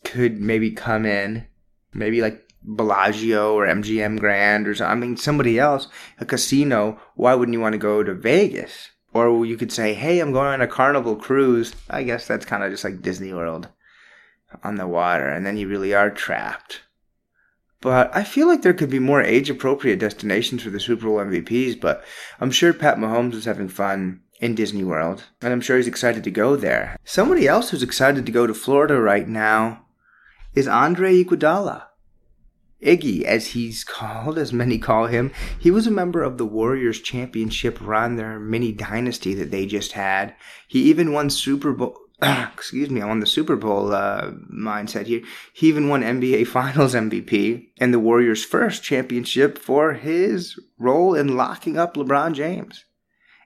could 0.03 0.41
maybe 0.41 0.73
come 0.73 1.07
in, 1.07 1.47
maybe 1.95 2.21
like 2.21 2.53
Bellagio 2.65 3.55
or 3.55 3.69
MGM 3.69 4.19
Grand 4.19 4.67
or 4.67 4.75
something. 4.75 5.05
I 5.05 5.07
mean, 5.07 5.17
somebody 5.17 5.61
else, 5.61 5.87
a 6.19 6.25
casino. 6.25 7.01
Why 7.15 7.37
wouldn't 7.37 7.55
you 7.55 7.61
want 7.61 7.75
to 7.75 7.79
go 7.79 8.03
to 8.03 8.13
Vegas? 8.13 8.91
Or 9.15 9.47
you 9.47 9.57
could 9.57 9.71
say, 9.71 9.95
hey, 9.95 10.19
I'm 10.19 10.33
going 10.33 10.49
on 10.49 10.63
a 10.63 10.67
carnival 10.67 11.15
cruise. 11.15 11.73
I 11.89 12.03
guess 12.03 12.27
that's 12.27 12.47
kind 12.47 12.65
of 12.65 12.73
just 12.73 12.83
like 12.83 13.03
Disney 13.03 13.33
World 13.33 13.69
on 14.63 14.77
the 14.77 14.87
water, 14.87 15.29
and 15.29 15.45
then 15.45 15.57
you 15.57 15.69
really 15.69 15.95
are 15.95 16.11
trapped. 16.11 16.83
But 17.81 18.15
I 18.15 18.23
feel 18.23 18.47
like 18.47 18.63
there 18.63 18.75
could 18.75 18.91
be 18.91 19.01
more 19.01 19.21
age 19.21 19.51
appropriate 19.51 19.99
destinations 19.99 20.63
for 20.63 20.71
the 20.71 20.79
Super 20.79 21.07
Bowl 21.07 21.19
MVPs, 21.19 21.81
but 21.81 22.05
I'm 22.41 22.53
sure 22.53 22.73
Pat 22.73 22.97
Mahomes 22.97 23.35
is 23.35 23.45
having 23.45 23.69
fun 23.69 24.21
in 24.41 24.55
Disney 24.55 24.85
World, 24.85 25.25
and 25.41 25.53
I'm 25.53 25.61
sure 25.61 25.77
he's 25.77 25.89
excited 25.89 26.23
to 26.25 26.31
go 26.31 26.57
there. 26.57 26.97
Somebody 27.05 27.49
else 27.49 27.71
who's 27.71 27.83
excited 27.83 28.25
to 28.25 28.33
go 28.33 28.47
to 28.47 28.55
Florida 28.55 29.01
right 29.01 29.29
now 29.29 29.87
is 30.55 30.69
Andre 30.69 31.25
Iguodala. 31.25 31.87
Iggy, 32.83 33.23
as 33.23 33.49
he's 33.49 33.85
called, 33.99 34.39
as 34.39 34.53
many 34.53 34.79
call 34.79 35.07
him, 35.07 35.33
he 35.59 35.71
was 35.71 35.87
a 35.87 35.93
member 35.93 36.23
of 36.23 36.39
the 36.39 36.47
Warriors 36.47 37.01
championship 37.01 37.79
run, 37.81 38.17
their 38.17 38.39
mini 38.39 38.73
dynasty 38.73 39.35
that 39.35 39.51
they 39.51 39.67
just 39.67 39.93
had. 39.93 40.35
He 40.67 40.83
even 40.85 41.13
won 41.13 41.31
Super 41.31 41.73
Bowl 41.73 41.97
excuse 42.53 42.89
me, 42.89 43.03
I'm 43.03 43.11
on 43.11 43.21
the 43.21 43.27
Super 43.27 43.57
Bowl 43.57 43.93
uh, 43.93 44.31
mindset 44.53 45.07
here. 45.07 45.23
He 45.53 45.69
even 45.69 45.89
won 45.89 46.03
NBA 46.03 46.47
Finals 46.59 46.95
MVP 46.95 47.69
and 47.79 47.93
the 47.93 47.99
Warriors' 47.99 48.45
first 48.45 48.83
championship 48.83 49.59
for 49.59 49.95
his 49.95 50.59
role 50.79 51.15
in 51.15 51.37
locking 51.37 51.79
up 51.79 51.97
LeBron 51.97 52.35
James. 52.35 52.85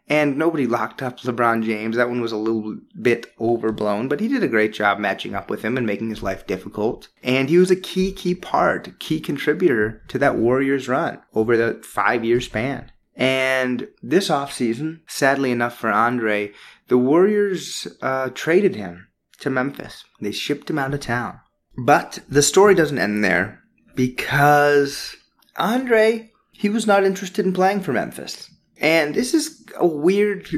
And 0.09 0.37
nobody 0.37 0.69
locked 0.69 1.03
up 1.03 1.19
LeBron 1.21 1.65
James. 1.65 1.97
That 1.97 2.09
one 2.09 2.21
was 2.21 2.31
a 2.31 2.37
little 2.37 2.79
bit 3.01 3.33
overblown, 3.41 4.07
but 4.07 4.21
he 4.21 4.29
did 4.29 4.45
a 4.45 4.49
great 4.49 4.73
job 4.73 5.01
matching 5.01 5.35
up 5.35 5.51
with 5.51 5.63
him 5.63 5.77
and 5.77 5.85
making 5.85 6.11
his 6.11 6.23
life 6.23 6.47
difficult. 6.47 7.09
And 7.25 7.49
he 7.49 7.59
was 7.59 7.73
a 7.73 7.77
key, 7.77 8.13
key 8.13 8.35
part, 8.35 9.01
key 9.01 9.19
contributor 9.19 10.03
to 10.09 10.19
that 10.19 10.37
Warriors 10.37 10.87
run 10.87 11.21
over 11.35 11.57
the 11.57 11.83
five 11.83 12.25
year 12.25 12.41
span. 12.41 12.93
And 13.17 13.89
this 14.03 14.29
offseason, 14.29 15.01
sadly 15.09 15.51
enough 15.51 15.77
for 15.77 15.91
Andre, 15.91 16.53
the 16.89 16.99
Warriors 16.99 17.87
uh, 18.03 18.31
traded 18.31 18.77
him 18.77 19.09
to 19.41 19.51
Memphis. 19.51 20.05
They 20.21 20.33
shipped 20.33 20.71
him 20.71 20.79
out 20.79 20.95
of 20.95 21.01
town. 21.01 21.41
But 21.77 22.21
the 22.29 22.43
story 22.43 22.75
doesn't 22.75 22.99
end 22.99 23.23
there 23.23 23.61
because 23.95 25.17
Andre, 25.57 26.31
he 26.53 26.69
was 26.69 26.87
not 26.87 27.05
interested 27.05 27.45
in 27.45 27.53
playing 27.53 27.81
for 27.81 27.93
Memphis. 27.93 28.51
And 28.81 29.15
this 29.15 29.35
is 29.35 29.65
a 29.77 29.87
weird 29.87 30.49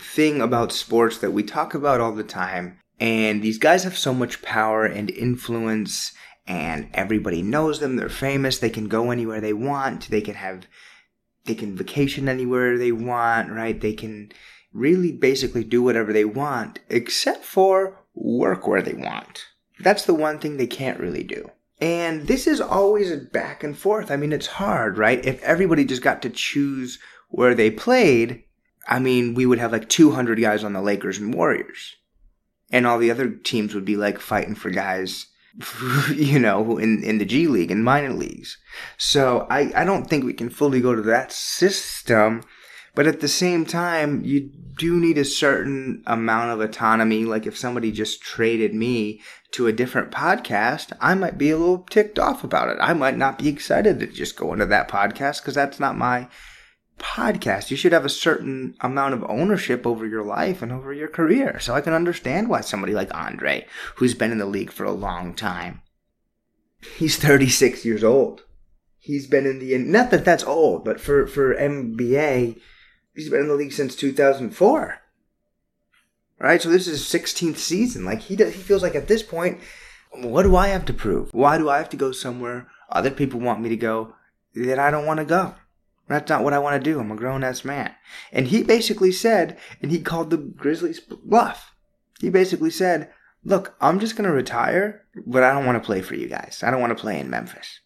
thing 0.00 0.40
about 0.40 0.72
sports 0.72 1.18
that 1.18 1.32
we 1.32 1.42
talk 1.42 1.74
about 1.74 2.00
all 2.00 2.12
the 2.12 2.24
time. 2.24 2.78
And 2.98 3.42
these 3.42 3.58
guys 3.58 3.84
have 3.84 3.96
so 3.96 4.14
much 4.14 4.42
power 4.42 4.84
and 4.86 5.10
influence, 5.10 6.12
and 6.46 6.88
everybody 6.94 7.42
knows 7.42 7.80
them. 7.80 7.96
They're 7.96 8.08
famous. 8.08 8.58
They 8.58 8.70
can 8.70 8.88
go 8.88 9.10
anywhere 9.10 9.40
they 9.40 9.52
want. 9.52 10.08
They 10.08 10.22
can 10.22 10.34
have, 10.34 10.66
they 11.44 11.54
can 11.54 11.76
vacation 11.76 12.28
anywhere 12.28 12.78
they 12.78 12.92
want, 12.92 13.50
right? 13.50 13.78
They 13.78 13.92
can 13.92 14.32
really 14.76 15.12
basically 15.12 15.64
do 15.64 15.82
whatever 15.82 16.12
they 16.12 16.24
want, 16.24 16.80
except 16.88 17.44
for 17.44 17.98
work 18.14 18.66
where 18.66 18.82
they 18.82 18.94
want. 18.94 19.46
That's 19.80 20.04
the 20.04 20.14
one 20.14 20.38
thing 20.38 20.56
they 20.56 20.66
can't 20.66 21.00
really 21.00 21.22
do. 21.22 21.50
And 21.80 22.26
this 22.26 22.46
is 22.46 22.60
always 22.60 23.10
a 23.10 23.18
back 23.18 23.62
and 23.62 23.76
forth. 23.76 24.10
I 24.10 24.16
mean, 24.16 24.32
it's 24.32 24.46
hard, 24.46 24.96
right? 24.96 25.24
If 25.24 25.42
everybody 25.42 25.84
just 25.84 26.02
got 26.02 26.22
to 26.22 26.30
choose 26.30 26.98
where 27.28 27.54
they 27.54 27.70
played, 27.70 28.44
I 28.88 28.98
mean, 28.98 29.34
we 29.34 29.44
would 29.46 29.58
have 29.58 29.72
like 29.72 29.88
200 29.88 30.40
guys 30.40 30.64
on 30.64 30.72
the 30.72 30.80
Lakers 30.80 31.18
and 31.18 31.34
Warriors. 31.34 31.96
And 32.70 32.86
all 32.86 32.98
the 32.98 33.10
other 33.10 33.28
teams 33.30 33.74
would 33.74 33.84
be 33.84 33.96
like 33.96 34.18
fighting 34.18 34.54
for 34.54 34.70
guys, 34.70 35.26
you 36.14 36.38
know, 36.38 36.78
in, 36.78 37.04
in 37.04 37.18
the 37.18 37.24
G 37.26 37.46
League 37.46 37.70
and 37.70 37.84
minor 37.84 38.12
leagues. 38.12 38.56
So 38.96 39.46
I, 39.50 39.70
I 39.74 39.84
don't 39.84 40.08
think 40.08 40.24
we 40.24 40.32
can 40.32 40.48
fully 40.48 40.80
go 40.80 40.94
to 40.94 41.02
that 41.02 41.30
system 41.30 42.42
but 42.96 43.06
at 43.06 43.20
the 43.20 43.28
same 43.28 43.66
time, 43.66 44.24
you 44.24 44.50
do 44.78 44.98
need 44.98 45.18
a 45.18 45.24
certain 45.24 46.02
amount 46.06 46.50
of 46.50 46.60
autonomy. 46.60 47.26
Like 47.26 47.46
if 47.46 47.56
somebody 47.56 47.92
just 47.92 48.22
traded 48.22 48.74
me 48.74 49.20
to 49.52 49.66
a 49.66 49.72
different 49.72 50.10
podcast, 50.10 50.92
I 50.98 51.14
might 51.14 51.36
be 51.36 51.50
a 51.50 51.58
little 51.58 51.84
ticked 51.90 52.18
off 52.18 52.42
about 52.42 52.70
it. 52.70 52.78
I 52.80 52.94
might 52.94 53.18
not 53.18 53.38
be 53.38 53.48
excited 53.48 54.00
to 54.00 54.06
just 54.06 54.36
go 54.36 54.54
into 54.54 54.64
that 54.66 54.88
podcast 54.88 55.42
because 55.42 55.54
that's 55.54 55.78
not 55.78 55.98
my 55.98 56.28
podcast. 56.98 57.70
You 57.70 57.76
should 57.76 57.92
have 57.92 58.06
a 58.06 58.10
certain 58.10 58.74
amount 58.80 59.12
of 59.12 59.24
ownership 59.28 59.86
over 59.86 60.06
your 60.06 60.24
life 60.24 60.62
and 60.62 60.72
over 60.72 60.90
your 60.90 61.08
career. 61.08 61.60
So 61.60 61.74
I 61.74 61.82
can 61.82 61.92
understand 61.92 62.48
why 62.48 62.62
somebody 62.62 62.94
like 62.94 63.14
Andre, 63.14 63.66
who's 63.96 64.14
been 64.14 64.32
in 64.32 64.38
the 64.38 64.46
league 64.46 64.72
for 64.72 64.84
a 64.84 64.92
long 64.92 65.34
time, 65.34 65.82
he's 66.96 67.18
36 67.18 67.84
years 67.84 68.02
old. 68.02 68.44
He's 68.98 69.26
been 69.26 69.44
in 69.44 69.58
the, 69.58 69.76
not 69.76 70.10
that 70.12 70.24
that's 70.24 70.44
old, 70.44 70.82
but 70.82 70.98
for, 70.98 71.26
for 71.26 71.54
NBA, 71.54 72.58
He's 73.16 73.30
been 73.30 73.40
in 73.40 73.48
the 73.48 73.54
league 73.54 73.72
since 73.72 73.96
2004. 73.96 74.98
Right? 76.38 76.60
So 76.60 76.68
this 76.68 76.86
is 76.86 77.10
his 77.10 77.22
16th 77.22 77.56
season. 77.56 78.04
Like 78.04 78.20
he 78.20 78.36
does, 78.36 78.54
he 78.54 78.60
feels 78.60 78.82
like 78.82 78.94
at 78.94 79.08
this 79.08 79.22
point, 79.22 79.58
what 80.12 80.42
do 80.42 80.54
I 80.54 80.68
have 80.68 80.84
to 80.84 80.92
prove? 80.92 81.32
Why 81.32 81.58
do 81.58 81.68
I 81.68 81.78
have 81.78 81.88
to 81.90 81.96
go 81.96 82.12
somewhere 82.12 82.68
other 82.90 83.10
people 83.10 83.40
want 83.40 83.60
me 83.60 83.70
to 83.70 83.76
go 83.76 84.14
that 84.54 84.78
I 84.78 84.90
don't 84.90 85.06
want 85.06 85.18
to 85.18 85.24
go? 85.24 85.54
That's 86.08 86.28
not 86.28 86.44
what 86.44 86.52
I 86.52 86.58
want 86.58 86.82
to 86.82 86.90
do. 86.90 87.00
I'm 87.00 87.10
a 87.10 87.16
grown 87.16 87.42
ass 87.42 87.64
man. 87.64 87.92
And 88.32 88.46
he 88.46 88.62
basically 88.62 89.10
said, 89.10 89.58
and 89.82 89.90
he 89.90 90.00
called 90.00 90.30
the 90.30 90.36
Grizzlies 90.36 91.00
bluff. 91.00 91.74
He 92.20 92.30
basically 92.30 92.70
said, 92.70 93.10
look, 93.44 93.74
I'm 93.80 93.98
just 93.98 94.14
going 94.14 94.28
to 94.28 94.34
retire, 94.34 95.04
but 95.26 95.42
I 95.42 95.52
don't 95.52 95.66
want 95.66 95.82
to 95.82 95.86
play 95.86 96.02
for 96.02 96.14
you 96.14 96.28
guys. 96.28 96.62
I 96.62 96.70
don't 96.70 96.80
want 96.80 96.96
to 96.96 97.00
play 97.00 97.18
in 97.18 97.30
Memphis. 97.30 97.80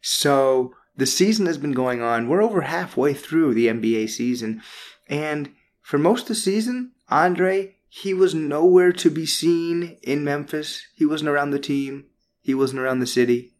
So 0.00 0.74
the 0.96 1.06
season 1.06 1.46
has 1.46 1.58
been 1.58 1.72
going 1.72 2.02
on. 2.02 2.28
We're 2.28 2.42
over 2.42 2.62
halfway 2.62 3.14
through 3.14 3.54
the 3.54 3.68
NBA 3.68 4.10
season. 4.10 4.62
And 5.08 5.52
for 5.80 5.98
most 5.98 6.22
of 6.22 6.28
the 6.28 6.34
season, 6.34 6.92
Andre, 7.08 7.76
he 7.88 8.14
was 8.14 8.34
nowhere 8.34 8.92
to 8.92 9.10
be 9.10 9.26
seen 9.26 9.98
in 10.02 10.24
Memphis. 10.24 10.86
He 10.94 11.04
wasn't 11.04 11.30
around 11.30 11.50
the 11.50 11.58
team. 11.58 12.06
He 12.40 12.54
wasn't 12.54 12.80
around 12.80 13.00
the 13.00 13.06
city. 13.06 13.52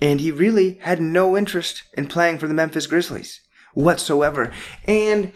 And 0.00 0.20
he 0.20 0.30
really 0.30 0.74
had 0.82 1.00
no 1.00 1.36
interest 1.36 1.82
in 1.94 2.06
playing 2.06 2.38
for 2.38 2.46
the 2.46 2.54
Memphis 2.54 2.86
Grizzlies 2.86 3.40
whatsoever. 3.74 4.52
And 4.86 5.32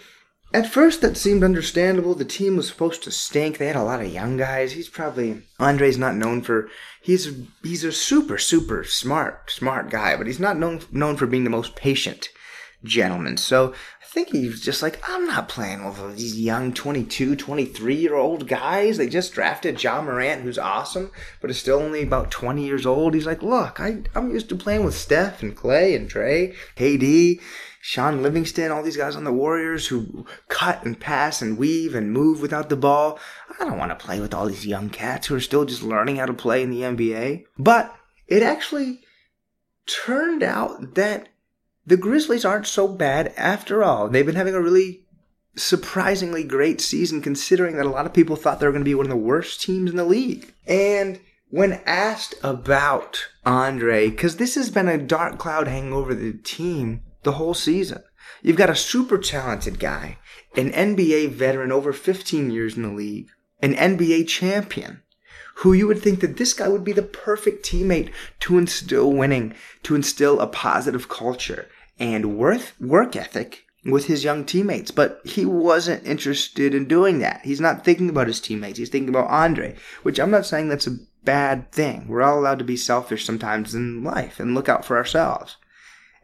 at 0.54 0.70
first, 0.70 1.00
that 1.00 1.16
seemed 1.16 1.42
understandable. 1.42 2.14
The 2.14 2.24
team 2.24 2.56
was 2.56 2.68
supposed 2.68 3.02
to 3.04 3.10
stink. 3.10 3.58
They 3.58 3.66
had 3.66 3.76
a 3.76 3.82
lot 3.82 4.00
of 4.00 4.12
young 4.12 4.36
guys. 4.36 4.72
He's 4.72 4.88
probably 4.88 5.42
Andre's 5.58 5.98
not 5.98 6.16
known 6.16 6.42
for. 6.42 6.68
He's 7.00 7.32
he's 7.62 7.84
a 7.84 7.92
super 7.92 8.38
super 8.38 8.84
smart 8.84 9.50
smart 9.50 9.90
guy, 9.90 10.16
but 10.16 10.26
he's 10.26 10.40
not 10.40 10.58
known 10.58 10.80
known 10.90 11.16
for 11.16 11.26
being 11.26 11.44
the 11.44 11.50
most 11.50 11.74
patient 11.74 12.28
gentleman. 12.84 13.36
So 13.36 13.72
I 13.72 14.04
think 14.04 14.30
he's 14.30 14.60
just 14.60 14.82
like, 14.82 15.00
I'm 15.08 15.26
not 15.26 15.48
playing 15.48 15.84
with 15.84 16.16
these 16.16 16.38
young 16.38 16.74
22, 16.74 17.36
23 17.36 17.94
year 17.94 18.14
old 18.14 18.46
guys. 18.46 18.98
They 18.98 19.08
just 19.08 19.32
drafted 19.32 19.82
Ja 19.82 20.02
Morant, 20.02 20.42
who's 20.42 20.58
awesome, 20.58 21.10
but 21.40 21.50
is 21.50 21.58
still 21.58 21.78
only 21.78 22.02
about 22.02 22.30
20 22.30 22.64
years 22.64 22.84
old. 22.84 23.14
He's 23.14 23.26
like, 23.26 23.42
look, 23.42 23.80
I, 23.80 24.02
I'm 24.14 24.30
used 24.30 24.48
to 24.50 24.56
playing 24.56 24.84
with 24.84 24.94
Steph 24.94 25.42
and 25.42 25.56
Clay 25.56 25.94
and 25.94 26.08
Dray, 26.08 26.54
KD 26.76 27.40
Shaun 27.84 28.22
Livingston, 28.22 28.70
all 28.70 28.84
these 28.84 28.96
guys 28.96 29.16
on 29.16 29.24
the 29.24 29.32
Warriors 29.32 29.88
who 29.88 30.24
cut 30.46 30.84
and 30.84 30.98
pass 30.98 31.42
and 31.42 31.58
weave 31.58 31.96
and 31.96 32.12
move 32.12 32.40
without 32.40 32.68
the 32.68 32.76
ball. 32.76 33.18
I 33.58 33.64
don't 33.64 33.76
want 33.76 33.90
to 33.90 33.96
play 33.96 34.20
with 34.20 34.32
all 34.32 34.46
these 34.46 34.64
young 34.64 34.88
cats 34.88 35.26
who 35.26 35.34
are 35.34 35.40
still 35.40 35.64
just 35.64 35.82
learning 35.82 36.16
how 36.16 36.26
to 36.26 36.32
play 36.32 36.62
in 36.62 36.70
the 36.70 36.82
NBA. 36.82 37.44
But 37.58 37.92
it 38.28 38.40
actually 38.40 39.00
turned 39.86 40.44
out 40.44 40.94
that 40.94 41.30
the 41.84 41.96
Grizzlies 41.96 42.44
aren't 42.44 42.68
so 42.68 42.86
bad 42.86 43.34
after 43.36 43.82
all. 43.82 44.08
They've 44.08 44.24
been 44.24 44.36
having 44.36 44.54
a 44.54 44.62
really 44.62 45.04
surprisingly 45.56 46.44
great 46.44 46.80
season 46.80 47.20
considering 47.20 47.74
that 47.78 47.86
a 47.86 47.90
lot 47.90 48.06
of 48.06 48.14
people 48.14 48.36
thought 48.36 48.60
they 48.60 48.66
were 48.66 48.72
going 48.72 48.84
to 48.84 48.88
be 48.88 48.94
one 48.94 49.06
of 49.06 49.10
the 49.10 49.16
worst 49.16 49.60
teams 49.60 49.90
in 49.90 49.96
the 49.96 50.04
league. 50.04 50.54
And 50.68 51.18
when 51.50 51.80
asked 51.84 52.36
about 52.44 53.26
Andre, 53.44 54.08
because 54.08 54.36
this 54.36 54.54
has 54.54 54.70
been 54.70 54.86
a 54.86 54.96
dark 54.96 55.38
cloud 55.38 55.66
hanging 55.66 55.92
over 55.92 56.14
the 56.14 56.32
team 56.32 57.02
the 57.22 57.32
whole 57.32 57.54
season. 57.54 58.02
You've 58.42 58.56
got 58.56 58.70
a 58.70 58.76
super 58.76 59.18
talented 59.18 59.78
guy, 59.78 60.18
an 60.56 60.70
NBA 60.70 61.30
veteran 61.30 61.72
over 61.72 61.92
15 61.92 62.50
years 62.50 62.76
in 62.76 62.82
the 62.82 62.90
league, 62.90 63.28
an 63.60 63.74
NBA 63.74 64.28
champion, 64.28 65.02
who 65.56 65.72
you 65.72 65.86
would 65.86 66.00
think 66.02 66.20
that 66.20 66.36
this 66.36 66.52
guy 66.52 66.68
would 66.68 66.84
be 66.84 66.92
the 66.92 67.02
perfect 67.02 67.64
teammate 67.64 68.10
to 68.40 68.58
instill 68.58 69.12
winning, 69.12 69.54
to 69.84 69.94
instill 69.94 70.40
a 70.40 70.46
positive 70.46 71.08
culture 71.08 71.68
and 71.98 72.36
worth, 72.36 72.74
work 72.80 73.14
ethic 73.14 73.64
with 73.84 74.06
his 74.06 74.24
young 74.24 74.44
teammates. 74.44 74.90
But 74.90 75.20
he 75.24 75.44
wasn't 75.44 76.06
interested 76.06 76.74
in 76.74 76.86
doing 76.86 77.20
that. 77.20 77.42
He's 77.44 77.60
not 77.60 77.84
thinking 77.84 78.08
about 78.08 78.26
his 78.26 78.40
teammates. 78.40 78.78
He's 78.78 78.88
thinking 78.88 79.08
about 79.10 79.30
Andre, 79.30 79.76
which 80.02 80.18
I'm 80.18 80.30
not 80.30 80.46
saying 80.46 80.68
that's 80.68 80.86
a 80.86 80.98
bad 81.24 81.70
thing. 81.70 82.08
We're 82.08 82.22
all 82.22 82.38
allowed 82.38 82.58
to 82.58 82.64
be 82.64 82.76
selfish 82.76 83.24
sometimes 83.24 83.74
in 83.74 84.02
life 84.02 84.40
and 84.40 84.54
look 84.54 84.68
out 84.68 84.84
for 84.84 84.96
ourselves. 84.96 85.56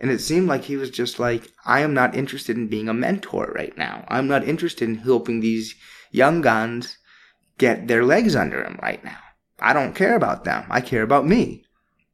And 0.01 0.11
it 0.11 0.21
seemed 0.21 0.49
like 0.49 0.65
he 0.65 0.77
was 0.77 0.91
just 0.91 1.19
like, 1.19 1.51
I 1.65 1.81
am 1.81 1.93
not 1.93 2.15
interested 2.15 2.57
in 2.57 2.69
being 2.69 2.89
a 2.89 2.95
mentor 2.95 3.53
right 3.55 3.77
now. 3.77 4.05
I'm 4.09 4.29
not 4.29 4.47
interested 4.47 4.89
in 4.89 4.97
helping 4.97 5.41
these 5.41 5.75
young 6.13 6.41
guns 6.41 6.99
get 7.59 7.89
their 7.89 8.05
legs 8.05 8.37
under 8.37 8.63
him 8.63 8.79
right 8.81 9.03
now. 9.05 9.19
I 9.59 9.73
don't 9.73 9.97
care 9.97 10.15
about 10.15 10.45
them. 10.45 10.67
I 10.71 10.81
care 10.81 11.03
about 11.03 11.27
me. 11.27 11.65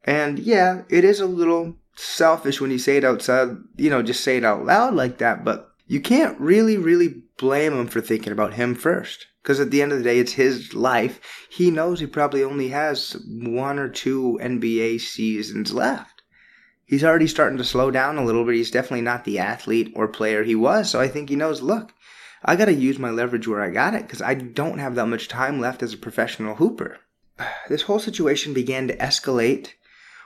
And 0.04 0.38
yeah, 0.38 0.82
it 0.88 1.04
is 1.04 1.20
a 1.20 1.26
little 1.26 1.76
selfish 1.94 2.60
when 2.60 2.70
you 2.70 2.78
say 2.78 2.96
it 2.96 3.04
outside, 3.04 3.50
you 3.76 3.90
know, 3.90 4.02
just 4.02 4.24
say 4.24 4.38
it 4.38 4.44
out 4.44 4.64
loud 4.64 4.94
like 4.94 5.18
that, 5.18 5.44
but 5.44 5.68
you 5.86 6.00
can't 6.00 6.40
really, 6.40 6.78
really 6.78 7.22
blame 7.38 7.74
him 7.74 7.86
for 7.86 8.00
thinking 8.00 8.32
about 8.32 8.54
him 8.54 8.74
first. 8.74 9.26
Because 9.42 9.60
at 9.60 9.70
the 9.70 9.82
end 9.82 9.92
of 9.92 9.98
the 9.98 10.04
day, 10.04 10.18
it's 10.18 10.32
his 10.32 10.72
life. 10.72 11.20
He 11.50 11.70
knows 11.70 12.00
he 12.00 12.06
probably 12.06 12.42
only 12.42 12.68
has 12.68 13.14
one 13.28 13.78
or 13.78 13.90
two 13.90 14.38
NBA 14.42 15.00
seasons 15.00 15.74
left 15.74 16.13
he's 16.86 17.04
already 17.04 17.26
starting 17.26 17.58
to 17.58 17.64
slow 17.64 17.90
down 17.90 18.18
a 18.18 18.24
little 18.24 18.44
bit. 18.44 18.54
He's 18.54 18.70
definitely 18.70 19.02
not 19.02 19.24
the 19.24 19.38
athlete 19.38 19.92
or 19.94 20.08
player 20.08 20.42
he 20.42 20.54
was. 20.54 20.90
So 20.90 21.00
I 21.00 21.08
think 21.08 21.28
he 21.28 21.36
knows, 21.36 21.62
look, 21.62 21.92
I 22.44 22.56
got 22.56 22.66
to 22.66 22.74
use 22.74 22.98
my 22.98 23.10
leverage 23.10 23.48
where 23.48 23.62
I 23.62 23.70
got 23.70 23.94
it 23.94 24.02
because 24.02 24.20
I 24.20 24.34
don't 24.34 24.78
have 24.78 24.94
that 24.96 25.06
much 25.06 25.28
time 25.28 25.60
left 25.60 25.82
as 25.82 25.94
a 25.94 25.98
professional 25.98 26.56
hooper. 26.56 26.98
This 27.68 27.82
whole 27.82 27.98
situation 27.98 28.52
began 28.52 28.88
to 28.88 28.96
escalate 28.98 29.72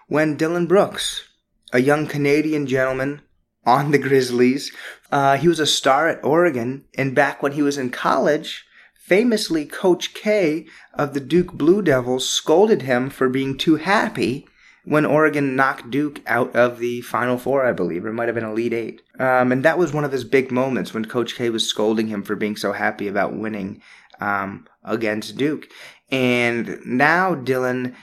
when 0.08 0.36
Dillon 0.36 0.66
Brooks, 0.66 1.28
a 1.72 1.80
young 1.80 2.06
Canadian 2.06 2.66
gentleman 2.66 3.22
on 3.64 3.90
the 3.90 3.98
Grizzlies, 3.98 4.72
uh, 5.12 5.36
he 5.36 5.48
was 5.48 5.60
a 5.60 5.66
star 5.66 6.08
at 6.08 6.24
Oregon, 6.24 6.84
and 6.96 7.14
back 7.14 7.42
when 7.42 7.52
he 7.52 7.62
was 7.62 7.78
in 7.78 7.90
college, 7.90 8.64
famously 8.94 9.64
Coach 9.64 10.14
K 10.14 10.66
of 10.94 11.14
the 11.14 11.20
Duke 11.20 11.52
Blue 11.52 11.82
Devils 11.82 12.28
scolded 12.28 12.82
him 12.82 13.10
for 13.10 13.28
being 13.28 13.56
too 13.56 13.76
happy 13.76 14.46
when 14.88 15.04
Oregon 15.04 15.54
knocked 15.54 15.90
Duke 15.90 16.22
out 16.26 16.56
of 16.56 16.78
the 16.78 17.02
Final 17.02 17.36
Four, 17.36 17.66
I 17.66 17.72
believe, 17.72 18.06
or 18.06 18.08
it 18.08 18.14
might 18.14 18.28
have 18.28 18.34
been 18.34 18.44
Elite 18.44 18.72
Eight. 18.72 19.02
Um, 19.18 19.52
and 19.52 19.62
that 19.62 19.78
was 19.78 19.92
one 19.92 20.04
of 20.04 20.12
his 20.12 20.24
big 20.24 20.50
moments 20.50 20.94
when 20.94 21.04
Coach 21.04 21.34
K 21.34 21.50
was 21.50 21.68
scolding 21.68 22.08
him 22.08 22.22
for 22.22 22.34
being 22.34 22.56
so 22.56 22.72
happy 22.72 23.06
about 23.06 23.36
winning 23.36 23.82
um, 24.18 24.66
against 24.82 25.36
Duke. 25.36 25.68
And 26.10 26.78
now 26.86 27.34
Dillon, 27.34 27.94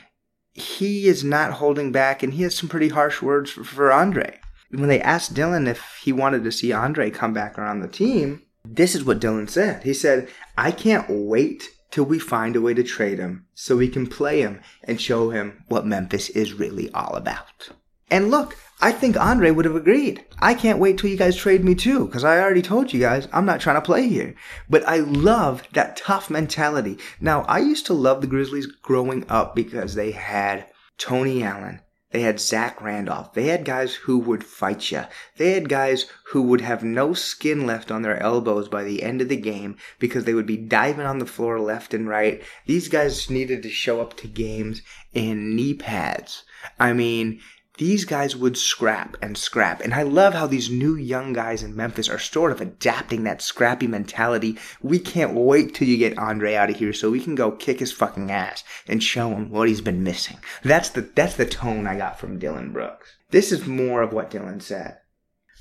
he 0.54 1.08
is 1.08 1.24
not 1.24 1.54
holding 1.54 1.91
back, 1.91 2.21
and 2.21 2.34
he 2.34 2.43
has 2.43 2.56
some 2.56 2.69
pretty 2.69 2.89
harsh 2.89 3.19
words 3.19 3.50
for, 3.50 3.63
for 3.63 3.91
Andre. 3.91 4.39
When 4.69 4.88
they 4.88 5.02
asked 5.02 5.34
Dillon 5.34 5.67
if 5.67 6.00
he 6.04 6.12
wanted 6.13 6.43
to 6.43 6.52
see 6.52 6.71
Andre 6.71 7.10
come 7.10 7.34
back 7.34 7.58
around 7.58 7.80
the 7.80 7.88
team, 7.88 8.43
this 8.63 8.93
is 8.93 9.04
what 9.04 9.19
Dillon 9.19 9.48
said. 9.48 9.84
He 9.84 9.93
said, 9.93 10.30
I 10.56 10.71
can't 10.71 11.06
wait 11.10 11.69
till 11.95 12.03
we 12.03 12.19
find 12.19 12.58
a 12.58 12.62
way 12.62 12.73
to 12.73 12.84
trade 12.84 13.19
him 13.19 13.45
so 13.53 13.77
we 13.77 13.88
can 13.88 14.05
play 14.05 14.41
him 14.41 14.60
and 14.84 14.99
show 14.99 15.29
him 15.29 15.63
what 15.69 15.86
Memphis 15.86 16.27
is 16.31 16.51
really 16.51 16.91
all 16.91 17.15
about. 17.15 17.69
And 18.12 18.29
look, 18.29 18.58
I 18.81 18.91
think 18.91 19.15
Andre 19.15 19.49
would 19.51 19.63
have 19.63 19.77
agreed. 19.77 20.25
I 20.39 20.55
can't 20.55 20.79
wait 20.79 20.97
till 20.97 21.10
you 21.10 21.15
guys 21.15 21.38
trade 21.38 21.63
me 21.63 21.73
too, 21.73 22.05
because 22.05 22.25
I 22.25 22.41
already 22.41 22.62
told 22.62 22.91
you 22.91 22.99
guys 22.99 23.29
I'm 23.31 23.45
not 23.45 23.62
trying 23.62 23.77
to 23.77 23.81
play 23.81 24.10
here. 24.10 24.36
But 24.69 24.86
I 24.86 24.97
love 24.97 25.63
that 25.71 25.95
tough 25.95 26.29
mentality. 26.29 26.97
Now, 27.21 27.43
I 27.43 27.60
used 27.60 27.86
to 27.86 27.93
love 27.93 28.19
the 28.19 28.27
Grizzlies 28.27 28.67
growing 28.67 29.23
up 29.29 29.55
because 29.55 29.95
they 29.95 30.12
had 30.12 30.67
Tony 30.97 31.43
Allen, 31.43 31.79
they 32.15 32.21
had 32.21 32.39
Zach 32.39 32.82
Randolph. 32.82 33.34
They 33.34 33.47
had 33.47 33.65
guys 33.65 33.93
who 33.93 34.17
would 34.19 34.41
fight 34.41 34.89
you. 34.89 35.04
They 35.36 35.51
had 35.51 35.67
guys 35.67 36.06
who 36.28 36.43
would 36.43 36.62
have 36.62 36.82
no 36.82 37.13
skin 37.13 37.65
left 37.65 37.91
on 37.91 38.04
their 38.04 38.17
elbows 38.23 38.69
by 38.69 38.86
the 38.86 39.04
end 39.04 39.19
of 39.21 39.28
the 39.28 39.36
game 39.36 39.75
because 39.99 40.23
they 40.23 40.34
would 40.34 40.45
be 40.45 40.56
diving 40.56 41.06
on 41.06 41.19
the 41.19 41.25
floor 41.25 41.60
left 41.60 41.93
and 41.93 42.08
right. 42.08 42.41
These 42.67 42.88
guys 42.88 43.30
needed 43.30 43.63
to 43.63 43.69
show 43.69 43.99
up 43.99 44.15
to 44.19 44.28
games 44.28 44.82
in 45.13 45.58
knee 45.58 45.73
pads. 45.73 46.45
I 46.80 46.93
mean, 46.93 47.41
these 47.77 48.05
guys 48.05 48.35
would 48.35 48.57
scrap 48.57 49.17
and 49.21 49.38
scrap. 49.38 49.81
And 49.81 49.93
I 49.93 50.03
love 50.03 50.33
how 50.33 50.47
these 50.47 50.69
new 50.69 50.95
young 50.95 51.33
guys 51.33 51.63
in 51.63 51.75
Memphis 51.75 52.09
are 52.09 52.19
sort 52.19 52.51
of 52.51 52.61
adapting 52.61 53.23
that 53.23 53.41
scrappy 53.41 53.88
mentality. 53.88 54.57
We 54.81 54.99
can't 54.99 55.33
wait 55.33 55.73
till 55.73 55.88
you 55.88 55.97
get 55.97 56.17
Andre 56.17 56.55
out 56.55 56.69
of 56.69 56.77
here 56.77 56.93
so 56.93 57.11
we 57.11 57.19
can 57.19 57.35
go 57.35 57.51
kick 57.51 57.79
his 57.79 57.91
fucking 57.91 58.31
ass 58.31 58.63
and 58.88 59.03
show 59.03 59.29
him 59.29 59.49
what 59.49 59.67
he's 59.67 59.81
been 59.81 60.03
missing. 60.03 60.38
That's 60.63 60.89
the, 60.89 61.01
that's 61.01 61.35
the 61.35 61.45
tone 61.45 61.88
I 61.88 61.97
got 61.97 62.19
from 62.19 62.39
Dillon 62.39 62.71
Brooks. 62.71 63.15
This 63.31 63.51
is 63.51 63.65
more 63.65 64.01
of 64.01 64.13
what 64.13 64.29
Dillon 64.29 64.59
said. 64.59 64.97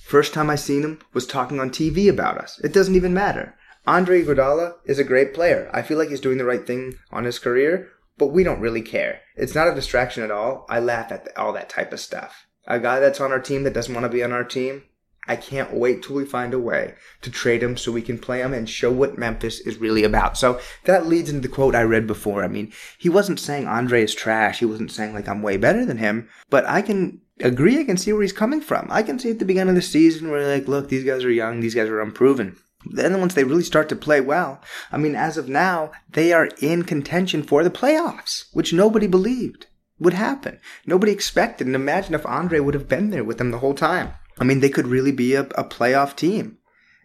First 0.05 0.35
time 0.35 0.51
I 0.51 0.57
seen 0.57 0.83
him 0.83 1.01
was 1.13 1.27
talking 1.27 1.59
on 1.59 1.71
TV 1.71 2.09
about 2.11 2.39
us. 2.39 2.61
It 2.63 2.73
doesn't 2.73 2.95
even 2.95 3.15
matter. 3.15 3.57
Andre 3.87 4.23
Iguodala 4.23 4.75
is 4.87 4.99
a 4.99 5.05
great 5.05 5.35
player. 5.35 5.71
I 5.73 5.83
feel 5.83 5.99
like 5.99 6.09
he's 6.09 6.21
doing 6.21 6.39
the 6.39 6.45
right 6.45 6.67
thing 6.67 6.95
on 7.11 7.25
his 7.25 7.39
career, 7.39 7.91
but 8.19 8.29
we 8.29 8.45
don't 8.45 8.61
really 8.61 8.83
care. 8.83 9.21
It's 9.37 9.55
not 9.55 9.69
a 9.69 9.75
distraction 9.75 10.23
at 10.23 10.31
all. 10.31 10.67
I 10.69 10.81
laugh 10.81 11.11
at 11.11 11.25
the, 11.25 11.41
all 11.41 11.53
that 11.53 11.69
type 11.69 11.93
of 11.93 12.01
stuff. 12.01 12.47
A 12.67 12.79
guy 12.79 13.01
that's 13.01 13.21
on 13.21 13.33
our 13.33 13.41
team 13.41 13.65
that 13.65 13.75
doesn't 13.75 13.93
want 13.93 14.05
to 14.05 14.11
be 14.11 14.23
on 14.23 14.33
our 14.33 14.45
team, 14.45 14.85
I 15.27 15.37
can't 15.37 15.73
wait 15.73 16.03
till 16.03 16.17
we 16.17 16.25
find 16.25 16.53
a 16.53 16.59
way 16.59 16.95
to 17.23 17.31
trade 17.31 17.63
him 17.63 17.77
so 17.77 17.93
we 17.93 18.03
can 18.03 18.19
play 18.19 18.41
him 18.41 18.53
and 18.53 18.69
show 18.69 18.93
what 18.93 19.19
Memphis 19.19 19.61
is 19.61 19.79
really 19.79 20.05
about. 20.05 20.37
So 20.37 20.61
that 20.85 21.07
leads 21.07 21.31
into 21.31 21.49
the 21.49 21.55
quote 21.55 21.75
I 21.75 21.83
read 21.83 22.07
before. 22.07 22.45
I 22.45 22.49
mean, 22.49 22.73
he 22.99 23.09
wasn't 23.09 23.41
saying 23.41 23.67
Andre 23.67 24.03
is 24.03 24.15
trash. 24.15 24.59
He 24.59 24.67
wasn't 24.67 24.93
saying 24.93 25.15
like 25.15 25.29
I'm 25.29 25.43
way 25.43 25.57
better 25.57 25.85
than 25.85 25.99
him, 25.99 26.29
but 26.51 26.67
I 26.67 26.83
can 26.83 27.21
agree. 27.41 27.81
I 27.81 27.85
can 27.85 27.97
see 27.97 28.13
where 28.13 28.23
he's 28.23 28.33
coming 28.33 28.61
from. 28.61 28.87
I 28.91 29.03
can 29.03 29.19
see 29.19 29.31
at 29.31 29.39
the 29.39 29.45
beginning 29.45 29.71
of 29.71 29.77
the 29.77 29.83
season 29.83 30.31
where 30.31 30.47
like, 30.47 30.69
look, 30.69 30.89
these 30.89 31.05
guys 31.05 31.25
are 31.25 31.31
young. 31.31 31.61
These 31.61 31.75
guys 31.75 31.89
are 31.89 32.01
unproven. 32.01 32.57
Then 32.91 33.21
once 33.21 33.35
they 33.35 33.45
really 33.45 33.63
start 33.63 33.89
to 33.89 33.97
play 33.97 34.21
well, 34.21 34.61
I 34.93 34.99
mean, 34.99 35.15
as 35.15 35.37
of 35.37 35.49
now, 35.49 35.93
they 36.09 36.33
are 36.33 36.49
in 36.61 36.83
contention 36.85 37.43
for 37.43 37.65
the 37.65 37.71
playoffs, 37.71 38.45
which 38.53 38.73
nobody 38.73 39.07
believed 39.07 39.67
would 39.99 40.15
happen. 40.15 40.59
Nobody 40.87 41.13
expected. 41.13 41.67
And 41.67 41.77
imagine 41.77 42.15
if 42.15 42.27
Andre 42.27 42.61
would 42.61 42.75
have 42.75 42.89
been 42.89 43.11
there 43.11 43.25
with 43.25 43.39
them 43.39 43.51
the 43.51 43.59
whole 43.59 43.75
time. 43.75 44.13
I 44.39 44.45
mean, 44.45 44.61
they 44.61 44.69
could 44.69 44.87
really 44.87 45.13
be 45.13 45.35
a, 45.35 45.43
a 45.43 45.65
playoff 45.65 46.17
team, 46.17 46.59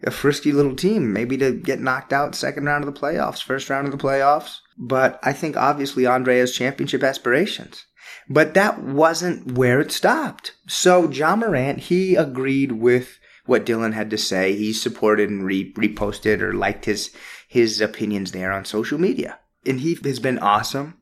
a 0.04 0.10
frisky 0.10 0.52
little 0.52 0.74
team, 0.74 1.12
maybe 1.12 1.36
to 1.38 1.52
get 1.52 1.80
knocked 1.80 2.12
out 2.12 2.34
second 2.34 2.64
round 2.64 2.84
of 2.84 2.92
the 2.92 3.00
playoffs, 3.00 3.42
first 3.42 3.70
round 3.70 3.86
of 3.86 3.92
the 3.92 4.04
playoffs. 4.04 4.58
But 4.76 5.20
I 5.22 5.32
think 5.32 5.56
obviously 5.56 6.06
Andre 6.06 6.38
has 6.38 6.52
championship 6.52 7.02
aspirations. 7.02 7.86
But 8.28 8.54
that 8.54 8.82
wasn't 8.82 9.52
where 9.52 9.80
it 9.80 9.92
stopped. 9.92 10.56
So 10.66 11.10
Ja 11.10 11.36
Morant, 11.36 11.80
he 11.80 12.16
agreed 12.16 12.72
with 12.72 13.19
what 13.50 13.66
Dillon 13.66 13.90
had 13.90 14.10
to 14.10 14.16
say. 14.16 14.54
He 14.54 14.72
supported 14.72 15.28
and 15.28 15.44
re- 15.44 15.72
reposted 15.74 16.40
or 16.40 16.54
liked 16.54 16.84
his 16.84 17.10
his 17.48 17.80
opinions 17.80 18.30
there 18.30 18.52
on 18.52 18.64
social 18.64 18.96
media, 18.96 19.40
and 19.66 19.80
he 19.80 19.98
has 20.04 20.20
been 20.20 20.38
awesome. 20.38 20.98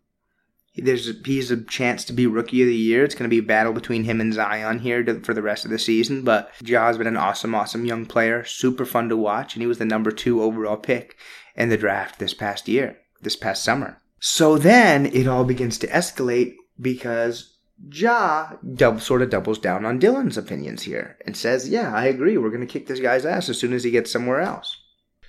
There's 0.75 1.13
he's 1.27 1.51
a 1.51 1.63
chance 1.63 2.07
to 2.07 2.15
be 2.15 2.27
rookie 2.27 2.63
of 2.63 2.69
the 2.69 2.75
year. 2.75 3.05
It's 3.05 3.15
going 3.15 3.29
to 3.29 3.35
be 3.35 3.45
a 3.45 3.47
battle 3.47 3.75
between 3.75 4.05
him 4.05 4.19
and 4.19 4.33
Zion 4.33 4.79
here 4.79 5.03
to, 5.03 5.21
for 5.21 5.35
the 5.35 5.43
rest 5.43 5.67
of 5.67 5.71
the 5.71 5.79
season. 5.79 6.23
But 6.23 6.51
Ja's 6.63 6.97
been 6.97 7.07
an 7.07 7.19
awesome, 7.19 7.55
awesome 7.55 7.85
young 7.85 8.07
player, 8.07 8.45
super 8.45 8.87
fun 8.87 9.11
to 9.11 9.17
watch, 9.17 9.55
and 9.55 9.63
he 9.63 9.67
was 9.67 9.77
the 9.77 9.85
number 9.85 10.11
two 10.11 10.43
overall 10.43 10.79
pick 10.79 11.19
in 11.55 11.69
the 11.69 11.77
draft 11.77 12.19
this 12.19 12.33
past 12.33 12.67
year, 12.67 12.97
this 13.21 13.37
past 13.37 13.63
summer. 13.63 14.01
So 14.21 14.57
then 14.57 15.05
it 15.05 15.29
all 15.29 15.45
begins 15.45 15.77
to 15.81 15.87
escalate 15.89 16.55
because 16.81 17.58
Ja 17.91 18.57
sort 18.99 19.23
of 19.23 19.31
doubles 19.31 19.59
down 19.59 19.85
on 19.85 19.99
Dillon's 19.99 20.37
opinions 20.37 20.83
here 20.83 21.17
and 21.25 21.37
says, 21.37 21.69
Yeah, 21.69 21.95
I 21.95 22.07
agree. 22.07 22.37
We're 22.37 22.51
going 22.51 22.61
to 22.61 22.67
kick 22.67 22.87
this 22.87 23.01
guy's 23.01 23.25
ass 23.25 23.49
as 23.49 23.59
soon 23.59 23.73
as 23.73 23.85
he 23.85 23.91
gets 23.91 24.11
somewhere 24.11 24.41
else. 24.41 24.77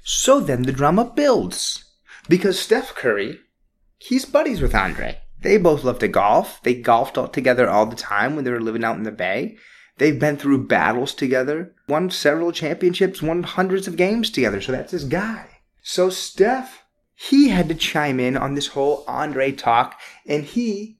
So 0.04 0.40
then 0.40 0.64
the 0.64 0.72
drama 0.72 1.06
builds 1.06 1.86
because 2.28 2.60
Steph 2.60 2.96
Curry, 2.96 3.40
he's 3.98 4.26
buddies 4.26 4.62
with 4.62 4.74
Andre. 4.74 5.20
They 5.42 5.58
both 5.58 5.84
love 5.84 6.00
to 6.00 6.08
golf. 6.08 6.62
They 6.64 6.76
golfed 6.76 7.18
all 7.18 7.28
together 7.28 7.70
all 7.70 7.86
the 7.86 7.96
time 7.96 8.36
when 8.36 8.46
they 8.46 8.52
were 8.52 8.62
living 8.62 8.84
out 8.84 8.98
in 8.98 9.04
the 9.04 9.12
Bay. 9.12 9.58
They've 9.98 10.20
been 10.20 10.38
through 10.38 10.68
battles 10.68 11.14
together, 11.14 11.76
won 11.88 12.10
several 12.10 12.52
championships, 12.52 13.22
won 13.22 13.44
hundreds 13.44 13.88
of 13.88 13.98
games 13.98 14.30
together. 14.30 14.62
So 14.62 14.72
that's 14.72 14.92
his 14.92 15.04
guy. 15.04 15.60
So 15.82 16.10
Steph, 16.10 16.84
he 17.16 17.50
had 17.50 17.68
to 17.70 17.76
chime 17.76 18.20
in 18.20 18.38
on 18.38 18.54
this 18.54 18.68
whole 18.68 19.04
Andre 19.08 19.52
talk, 19.52 20.00
and 20.26 20.46
he 20.46 20.99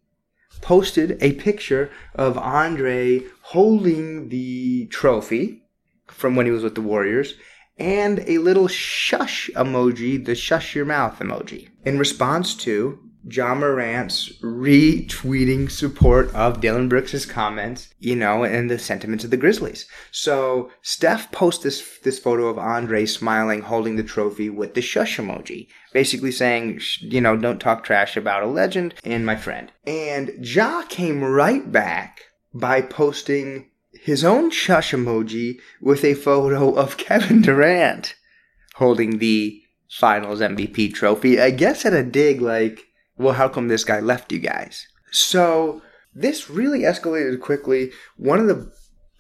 posted 0.62 1.18
a 1.22 1.34
picture 1.34 1.90
of 2.16 2.38
Andre 2.38 3.24
holding 3.42 4.30
the 4.30 4.88
trophy 4.88 5.64
from 6.08 6.36
when 6.36 6.46
he 6.46 6.52
was 6.52 6.64
with 6.64 6.76
the 6.76 6.82
Warriors 6.82 7.36
and 7.78 8.20
a 8.28 8.40
little 8.40 8.68
shush 8.68 9.50
emoji, 9.56 10.24
the 10.24 10.36
shush 10.36 10.76
your 10.76 10.86
mouth 10.86 11.20
emoji, 11.20 11.70
in 11.86 11.98
response 11.98 12.54
to 12.56 13.00
Ja 13.28 13.54
Morant's 13.54 14.30
retweeting 14.42 15.70
support 15.70 16.34
of 16.34 16.62
Dillon 16.62 16.88
Brooks' 16.88 17.26
comments, 17.26 17.94
you 18.00 18.16
know, 18.16 18.44
and 18.44 18.70
the 18.70 18.80
sentiments 18.80 19.24
of 19.24 19.32
the 19.32 19.38
Grizzlies. 19.38 19.86
So 20.12 20.72
Steph 20.82 21.32
posts 21.32 21.64
this 21.64 22.00
this 22.00 22.20
photo 22.20 22.48
of 22.48 22.58
Andre 22.58 23.06
smiling, 23.06 23.62
holding 23.62 23.96
the 23.96 24.04
trophy 24.04 24.50
with 24.50 24.74
the 24.74 24.82
shush 24.82 25.18
emoji, 25.18 25.68
basically 25.94 26.32
saying, 26.32 26.80
you 27.02 27.22
know, 27.22 27.36
don't 27.36 27.60
talk 27.60 27.84
trash 27.84 28.16
about 28.16 28.44
a 28.44 28.48
legend 28.48 28.94
and 29.04 29.26
my 29.26 29.36
friend. 29.36 29.72
And 29.86 30.32
Ja 30.40 30.84
came 30.84 31.24
right 31.24 31.70
back 31.72 32.22
by 32.54 32.82
posting 32.82 33.70
his 33.92 34.24
own 34.24 34.50
shush 34.50 34.94
emoji 34.94 35.60
with 35.82 36.04
a 36.06 36.14
photo 36.14 36.74
of 36.74 36.98
Kevin 36.98 37.42
Durant 37.42 38.16
holding 38.76 39.18
the 39.18 39.62
Finals 39.90 40.40
MVP 40.40 40.94
trophy. 40.94 41.42
I 41.42 41.50
guess 41.50 41.86
at 41.86 41.94
a 41.94 42.04
dig 42.04 42.42
like 42.42 42.86
well, 43.20 43.34
how 43.34 43.50
come 43.50 43.68
this 43.68 43.84
guy 43.84 44.00
left 44.00 44.32
you 44.32 44.40
guys? 44.40 44.88
So 45.12 45.82
this 46.16 46.50
really 46.50 46.80
escalated 46.80 47.40
quickly. 47.42 47.92
One 48.18 48.40
of 48.40 48.48
the 48.48 48.72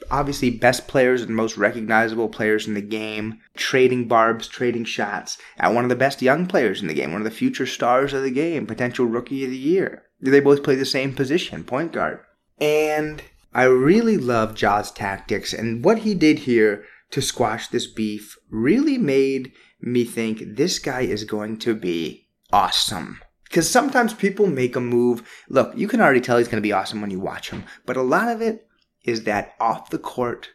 obviously 0.10 0.50
best 0.50 0.88
players 0.88 1.22
and 1.22 1.36
most 1.36 1.58
recognizable 1.58 2.30
players 2.30 2.66
in 2.66 2.74
the 2.74 2.82
game, 2.82 3.40
trading 3.56 4.08
barbs, 4.08 4.48
trading 4.48 4.86
shots 4.86 5.38
at 5.58 5.74
one 5.74 5.84
of 5.84 5.90
the 5.90 5.96
best 5.96 6.22
young 6.22 6.48
players 6.48 6.82
in 6.82 6.88
the 6.88 6.94
game, 6.94 7.12
one 7.12 7.22
of 7.22 7.26
the 7.26 7.32
future 7.32 7.66
stars 7.66 8.14
of 8.14 8.24
the 8.24 8.32
game, 8.32 8.66
potential 8.66 9.06
rookie 9.06 9.44
of 9.44 9.52
the 9.52 9.58
year. 9.58 10.04
They 10.22 10.40
both 10.40 10.64
play 10.64 10.76
the 10.76 10.86
same 10.86 11.14
position, 11.14 11.64
point 11.64 11.92
guard. 11.92 12.20
And 12.60 13.22
I 13.54 13.64
really 13.64 14.18
love 14.18 14.56
Ja's 14.56 14.92
tactics 14.92 15.54
and 15.54 15.84
what 15.84 16.00
he 16.00 16.14
did 16.16 16.40
here 16.40 16.86
to 17.12 17.22
squash 17.22 17.68
this 17.68 17.88
beef 17.88 18.38
really 18.50 18.98
made 18.98 19.52
me 19.82 20.06
think 20.06 20.42
this 20.56 20.80
guy 20.80 21.02
is 21.02 21.24
going 21.24 21.58
to 21.60 21.76
be 21.76 22.28
awesome. 22.52 23.20
Because 23.50 23.70
sometimes 23.70 24.14
people 24.14 24.48
make 24.48 24.76
a 24.76 24.80
move. 24.80 25.28
Look, 25.50 25.76
you 25.76 25.88
can 25.88 26.02
already 26.02 26.22
tell 26.22 26.38
he's 26.38 26.48
going 26.48 26.62
to 26.62 26.68
be 26.68 26.72
awesome 26.72 27.02
when 27.02 27.12
you 27.12 27.20
watch 27.20 27.50
him, 27.50 27.64
but 27.86 27.98
a 27.98 28.02
lot 28.02 28.30
of 28.30 28.42
it 28.42 28.68
is 29.04 29.24
that 29.24 29.56
off 29.60 29.90
the 29.90 29.98
court, 29.98 30.50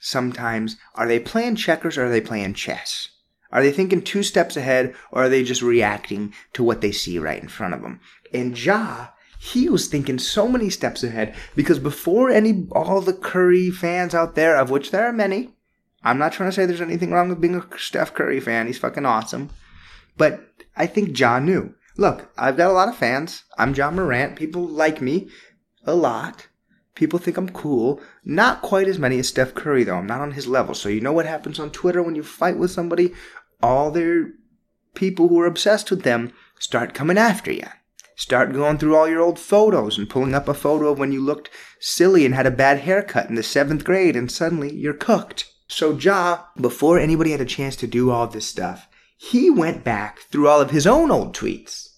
sometimes 0.00 0.76
are 0.94 1.08
they 1.08 1.18
playing 1.18 1.56
checkers 1.56 1.98
or 1.98 2.06
are 2.06 2.10
they 2.10 2.20
playing 2.20 2.54
chess? 2.54 3.08
Are 3.50 3.62
they 3.62 3.72
thinking 3.72 4.02
two 4.02 4.22
steps 4.22 4.56
ahead 4.56 4.94
or 5.10 5.24
are 5.24 5.28
they 5.28 5.44
just 5.44 5.62
reacting 5.62 6.34
to 6.52 6.62
what 6.62 6.80
they 6.80 6.92
see 6.92 7.18
right 7.18 7.42
in 7.42 7.48
front 7.48 7.74
of 7.74 7.82
them? 7.82 8.00
And 8.32 8.58
Ja, 8.62 9.08
he 9.38 9.68
was 9.68 9.88
thinking 9.88 10.18
so 10.18 10.48
many 10.48 10.70
steps 10.70 11.02
ahead 11.02 11.34
because 11.54 11.78
before 11.78 12.30
any, 12.30 12.66
all 12.72 13.00
the 13.00 13.12
Curry 13.12 13.70
fans 13.70 14.14
out 14.14 14.34
there, 14.34 14.56
of 14.56 14.70
which 14.70 14.90
there 14.90 15.06
are 15.06 15.12
many, 15.12 15.54
I'm 16.02 16.18
not 16.18 16.32
trying 16.32 16.50
to 16.50 16.54
say 16.54 16.66
there's 16.66 16.80
anything 16.80 17.12
wrong 17.12 17.28
with 17.28 17.40
being 17.40 17.54
a 17.54 17.78
Steph 17.78 18.12
Curry 18.12 18.40
fan. 18.40 18.66
He's 18.66 18.78
fucking 18.78 19.06
awesome. 19.06 19.50
But 20.16 20.40
I 20.76 20.86
think 20.86 21.18
Ja 21.18 21.38
knew. 21.38 21.74
Look, 21.96 22.32
I've 22.36 22.56
got 22.56 22.70
a 22.70 22.74
lot 22.74 22.88
of 22.88 22.96
fans. 22.96 23.44
I'm 23.56 23.74
Ja 23.74 23.90
Morant. 23.90 24.36
People 24.36 24.66
like 24.66 25.00
me 25.00 25.28
a 25.84 25.94
lot. 25.94 26.48
People 26.94 27.18
think 27.18 27.36
I'm 27.36 27.48
cool. 27.48 28.00
Not 28.24 28.62
quite 28.62 28.88
as 28.88 28.98
many 28.98 29.18
as 29.18 29.28
Steph 29.28 29.54
Curry, 29.54 29.84
though. 29.84 29.96
I'm 29.96 30.06
not 30.06 30.20
on 30.20 30.32
his 30.32 30.48
level. 30.48 30.74
So 30.74 30.88
you 30.88 31.00
know 31.00 31.12
what 31.12 31.26
happens 31.26 31.58
on 31.58 31.70
Twitter 31.70 32.02
when 32.02 32.16
you 32.16 32.22
fight 32.22 32.56
with 32.56 32.70
somebody? 32.70 33.14
All 33.62 33.90
their 33.90 34.32
people 34.94 35.28
who 35.28 35.40
are 35.40 35.46
obsessed 35.46 35.90
with 35.90 36.02
them 36.02 36.32
start 36.58 36.94
coming 36.94 37.18
after 37.18 37.52
you. 37.52 37.66
Start 38.16 38.52
going 38.52 38.78
through 38.78 38.96
all 38.96 39.08
your 39.08 39.20
old 39.20 39.40
photos 39.40 39.98
and 39.98 40.08
pulling 40.08 40.34
up 40.34 40.48
a 40.48 40.54
photo 40.54 40.90
of 40.90 40.98
when 40.98 41.10
you 41.10 41.20
looked 41.20 41.50
silly 41.80 42.24
and 42.24 42.34
had 42.34 42.46
a 42.46 42.50
bad 42.50 42.80
haircut 42.80 43.28
in 43.28 43.34
the 43.34 43.42
seventh 43.42 43.84
grade, 43.84 44.14
and 44.14 44.30
suddenly 44.30 44.72
you're 44.72 44.94
cooked. 44.94 45.52
So 45.66 45.96
Ja, 45.96 46.44
before 46.60 46.98
anybody 46.98 47.32
had 47.32 47.40
a 47.40 47.44
chance 47.44 47.74
to 47.76 47.88
do 47.88 48.10
all 48.10 48.28
this 48.28 48.46
stuff, 48.46 48.88
he 49.16 49.50
went 49.50 49.84
back 49.84 50.20
through 50.30 50.48
all 50.48 50.60
of 50.60 50.70
his 50.70 50.86
own 50.86 51.10
old 51.10 51.34
tweets 51.34 51.88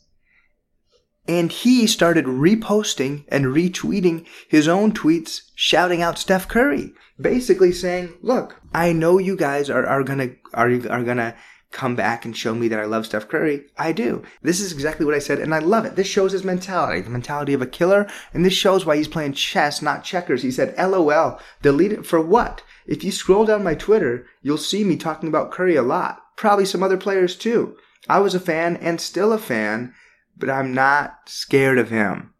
and 1.28 1.50
he 1.50 1.86
started 1.86 2.24
reposting 2.24 3.24
and 3.28 3.46
retweeting 3.46 4.26
his 4.48 4.68
own 4.68 4.92
tweets 4.92 5.42
shouting 5.54 6.02
out 6.02 6.18
Steph 6.18 6.46
Curry, 6.48 6.92
basically 7.20 7.72
saying, 7.72 8.14
"Look, 8.22 8.60
I 8.72 8.92
know 8.92 9.18
you 9.18 9.36
guys 9.36 9.68
are, 9.68 9.84
are 9.86 10.04
gonna 10.04 10.30
are 10.54 10.70
are 10.88 11.02
gonna 11.02 11.34
come 11.72 11.96
back 11.96 12.24
and 12.24 12.36
show 12.36 12.54
me 12.54 12.68
that 12.68 12.78
I 12.78 12.84
love 12.84 13.06
Steph 13.06 13.28
Curry. 13.28 13.64
I 13.76 13.92
do. 13.92 14.22
This 14.40 14.60
is 14.60 14.72
exactly 14.72 15.04
what 15.04 15.14
I 15.14 15.18
said, 15.18 15.40
and 15.40 15.54
I 15.54 15.58
love 15.58 15.84
it. 15.84 15.96
This 15.96 16.06
shows 16.06 16.32
his 16.32 16.44
mentality, 16.44 17.00
the 17.00 17.10
mentality 17.10 17.52
of 17.52 17.60
a 17.60 17.66
killer, 17.66 18.08
and 18.32 18.44
this 18.44 18.54
shows 18.54 18.86
why 18.86 18.96
he's 18.96 19.08
playing 19.08 19.34
chess, 19.34 19.82
not 19.82 20.04
checkers. 20.04 20.42
He 20.42 20.50
said, 20.50 20.74
LOL, 20.78 21.38
delete 21.62 21.92
it 21.92 22.06
for 22.06 22.20
what? 22.20 22.62
If 22.86 23.02
you 23.04 23.12
scroll 23.12 23.44
down 23.44 23.64
my 23.64 23.74
Twitter, 23.74 24.26
you'll 24.42 24.58
see 24.58 24.84
me 24.84 24.96
talking 24.96 25.28
about 25.28 25.50
Curry 25.50 25.76
a 25.76 25.82
lot. 25.82 26.22
Probably 26.36 26.64
some 26.64 26.82
other 26.82 26.96
players 26.96 27.36
too. 27.36 27.76
I 28.08 28.20
was 28.20 28.34
a 28.34 28.40
fan 28.40 28.76
and 28.76 29.00
still 29.00 29.32
a 29.32 29.38
fan, 29.38 29.94
but 30.36 30.50
I'm 30.50 30.72
not 30.72 31.18
scared 31.26 31.78
of 31.78 31.90
him. 31.90 32.34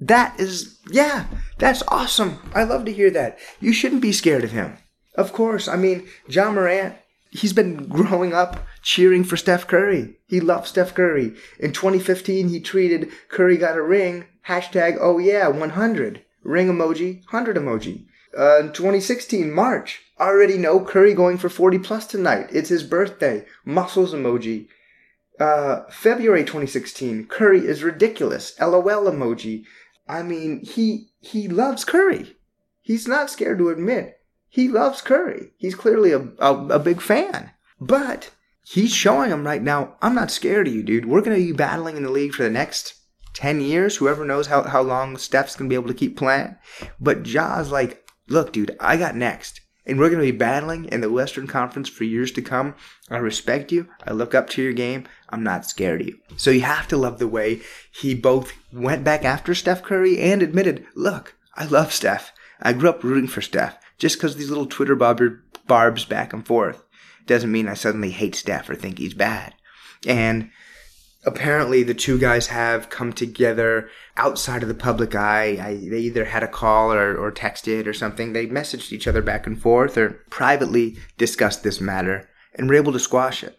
That 0.00 0.38
is, 0.38 0.78
yeah, 0.90 1.26
that's 1.58 1.82
awesome. 1.88 2.38
I 2.54 2.64
love 2.64 2.84
to 2.84 2.92
hear 2.92 3.10
that. 3.10 3.38
You 3.60 3.72
shouldn't 3.72 4.02
be 4.02 4.12
scared 4.12 4.44
of 4.44 4.52
him. 4.52 4.78
Of 5.16 5.32
course, 5.32 5.66
I 5.66 5.76
mean, 5.76 6.06
Ja 6.28 6.50
Morant, 6.52 6.94
he's 7.30 7.52
been 7.52 7.88
growing 7.88 8.32
up 8.32 8.64
cheering 8.82 9.24
for 9.24 9.36
Steph 9.36 9.66
Curry. 9.66 10.18
He 10.26 10.40
loves 10.40 10.70
Steph 10.70 10.94
Curry. 10.94 11.34
In 11.58 11.72
2015, 11.72 12.48
he 12.48 12.60
tweeted, 12.60 13.10
Curry 13.28 13.56
got 13.56 13.76
a 13.76 13.82
ring, 13.82 14.26
hashtag, 14.46 14.96
oh 15.00 15.18
yeah, 15.18 15.48
100. 15.48 16.24
Ring 16.44 16.68
emoji, 16.68 17.16
100 17.30 17.56
emoji. 17.56 18.06
Uh, 18.38 18.60
in 18.60 18.72
2016, 18.72 19.52
March, 19.52 20.00
already 20.20 20.58
know 20.58 20.80
Curry 20.84 21.14
going 21.14 21.38
for 21.38 21.48
40 21.48 21.78
plus 21.78 22.06
tonight. 22.06 22.48
It's 22.52 22.68
his 22.68 22.82
birthday. 22.82 23.44
Muscles 23.64 24.14
emoji. 24.14 24.68
Uh, 25.38 25.82
February 25.90 26.42
2016, 26.42 27.26
Curry 27.26 27.66
is 27.66 27.84
ridiculous. 27.84 28.58
LOL 28.60 28.82
emoji. 28.82 29.64
I 30.08 30.22
mean, 30.22 30.64
he 30.64 31.10
he 31.20 31.46
loves 31.48 31.84
Curry. 31.84 32.36
He's 32.80 33.06
not 33.06 33.30
scared 33.30 33.58
to 33.58 33.68
admit 33.68 34.18
he 34.48 34.68
loves 34.68 35.02
Curry. 35.02 35.52
He's 35.56 35.74
clearly 35.74 36.12
a, 36.12 36.28
a, 36.38 36.54
a 36.68 36.78
big 36.78 37.00
fan. 37.00 37.50
But 37.80 38.30
he's 38.64 38.92
showing 38.92 39.30
him 39.30 39.46
right 39.46 39.62
now, 39.62 39.96
I'm 40.00 40.14
not 40.14 40.30
scared 40.30 40.66
of 40.66 40.74
you, 40.74 40.82
dude. 40.82 41.06
We're 41.06 41.20
going 41.20 41.38
to 41.38 41.46
be 41.46 41.52
battling 41.52 41.96
in 41.96 42.02
the 42.02 42.10
league 42.10 42.32
for 42.32 42.42
the 42.42 42.50
next 42.50 42.94
10 43.34 43.60
years. 43.60 43.96
Whoever 43.96 44.24
knows 44.24 44.46
how, 44.46 44.62
how 44.62 44.82
long 44.82 45.16
Steph's 45.16 45.54
going 45.54 45.68
to 45.68 45.72
be 45.72 45.78
able 45.78 45.88
to 45.88 45.94
keep 45.94 46.16
playing. 46.16 46.56
But 46.98 47.22
Ja's 47.22 47.70
like, 47.70 48.08
look, 48.28 48.52
dude, 48.52 48.76
I 48.80 48.96
got 48.96 49.14
next 49.14 49.60
and 49.88 49.98
we're 49.98 50.10
going 50.10 50.20
to 50.20 50.32
be 50.32 50.36
battling 50.36 50.84
in 50.86 51.00
the 51.00 51.10
Western 51.10 51.46
Conference 51.46 51.88
for 51.88 52.04
years 52.04 52.30
to 52.32 52.42
come. 52.42 52.74
I 53.10 53.16
respect 53.16 53.72
you. 53.72 53.88
I 54.06 54.12
look 54.12 54.34
up 54.34 54.50
to 54.50 54.62
your 54.62 54.72
game. 54.74 55.08
I'm 55.30 55.42
not 55.42 55.64
scared 55.64 56.02
of 56.02 56.06
you. 56.06 56.18
So 56.36 56.50
you 56.50 56.60
have 56.60 56.86
to 56.88 56.96
love 56.96 57.18
the 57.18 57.26
way 57.26 57.62
he 57.90 58.14
both 58.14 58.52
went 58.72 59.02
back 59.02 59.24
after 59.24 59.54
Steph 59.54 59.82
Curry 59.82 60.18
and 60.20 60.42
admitted, 60.42 60.86
look, 60.94 61.34
I 61.54 61.64
love 61.64 61.92
Steph. 61.92 62.32
I 62.60 62.74
grew 62.74 62.90
up 62.90 63.02
rooting 63.02 63.28
for 63.28 63.40
Steph. 63.40 63.78
Just 63.98 64.16
because 64.16 64.36
these 64.36 64.50
little 64.50 64.66
Twitter 64.66 64.94
barbs 64.94 66.04
back 66.04 66.32
and 66.32 66.46
forth 66.46 66.84
doesn't 67.26 67.50
mean 67.50 67.66
I 67.66 67.74
suddenly 67.74 68.10
hate 68.10 68.34
Steph 68.34 68.70
or 68.70 68.74
think 68.74 68.98
he's 68.98 69.14
bad. 69.14 69.54
And 70.06 70.50
apparently 71.24 71.82
the 71.82 71.94
two 71.94 72.18
guys 72.18 72.48
have 72.48 72.90
come 72.90 73.12
together 73.12 73.88
outside 74.16 74.62
of 74.62 74.68
the 74.68 74.74
public 74.74 75.14
eye. 75.14 75.58
I, 75.60 75.88
they 75.88 76.00
either 76.00 76.26
had 76.26 76.42
a 76.42 76.48
call 76.48 76.92
or, 76.92 77.16
or 77.16 77.32
texted 77.32 77.86
or 77.86 77.92
something. 77.92 78.32
They 78.32 78.46
messaged 78.46 78.92
each 78.92 79.06
other 79.06 79.22
back 79.22 79.46
and 79.46 79.60
forth 79.60 79.96
or 79.96 80.24
privately 80.30 80.96
discussed 81.16 81.62
this 81.62 81.80
matter 81.80 82.28
and 82.54 82.68
were 82.68 82.76
able 82.76 82.92
to 82.92 83.00
squash 83.00 83.42
it. 83.42 83.56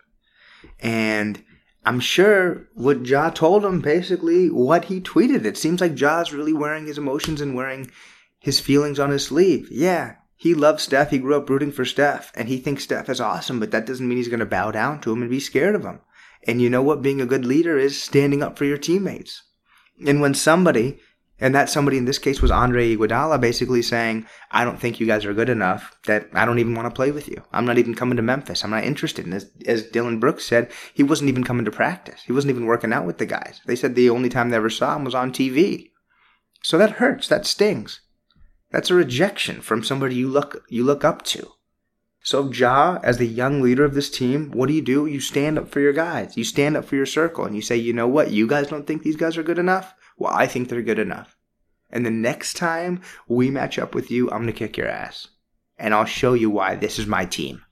And 0.80 1.44
I'm 1.86 2.00
sure 2.00 2.68
what 2.74 3.06
Ja 3.06 3.30
told 3.30 3.66
him 3.66 3.82
basically 3.82 4.50
what 4.50 4.86
he 4.86 5.00
tweeted. 5.02 5.46
It 5.46 5.58
seems 5.58 5.82
like 5.82 5.96
Ja's 5.96 6.34
really 6.34 6.54
wearing 6.54 6.86
his 6.86 6.98
emotions 6.98 7.42
and 7.42 7.56
wearing 7.56 7.92
his 8.40 8.60
feelings 8.60 9.00
on 9.00 9.10
his 9.10 9.26
sleeve. 9.26 9.68
Yeah, 9.72 10.16
he 10.36 10.54
loves 10.54 10.84
Steph. 10.84 11.10
He 11.10 11.18
grew 11.18 11.36
up 11.36 11.50
rooting 11.50 11.72
for 11.72 11.86
Steph, 11.86 12.32
and 12.36 12.48
he 12.48 12.58
thinks 12.58 12.84
Steph 12.84 13.10
is 13.10 13.20
awesome, 13.20 13.60
but 13.60 13.72
that 13.72 13.86
doesn't 13.86 14.08
mean 14.08 14.18
he's 14.18 14.30
going 14.30 14.40
to 14.40 14.46
bow 14.46 14.72
down 14.72 15.02
to 15.02 15.12
him 15.12 15.22
and 15.22 15.30
be 15.30 15.40
scared 15.40 15.76
of 15.76 15.84
him. 15.84 16.00
And 16.48 16.62
you 16.62 16.70
know 16.70 16.82
what? 16.82 17.02
Being 17.02 17.22
a 17.22 17.26
good 17.26 17.46
leader 17.46 17.78
is 17.78 18.02
standing 18.02 18.42
up 18.42 18.58
for 18.58 18.66
your 18.66 18.78
teammates. 18.78 19.44
And 20.06 20.22
when 20.22 20.34
somebody, 20.34 21.00
and 21.40 21.54
that 21.54 21.70
somebody 21.70 21.98
in 21.98 22.06
this 22.06 22.18
case 22.18 22.42
was 22.42 22.52
Andre 22.52 22.96
Iguodala, 22.96 23.40
basically 23.42 23.82
saying, 23.82 24.26
I 24.52 24.64
don't 24.64 24.80
think 24.80 25.00
you 25.00 25.08
guys 25.08 25.26
are 25.26 25.34
good 25.34 25.50
enough, 25.50 25.98
that 26.06 26.28
I 26.34 26.46
don't 26.46 26.60
even 26.60 26.76
want 26.76 26.88
to 26.88 26.96
play 26.96 27.12
with 27.12 27.28
you. 27.28 27.44
I'm 27.52 27.66
not 27.66 27.78
even 27.78 27.96
coming 27.96 28.16
to 28.16 28.22
Memphis. 28.22 28.64
I'm 28.64 28.72
not 28.72 28.86
interested. 28.86 29.26
And 29.26 29.34
as, 29.34 29.52
as 29.66 29.84
Dillon 29.84 30.20
Brooks 30.20 30.46
said, 30.46 30.72
he 30.94 31.04
wasn't 31.04 31.30
even 31.30 31.44
coming 31.44 31.66
to 31.66 31.72
practice. 31.72 32.24
He 32.26 32.34
wasn't 32.34 32.52
even 32.52 32.66
working 32.66 32.94
out 32.94 33.06
with 33.06 33.18
the 33.18 33.26
guys. 33.26 33.62
They 33.66 33.76
said 33.76 33.96
the 33.96 34.10
only 34.10 34.30
time 34.30 34.50
they 34.50 34.58
ever 34.58 34.70
saw 34.70 34.96
him 34.96 35.04
was 35.04 35.16
on 35.16 35.32
TV. 35.32 35.92
So 36.64 36.78
that 36.78 36.92
hurts. 36.92 37.28
That 37.28 37.46
stings. 37.46 38.02
That's 38.72 38.90
a 38.90 38.96
rejection 38.96 39.62
from 39.62 39.84
somebody 39.84 40.16
you 40.16 40.28
look 40.28 40.64
you 40.70 40.84
look 40.84 41.04
up 41.04 41.24
to. 41.26 41.52
So 42.22 42.52
Ja, 42.52 43.00
as 43.02 43.18
the 43.18 43.26
young 43.26 43.62
leader 43.62 43.86
of 43.86 43.94
this 43.94 44.10
team, 44.10 44.52
what 44.52 44.68
do 44.68 44.74
you 44.74 44.82
do? 44.82 45.06
You 45.06 45.20
stand 45.20 45.58
up 45.58 45.70
for 45.70 45.80
your 45.80 45.94
guys. 45.94 46.36
You 46.36 46.44
stand 46.44 46.76
up 46.76 46.86
for 46.86 46.96
your 46.96 47.06
circle 47.06 47.46
and 47.46 47.56
you 47.56 47.62
say, 47.62 47.78
you 47.78 47.94
know 47.94 48.08
what? 48.08 48.32
You 48.32 48.46
guys 48.46 48.68
don't 48.68 48.86
think 48.86 49.04
these 49.04 49.16
guys 49.16 49.38
are 49.38 49.44
good 49.44 49.60
enough? 49.60 49.94
Well, 50.18 50.34
I 50.34 50.46
think 50.46 50.68
they're 50.68 50.82
good 50.82 51.00
enough. 51.00 51.38
And 51.90 52.06
the 52.06 52.12
next 52.12 52.56
time 52.56 53.02
we 53.28 53.50
match 53.50 53.80
up 53.80 53.96
with 53.96 54.12
you, 54.12 54.30
I'm 54.30 54.42
gonna 54.42 54.52
kick 54.52 54.78
your 54.78 54.88
ass. 54.88 55.30
And 55.78 55.94
I'll 55.94 56.06
show 56.06 56.34
you 56.34 56.50
why 56.50 56.76
this 56.76 57.00
is 57.00 57.08
my 57.08 57.26
team. 57.26 57.64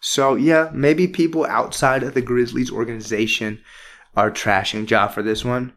So 0.00 0.34
yeah, 0.34 0.70
maybe 0.72 1.06
people 1.06 1.44
outside 1.44 2.02
of 2.02 2.14
the 2.14 2.22
Grizzlies 2.22 2.70
organization 2.70 3.60
are 4.16 4.30
trashing 4.30 4.88
Ja 4.88 5.08
for 5.08 5.22
this 5.22 5.44
one. 5.44 5.72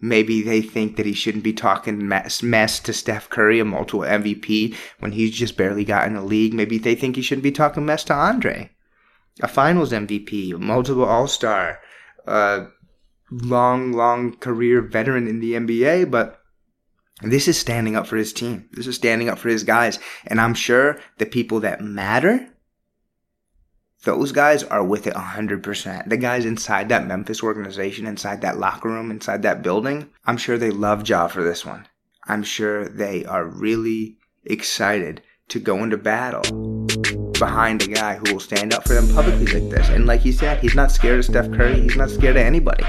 Maybe 0.00 0.42
they 0.42 0.60
think 0.60 0.96
that 0.96 1.06
he 1.06 1.14
shouldn't 1.14 1.44
be 1.44 1.54
talking 1.54 2.06
mess, 2.06 2.42
mess 2.42 2.80
to 2.80 2.92
Steph 2.92 3.30
Curry, 3.30 3.60
a 3.60 3.64
multiple 3.64 4.00
MVP, 4.00 4.76
when 4.98 5.12
he's 5.12 5.30
just 5.30 5.56
barely 5.56 5.84
got 5.84 6.06
in 6.06 6.14
the 6.14 6.22
league. 6.22 6.52
Maybe 6.52 6.76
they 6.76 6.94
think 6.94 7.16
he 7.16 7.22
shouldn't 7.22 7.42
be 7.42 7.52
talking 7.52 7.86
mess 7.86 8.04
to 8.04 8.14
Andre, 8.14 8.70
a 9.42 9.48
finals 9.48 9.92
MVP, 9.92 10.54
a 10.54 10.58
multiple 10.58 11.04
All 11.04 11.26
Star, 11.26 11.78
a 12.26 12.66
long, 13.30 13.92
long 13.92 14.36
career 14.36 14.82
veteran 14.82 15.26
in 15.26 15.40
the 15.40 15.52
NBA. 15.52 16.10
But 16.10 16.40
this 17.22 17.48
is 17.48 17.58
standing 17.58 17.96
up 17.96 18.06
for 18.06 18.16
his 18.16 18.34
team. 18.34 18.68
This 18.72 18.86
is 18.86 18.96
standing 18.96 19.30
up 19.30 19.38
for 19.38 19.48
his 19.48 19.64
guys. 19.64 19.98
And 20.26 20.42
I'm 20.42 20.54
sure 20.54 21.00
the 21.16 21.24
people 21.24 21.60
that 21.60 21.80
matter 21.80 22.50
those 24.06 24.30
guys 24.30 24.62
are 24.62 24.84
with 24.84 25.08
it 25.08 25.14
100%. 25.14 26.08
The 26.08 26.16
guys 26.16 26.44
inside 26.44 26.88
that 26.90 27.08
Memphis 27.08 27.42
organization, 27.42 28.06
inside 28.06 28.40
that 28.42 28.56
locker 28.56 28.88
room, 28.88 29.10
inside 29.10 29.42
that 29.42 29.62
building, 29.62 30.08
I'm 30.24 30.36
sure 30.36 30.56
they 30.56 30.70
love 30.70 31.08
Ja 31.08 31.26
for 31.26 31.42
this 31.42 31.66
one. 31.66 31.88
I'm 32.28 32.44
sure 32.44 32.88
they 32.88 33.24
are 33.24 33.44
really 33.44 34.16
excited 34.44 35.22
to 35.48 35.58
go 35.58 35.82
into 35.82 35.96
battle 35.96 36.42
behind 37.40 37.82
a 37.82 37.88
guy 37.88 38.14
who 38.14 38.34
will 38.34 38.40
stand 38.40 38.72
up 38.72 38.86
for 38.86 38.94
them 38.94 39.12
publicly 39.12 39.46
like 39.46 39.70
this. 39.70 39.88
And 39.88 40.06
like 40.06 40.20
he 40.20 40.30
said, 40.30 40.60
he's 40.60 40.76
not 40.76 40.92
scared 40.92 41.18
of 41.18 41.24
Steph 41.24 41.50
Curry. 41.50 41.80
He's 41.80 41.96
not 41.96 42.10
scared 42.10 42.36
of 42.36 42.42
anybody. 42.42 42.84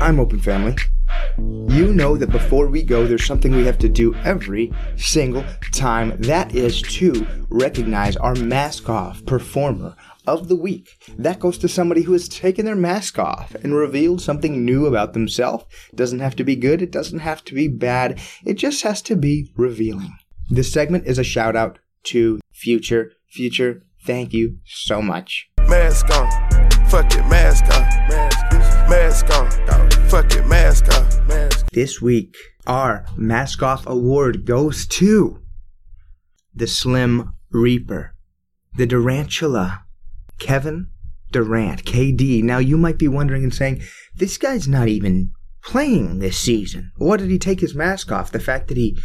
I'm 0.00 0.20
Open 0.20 0.38
Family 0.38 0.76
you 1.76 1.92
know 1.92 2.16
that 2.16 2.30
before 2.30 2.68
we 2.68 2.82
go, 2.82 3.06
there's 3.06 3.26
something 3.26 3.54
we 3.54 3.66
have 3.66 3.78
to 3.78 3.88
do 3.88 4.14
every 4.24 4.72
single 4.96 5.44
time. 5.72 6.16
That 6.22 6.54
is 6.54 6.80
to 6.80 7.26
recognize 7.50 8.16
our 8.16 8.34
mask 8.34 8.88
off 8.88 9.24
performer 9.26 9.94
of 10.26 10.48
the 10.48 10.56
week. 10.56 10.96
That 11.18 11.38
goes 11.38 11.58
to 11.58 11.68
somebody 11.68 12.00
who 12.00 12.14
has 12.14 12.30
taken 12.30 12.64
their 12.64 12.74
mask 12.74 13.18
off 13.18 13.54
and 13.56 13.74
revealed 13.74 14.22
something 14.22 14.64
new 14.64 14.86
about 14.86 15.12
themselves. 15.12 15.66
Doesn't 15.94 16.20
have 16.20 16.34
to 16.36 16.44
be 16.44 16.56
good, 16.56 16.80
it 16.80 16.90
doesn't 16.90 17.18
have 17.18 17.44
to 17.44 17.54
be 17.54 17.68
bad, 17.68 18.20
it 18.46 18.54
just 18.54 18.82
has 18.82 19.02
to 19.02 19.14
be 19.14 19.52
revealing. 19.54 20.16
This 20.48 20.72
segment 20.72 21.06
is 21.06 21.18
a 21.18 21.24
shout 21.24 21.56
out 21.56 21.78
to 22.04 22.40
Future. 22.52 23.12
Future, 23.28 23.82
thank 24.02 24.32
you 24.32 24.56
so 24.64 25.02
much. 25.02 25.50
Mask 25.68 26.08
on, 26.10 26.30
fuck 26.88 27.12
it, 27.12 27.26
mask 27.28 27.64
on, 27.64 27.82
mask, 28.88 29.30
on, 29.30 29.90
fuck 30.08 30.32
it, 30.32 30.46
mask 30.46 30.90
on, 30.94 31.15
this 31.72 32.00
week, 32.00 32.36
our 32.66 33.04
Mask 33.16 33.62
Off 33.62 33.86
Award 33.86 34.44
goes 34.44 34.86
to 34.86 35.40
the 36.54 36.66
Slim 36.66 37.32
Reaper, 37.50 38.14
the 38.76 38.86
Durantula, 38.86 39.82
Kevin 40.38 40.88
Durant, 41.32 41.84
KD. 41.84 42.42
Now, 42.42 42.58
you 42.58 42.76
might 42.76 42.98
be 42.98 43.08
wondering 43.08 43.42
and 43.42 43.54
saying, 43.54 43.82
this 44.14 44.38
guy's 44.38 44.68
not 44.68 44.88
even 44.88 45.32
playing 45.62 46.18
this 46.18 46.38
season. 46.38 46.92
What 46.96 47.18
did 47.20 47.30
he 47.30 47.38
take 47.38 47.60
his 47.60 47.74
mask 47.74 48.10
off? 48.12 48.32
The 48.32 48.40
fact 48.40 48.68
that 48.68 48.76
he 48.76 48.98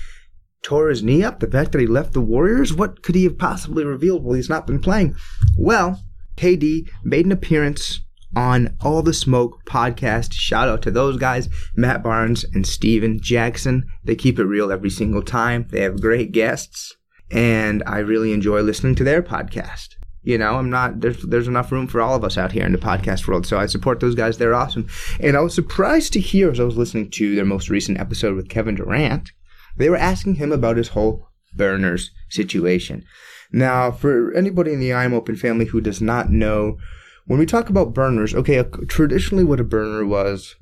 tore 0.63 0.89
his 0.89 1.03
knee 1.03 1.23
up? 1.23 1.39
The 1.39 1.47
fact 1.49 1.71
that 1.71 1.81
he 1.81 1.87
left 1.87 2.13
the 2.13 2.21
Warriors? 2.21 2.73
What 2.73 3.01
could 3.01 3.15
he 3.15 3.23
have 3.25 3.37
possibly 3.37 3.83
revealed 3.83 4.23
while 4.23 4.35
he's 4.35 4.49
not 4.49 4.67
been 4.67 4.79
playing? 4.79 5.15
Well, 5.57 6.01
KD 6.37 6.89
made 7.03 7.25
an 7.25 7.31
appearance 7.31 8.01
on 8.35 8.75
All 8.81 9.01
the 9.01 9.13
Smoke 9.13 9.63
podcast. 9.65 10.33
Shout 10.33 10.69
out 10.69 10.81
to 10.83 10.91
those 10.91 11.17
guys, 11.17 11.49
Matt 11.75 12.03
Barnes 12.03 12.45
and 12.53 12.65
Stephen 12.65 13.19
Jackson. 13.21 13.85
They 14.03 14.15
keep 14.15 14.39
it 14.39 14.45
real 14.45 14.71
every 14.71 14.89
single 14.89 15.21
time. 15.21 15.67
They 15.69 15.81
have 15.81 16.01
great 16.01 16.31
guests, 16.31 16.95
and 17.29 17.83
I 17.85 17.99
really 17.99 18.33
enjoy 18.33 18.61
listening 18.61 18.95
to 18.95 19.03
their 19.03 19.21
podcast. 19.21 19.95
You 20.23 20.37
know, 20.37 20.55
I'm 20.55 20.69
not 20.69 21.01
there's 21.01 21.23
there's 21.23 21.47
enough 21.47 21.71
room 21.71 21.87
for 21.87 21.99
all 21.99 22.15
of 22.15 22.23
us 22.23 22.37
out 22.37 22.51
here 22.51 22.65
in 22.65 22.71
the 22.71 22.77
podcast 22.77 23.27
world, 23.27 23.45
so 23.47 23.57
I 23.57 23.65
support 23.65 23.99
those 23.99 24.15
guys. 24.15 24.37
They're 24.37 24.53
awesome, 24.53 24.87
and 25.19 25.35
I 25.35 25.41
was 25.41 25.55
surprised 25.55 26.13
to 26.13 26.19
hear 26.19 26.51
as 26.51 26.59
I 26.59 26.63
was 26.63 26.77
listening 26.77 27.09
to 27.11 27.35
their 27.35 27.45
most 27.45 27.69
recent 27.69 27.99
episode 27.99 28.35
with 28.35 28.49
Kevin 28.49 28.75
Durant, 28.75 29.31
they 29.77 29.89
were 29.89 29.97
asking 29.97 30.35
him 30.35 30.51
about 30.51 30.77
his 30.77 30.89
whole 30.89 31.27
burners 31.55 32.11
situation. 32.29 33.03
Now, 33.51 33.91
for 33.91 34.33
anybody 34.33 34.73
in 34.73 34.79
the 34.79 34.93
I'm 34.93 35.13
Open 35.13 35.35
family 35.35 35.65
who 35.65 35.81
does 35.81 36.01
not 36.01 36.29
know 36.29 36.77
when 37.25 37.39
we 37.39 37.45
talk 37.45 37.69
about 37.69 37.93
burners, 37.93 38.33
okay, 38.33 38.63
traditionally 38.87 39.43
what 39.43 39.59
a 39.59 39.63
burner 39.63 40.05
was 40.05 40.55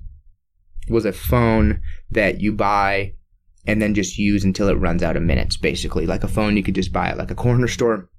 was 0.89 1.05
a 1.05 1.13
phone 1.13 1.81
that 2.09 2.41
you 2.41 2.51
buy 2.51 3.13
and 3.67 3.81
then 3.81 3.93
just 3.93 4.17
use 4.17 4.43
until 4.43 4.67
it 4.67 4.79
runs 4.79 5.03
out 5.03 5.15
of 5.15 5.23
minutes, 5.23 5.57
basically. 5.57 6.05
Like 6.05 6.23
a 6.23 6.27
phone 6.27 6.57
you 6.57 6.63
could 6.63 6.75
just 6.75 6.91
buy 6.91 7.09
at 7.09 7.17
like 7.17 7.31
a 7.31 7.35
corner 7.35 7.67
store. 7.67 8.09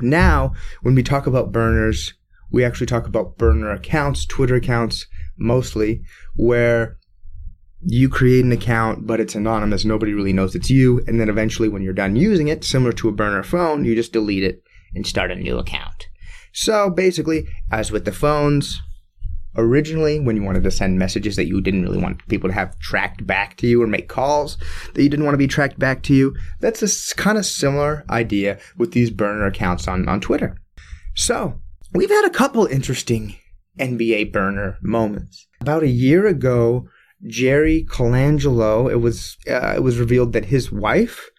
Now, 0.00 0.52
when 0.82 0.94
we 0.94 1.02
talk 1.02 1.26
about 1.26 1.52
burners, 1.52 2.14
we 2.52 2.64
actually 2.64 2.86
talk 2.86 3.06
about 3.06 3.36
burner 3.38 3.70
accounts, 3.70 4.24
Twitter 4.24 4.56
accounts 4.56 5.06
mostly, 5.36 6.02
where 6.36 6.98
you 7.82 8.08
create 8.08 8.44
an 8.44 8.52
account, 8.52 9.06
but 9.06 9.20
it's 9.20 9.34
anonymous. 9.34 9.84
Nobody 9.84 10.12
really 10.12 10.32
knows 10.32 10.54
it's 10.54 10.70
you. 10.70 11.02
And 11.06 11.20
then 11.20 11.28
eventually, 11.28 11.68
when 11.68 11.82
you're 11.82 11.92
done 11.92 12.16
using 12.16 12.48
it, 12.48 12.64
similar 12.64 12.92
to 12.92 13.08
a 13.08 13.12
burner 13.12 13.42
phone, 13.42 13.84
you 13.84 13.94
just 13.94 14.12
delete 14.12 14.44
it 14.44 14.62
and 14.94 15.06
start 15.06 15.30
a 15.30 15.36
new 15.36 15.58
account. 15.58 16.09
So 16.52 16.90
basically, 16.90 17.48
as 17.70 17.90
with 17.90 18.04
the 18.04 18.12
phones, 18.12 18.82
originally 19.56 20.20
when 20.20 20.36
you 20.36 20.42
wanted 20.42 20.62
to 20.64 20.70
send 20.70 20.98
messages 20.98 21.36
that 21.36 21.46
you 21.46 21.60
didn't 21.60 21.82
really 21.82 21.98
want 21.98 22.26
people 22.28 22.48
to 22.48 22.54
have 22.54 22.78
tracked 22.78 23.26
back 23.26 23.56
to 23.56 23.66
you 23.66 23.82
or 23.82 23.86
make 23.86 24.08
calls 24.08 24.56
that 24.94 25.02
you 25.02 25.08
didn't 25.08 25.24
want 25.24 25.34
to 25.34 25.38
be 25.38 25.46
tracked 25.46 25.78
back 25.78 26.02
to 26.04 26.14
you, 26.14 26.34
that's 26.60 26.82
a 26.82 27.16
kind 27.16 27.38
of 27.38 27.46
similar 27.46 28.04
idea 28.10 28.58
with 28.76 28.92
these 28.92 29.10
burner 29.10 29.46
accounts 29.46 29.88
on, 29.88 30.08
on 30.08 30.20
Twitter. 30.20 30.56
So 31.14 31.60
we've 31.92 32.10
had 32.10 32.24
a 32.24 32.30
couple 32.30 32.66
interesting 32.66 33.36
NBA 33.78 34.32
burner 34.32 34.78
moments. 34.82 35.46
About 35.60 35.82
a 35.82 35.88
year 35.88 36.26
ago, 36.26 36.88
Jerry 37.26 37.84
Colangelo, 37.88 38.90
it 38.90 38.96
was 38.96 39.36
uh, 39.48 39.74
it 39.76 39.82
was 39.82 39.98
revealed 39.98 40.32
that 40.32 40.46
his 40.46 40.72
wife, 40.72 41.30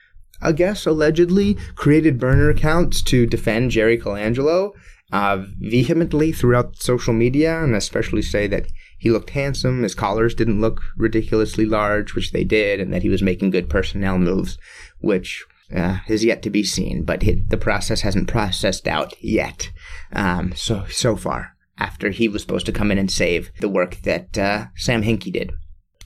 I 0.42 0.52
guess, 0.52 0.86
allegedly 0.86 1.56
created 1.76 2.20
burner 2.20 2.50
accounts 2.50 3.02
to 3.04 3.26
defend 3.26 3.72
Jerry 3.72 3.98
Colangelo 3.98 4.74
uh, 5.12 5.44
vehemently 5.60 6.32
throughout 6.32 6.82
social 6.82 7.14
media, 7.14 7.64
and 7.64 7.76
especially 7.76 8.22
say 8.22 8.48
that 8.48 8.68
he 8.98 9.10
looked 9.10 9.32
handsome, 9.32 9.84
his 9.84 9.96
collars 9.96 10.36
didn't 10.36 10.62
look 10.62 10.82
ridiculously 10.96 11.66
large, 11.66 12.14
which 12.14 12.32
they 12.32 12.44
did, 12.44 12.80
and 12.80 12.94
that 12.94 13.02
he 13.02 13.10
was 13.10 13.22
making 13.22 13.50
good 13.50 13.70
personnel 13.70 14.20
moves, 14.20 14.58
which 15.00 15.44
uh, 15.76 15.98
is 16.08 16.24
yet 16.24 16.44
to 16.44 16.50
be 16.50 16.64
seen. 16.64 17.04
But 17.04 17.24
it, 17.24 17.50
the 17.50 17.58
process 17.58 18.02
hasn't 18.02 18.30
processed 18.30 18.88
out 18.88 19.14
yet. 19.22 19.72
Um, 20.14 20.54
so 20.56 20.86
so 20.90 21.16
far, 21.16 21.56
after 21.78 22.12
he 22.12 22.28
was 22.28 22.44
supposed 22.44 22.68
to 22.68 22.72
come 22.72 22.92
in 22.92 22.98
and 22.98 23.10
save 23.10 23.52
the 23.60 23.70
work 23.70 24.02
that 24.04 24.38
uh, 24.38 24.66
Sam 24.76 25.02
Hinkie 25.02 25.34
did. 25.34 25.52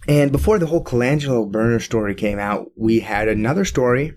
And 0.07 0.31
before 0.31 0.59
the 0.59 0.67
whole 0.67 0.83
Colangelo 0.83 1.51
burner 1.51 1.79
story 1.79 2.15
came 2.15 2.39
out, 2.39 2.67
we 2.77 2.99
had 2.99 3.27
another 3.27 3.65
story 3.65 4.13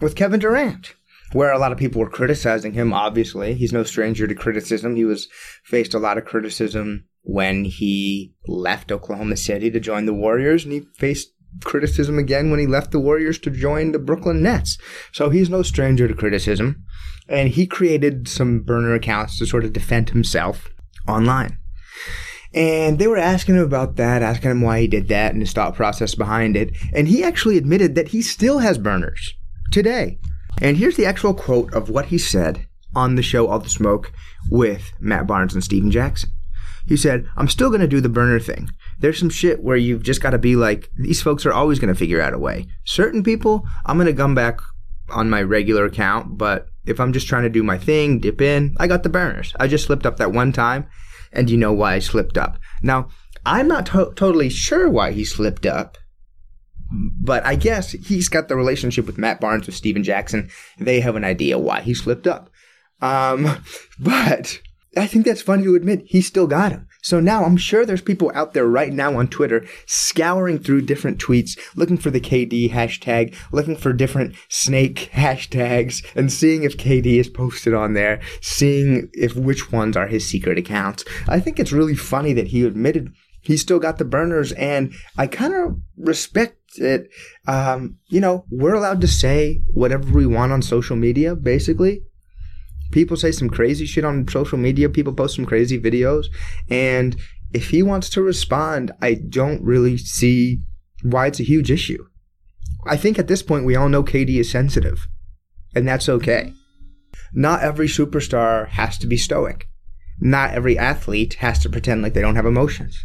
with 0.00 0.16
Kevin 0.16 0.40
Durant 0.40 0.94
where 1.32 1.52
a 1.52 1.58
lot 1.58 1.72
of 1.72 1.78
people 1.78 2.00
were 2.00 2.10
criticizing 2.10 2.72
him. 2.72 2.92
Obviously, 2.92 3.54
he's 3.54 3.72
no 3.72 3.84
stranger 3.84 4.26
to 4.26 4.34
criticism. 4.34 4.96
He 4.96 5.04
was 5.04 5.28
faced 5.64 5.94
a 5.94 5.98
lot 5.98 6.18
of 6.18 6.24
criticism 6.24 7.04
when 7.22 7.64
he 7.64 8.34
left 8.46 8.90
Oklahoma 8.90 9.36
City 9.36 9.70
to 9.70 9.80
join 9.80 10.06
the 10.06 10.14
Warriors, 10.14 10.64
and 10.64 10.72
he 10.72 10.80
faced 10.96 11.28
criticism 11.64 12.18
again 12.18 12.50
when 12.50 12.60
he 12.60 12.66
left 12.66 12.90
the 12.90 13.00
Warriors 13.00 13.38
to 13.40 13.50
join 13.50 13.92
the 13.92 13.98
Brooklyn 13.98 14.42
Nets. 14.42 14.78
So 15.12 15.30
he's 15.30 15.50
no 15.50 15.62
stranger 15.62 16.08
to 16.08 16.14
criticism. 16.14 16.84
And 17.28 17.50
he 17.50 17.66
created 17.66 18.28
some 18.28 18.60
burner 18.60 18.94
accounts 18.94 19.38
to 19.38 19.46
sort 19.46 19.64
of 19.64 19.72
defend 19.72 20.10
himself 20.10 20.70
online. 21.06 21.58
And 22.54 22.98
they 22.98 23.06
were 23.06 23.18
asking 23.18 23.56
him 23.56 23.62
about 23.62 23.96
that, 23.96 24.22
asking 24.22 24.50
him 24.50 24.62
why 24.62 24.80
he 24.80 24.88
did 24.88 25.08
that 25.08 25.32
and 25.32 25.42
his 25.42 25.52
thought 25.52 25.74
process 25.74 26.14
behind 26.14 26.56
it. 26.56 26.74
And 26.94 27.08
he 27.08 27.22
actually 27.22 27.58
admitted 27.58 27.94
that 27.94 28.08
he 28.08 28.22
still 28.22 28.60
has 28.60 28.78
burners 28.78 29.34
today. 29.70 30.18
And 30.60 30.76
here's 30.76 30.96
the 30.96 31.06
actual 31.06 31.34
quote 31.34 31.72
of 31.72 31.88
what 31.88 32.06
he 32.06 32.18
said 32.18 32.66
on 32.94 33.14
the 33.14 33.22
show 33.22 33.46
All 33.46 33.58
the 33.58 33.68
Smoke 33.68 34.12
with 34.50 34.92
Matt 34.98 35.26
Barnes 35.26 35.54
and 35.54 35.62
Stephen 35.62 35.90
Jackson. 35.90 36.30
He 36.86 36.96
said, 36.96 37.26
I'm 37.36 37.48
still 37.48 37.68
going 37.68 37.82
to 37.82 37.86
do 37.86 38.00
the 38.00 38.08
burner 38.08 38.40
thing. 38.40 38.70
There's 38.98 39.18
some 39.18 39.30
shit 39.30 39.62
where 39.62 39.76
you've 39.76 40.02
just 40.02 40.22
got 40.22 40.30
to 40.30 40.38
be 40.38 40.56
like, 40.56 40.90
these 40.96 41.20
folks 41.20 41.44
are 41.44 41.52
always 41.52 41.78
going 41.78 41.92
to 41.92 41.98
figure 41.98 42.20
out 42.20 42.32
a 42.32 42.38
way. 42.38 42.66
Certain 42.84 43.22
people, 43.22 43.66
I'm 43.84 43.98
going 43.98 44.06
to 44.06 44.14
come 44.14 44.34
back 44.34 44.60
on 45.10 45.30
my 45.30 45.42
regular 45.42 45.84
account, 45.84 46.38
but 46.38 46.68
if 46.86 46.98
I'm 46.98 47.12
just 47.12 47.28
trying 47.28 47.42
to 47.42 47.50
do 47.50 47.62
my 47.62 47.78
thing, 47.78 48.20
dip 48.20 48.40
in, 48.40 48.74
I 48.78 48.86
got 48.86 49.02
the 49.02 49.10
burners. 49.10 49.54
I 49.60 49.68
just 49.68 49.84
slipped 49.84 50.06
up 50.06 50.16
that 50.16 50.32
one 50.32 50.52
time, 50.52 50.86
and 51.32 51.50
you 51.50 51.58
know 51.58 51.72
why 51.72 51.94
I 51.94 51.98
slipped 51.98 52.38
up. 52.38 52.58
Now, 52.82 53.08
I'm 53.44 53.68
not 53.68 53.86
to- 53.86 54.12
totally 54.16 54.48
sure 54.48 54.88
why 54.88 55.12
he 55.12 55.24
slipped 55.24 55.66
up, 55.66 55.98
but 56.90 57.44
I 57.44 57.54
guess 57.54 57.92
he's 57.92 58.28
got 58.28 58.48
the 58.48 58.56
relationship 58.56 59.06
with 59.06 59.18
Matt 59.18 59.40
Barnes 59.40 59.66
with 59.66 59.74
Stephen 59.74 60.02
Jackson. 60.02 60.50
They 60.78 61.00
have 61.00 61.16
an 61.16 61.24
idea 61.24 61.58
why 61.58 61.80
he 61.80 61.94
slipped 61.94 62.26
up. 62.26 62.50
Um, 63.00 63.62
but 63.98 64.60
I 64.96 65.06
think 65.06 65.24
that's 65.26 65.42
funny 65.42 65.64
to 65.64 65.74
admit. 65.74 66.02
He 66.06 66.20
still 66.20 66.46
got 66.46 66.72
him. 66.72 66.88
So 67.02 67.20
now 67.20 67.44
I'm 67.44 67.56
sure 67.56 67.86
there's 67.86 68.02
people 68.02 68.32
out 68.34 68.54
there 68.54 68.66
right 68.66 68.92
now 68.92 69.18
on 69.18 69.28
Twitter 69.28 69.64
scouring 69.86 70.58
through 70.58 70.82
different 70.82 71.18
tweets, 71.18 71.58
looking 71.76 71.96
for 71.96 72.10
the 72.10 72.20
KD 72.20 72.70
hashtag, 72.70 73.34
looking 73.52 73.76
for 73.76 73.92
different 73.92 74.34
snake 74.48 75.10
hashtags, 75.14 76.04
and 76.16 76.32
seeing 76.32 76.64
if 76.64 76.76
KD 76.76 77.18
is 77.18 77.28
posted 77.28 77.72
on 77.72 77.94
there, 77.94 78.20
seeing 78.40 79.08
if 79.12 79.36
which 79.36 79.70
ones 79.70 79.96
are 79.96 80.08
his 80.08 80.26
secret 80.26 80.58
accounts. 80.58 81.04
I 81.28 81.38
think 81.38 81.60
it's 81.60 81.72
really 81.72 81.94
funny 81.94 82.32
that 82.32 82.48
he 82.48 82.64
admitted 82.64 83.14
he 83.48 83.56
still 83.56 83.80
got 83.80 83.98
the 83.98 84.04
burners, 84.04 84.52
and 84.52 84.94
I 85.16 85.26
kind 85.26 85.52
of 85.52 85.80
respect 85.96 86.56
it. 86.76 87.10
Um, 87.48 87.98
you 88.06 88.20
know, 88.20 88.44
we're 88.48 88.74
allowed 88.74 89.00
to 89.00 89.08
say 89.08 89.62
whatever 89.74 90.08
we 90.12 90.26
want 90.26 90.52
on 90.52 90.62
social 90.62 90.94
media, 90.94 91.34
basically 91.34 92.04
people 92.90 93.16
say 93.16 93.32
some 93.32 93.50
crazy 93.50 93.86
shit 93.86 94.04
on 94.04 94.26
social 94.28 94.58
media. 94.58 94.88
People 94.88 95.12
post 95.12 95.36
some 95.36 95.44
crazy 95.44 95.80
videos. 95.80 96.26
And 96.68 97.16
if 97.52 97.70
he 97.70 97.82
wants 97.82 98.08
to 98.10 98.22
respond, 98.22 98.92
I 99.00 99.14
don't 99.14 99.62
really 99.62 99.96
see 99.98 100.60
why 101.02 101.26
it's 101.26 101.40
a 101.40 101.44
huge 101.44 101.70
issue. 101.70 102.06
I 102.86 102.96
think 102.96 103.18
at 103.18 103.28
this 103.28 103.42
point, 103.42 103.66
we 103.66 103.76
all 103.76 103.88
know 103.88 104.02
KD 104.02 104.38
is 104.38 104.50
sensitive, 104.50 105.06
and 105.74 105.86
that's 105.86 106.08
okay. 106.08 106.52
Not 107.34 107.62
every 107.62 107.88
superstar 107.88 108.68
has 108.68 108.96
to 108.98 109.06
be 109.06 109.16
stoic. 109.16 109.68
Not 110.20 110.52
every 110.52 110.78
athlete 110.78 111.34
has 111.34 111.58
to 111.60 111.68
pretend 111.68 112.02
like 112.02 112.14
they 112.14 112.20
don't 112.20 112.36
have 112.36 112.46
emotions. 112.46 113.04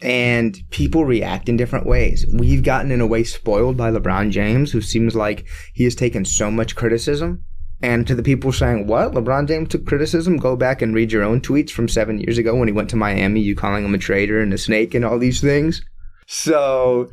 And 0.00 0.58
people 0.70 1.04
react 1.04 1.48
in 1.48 1.56
different 1.56 1.86
ways. 1.86 2.24
We've 2.32 2.62
gotten 2.62 2.92
in 2.92 3.00
a 3.00 3.06
way 3.06 3.24
spoiled 3.24 3.76
by 3.76 3.90
LeBron 3.90 4.30
James, 4.30 4.70
who 4.70 4.80
seems 4.80 5.16
like 5.16 5.46
he 5.74 5.84
has 5.84 5.94
taken 5.94 6.24
so 6.24 6.50
much 6.50 6.76
criticism 6.76 7.44
and 7.80 8.06
to 8.06 8.14
the 8.14 8.22
people 8.22 8.52
saying, 8.52 8.86
what? 8.86 9.12
LeBron 9.12 9.46
James 9.46 9.68
took 9.68 9.86
criticism? 9.86 10.36
Go 10.36 10.56
back 10.56 10.82
and 10.82 10.94
read 10.94 11.12
your 11.12 11.22
own 11.22 11.40
tweets 11.40 11.70
from 11.70 11.88
seven 11.88 12.18
years 12.18 12.38
ago 12.38 12.54
when 12.54 12.68
he 12.68 12.72
went 12.72 12.90
to 12.90 12.96
Miami, 12.96 13.40
you 13.40 13.54
calling 13.54 13.84
him 13.84 13.94
a 13.94 13.98
traitor 13.98 14.40
and 14.40 14.52
a 14.52 14.58
snake 14.58 14.94
and 14.94 15.04
all 15.04 15.18
these 15.18 15.40
things. 15.40 15.82
So 16.26 17.08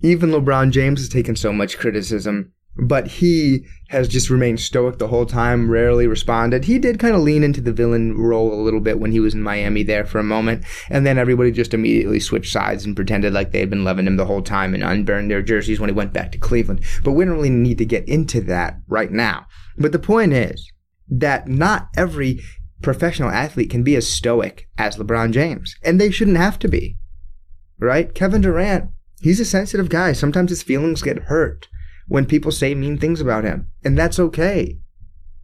even 0.00 0.30
LeBron 0.30 0.70
James 0.70 1.00
has 1.00 1.08
taken 1.08 1.36
so 1.36 1.52
much 1.52 1.78
criticism, 1.78 2.52
but 2.78 3.08
he 3.08 3.66
has 3.88 4.06
just 4.06 4.30
remained 4.30 4.60
stoic 4.60 4.98
the 4.98 5.08
whole 5.08 5.26
time, 5.26 5.70
rarely 5.70 6.06
responded. 6.06 6.64
He 6.64 6.78
did 6.78 7.00
kind 7.00 7.14
of 7.14 7.22
lean 7.22 7.42
into 7.42 7.60
the 7.60 7.72
villain 7.72 8.16
role 8.16 8.52
a 8.52 8.62
little 8.62 8.80
bit 8.80 9.00
when 9.00 9.10
he 9.10 9.18
was 9.18 9.34
in 9.34 9.42
Miami 9.42 9.82
there 9.82 10.04
for 10.04 10.18
a 10.18 10.24
moment, 10.24 10.64
and 10.88 11.04
then 11.04 11.18
everybody 11.18 11.50
just 11.50 11.74
immediately 11.74 12.20
switched 12.20 12.52
sides 12.52 12.84
and 12.84 12.94
pretended 12.94 13.32
like 13.32 13.50
they 13.50 13.60
had 13.60 13.70
been 13.70 13.84
loving 13.84 14.06
him 14.06 14.16
the 14.16 14.26
whole 14.26 14.42
time 14.42 14.74
and 14.74 14.84
unburned 14.84 15.30
their 15.30 15.42
jerseys 15.42 15.80
when 15.80 15.88
he 15.88 15.94
went 15.94 16.12
back 16.12 16.30
to 16.32 16.38
Cleveland. 16.38 16.84
But 17.02 17.12
we 17.12 17.24
don't 17.24 17.34
really 17.34 17.50
need 17.50 17.78
to 17.78 17.84
get 17.84 18.08
into 18.08 18.40
that 18.42 18.78
right 18.86 19.10
now. 19.10 19.46
But 19.76 19.92
the 19.92 19.98
point 19.98 20.32
is 20.32 20.70
that 21.08 21.48
not 21.48 21.88
every 21.96 22.40
professional 22.80 23.30
athlete 23.30 23.70
can 23.70 23.82
be 23.82 23.96
as 23.96 24.08
stoic 24.08 24.68
as 24.78 24.96
LeBron 24.96 25.32
James, 25.32 25.74
and 25.82 26.00
they 26.00 26.10
shouldn't 26.10 26.36
have 26.36 26.58
to 26.60 26.68
be. 26.68 26.96
Right? 27.80 28.14
Kevin 28.14 28.42
Durant, 28.42 28.90
he's 29.20 29.40
a 29.40 29.44
sensitive 29.44 29.88
guy. 29.88 30.12
Sometimes 30.12 30.50
his 30.50 30.62
feelings 30.62 31.02
get 31.02 31.24
hurt 31.24 31.68
when 32.08 32.26
people 32.26 32.50
say 32.50 32.74
mean 32.74 32.98
things 32.98 33.20
about 33.20 33.44
him, 33.44 33.68
and 33.84 33.96
that's 33.96 34.18
okay. 34.18 34.78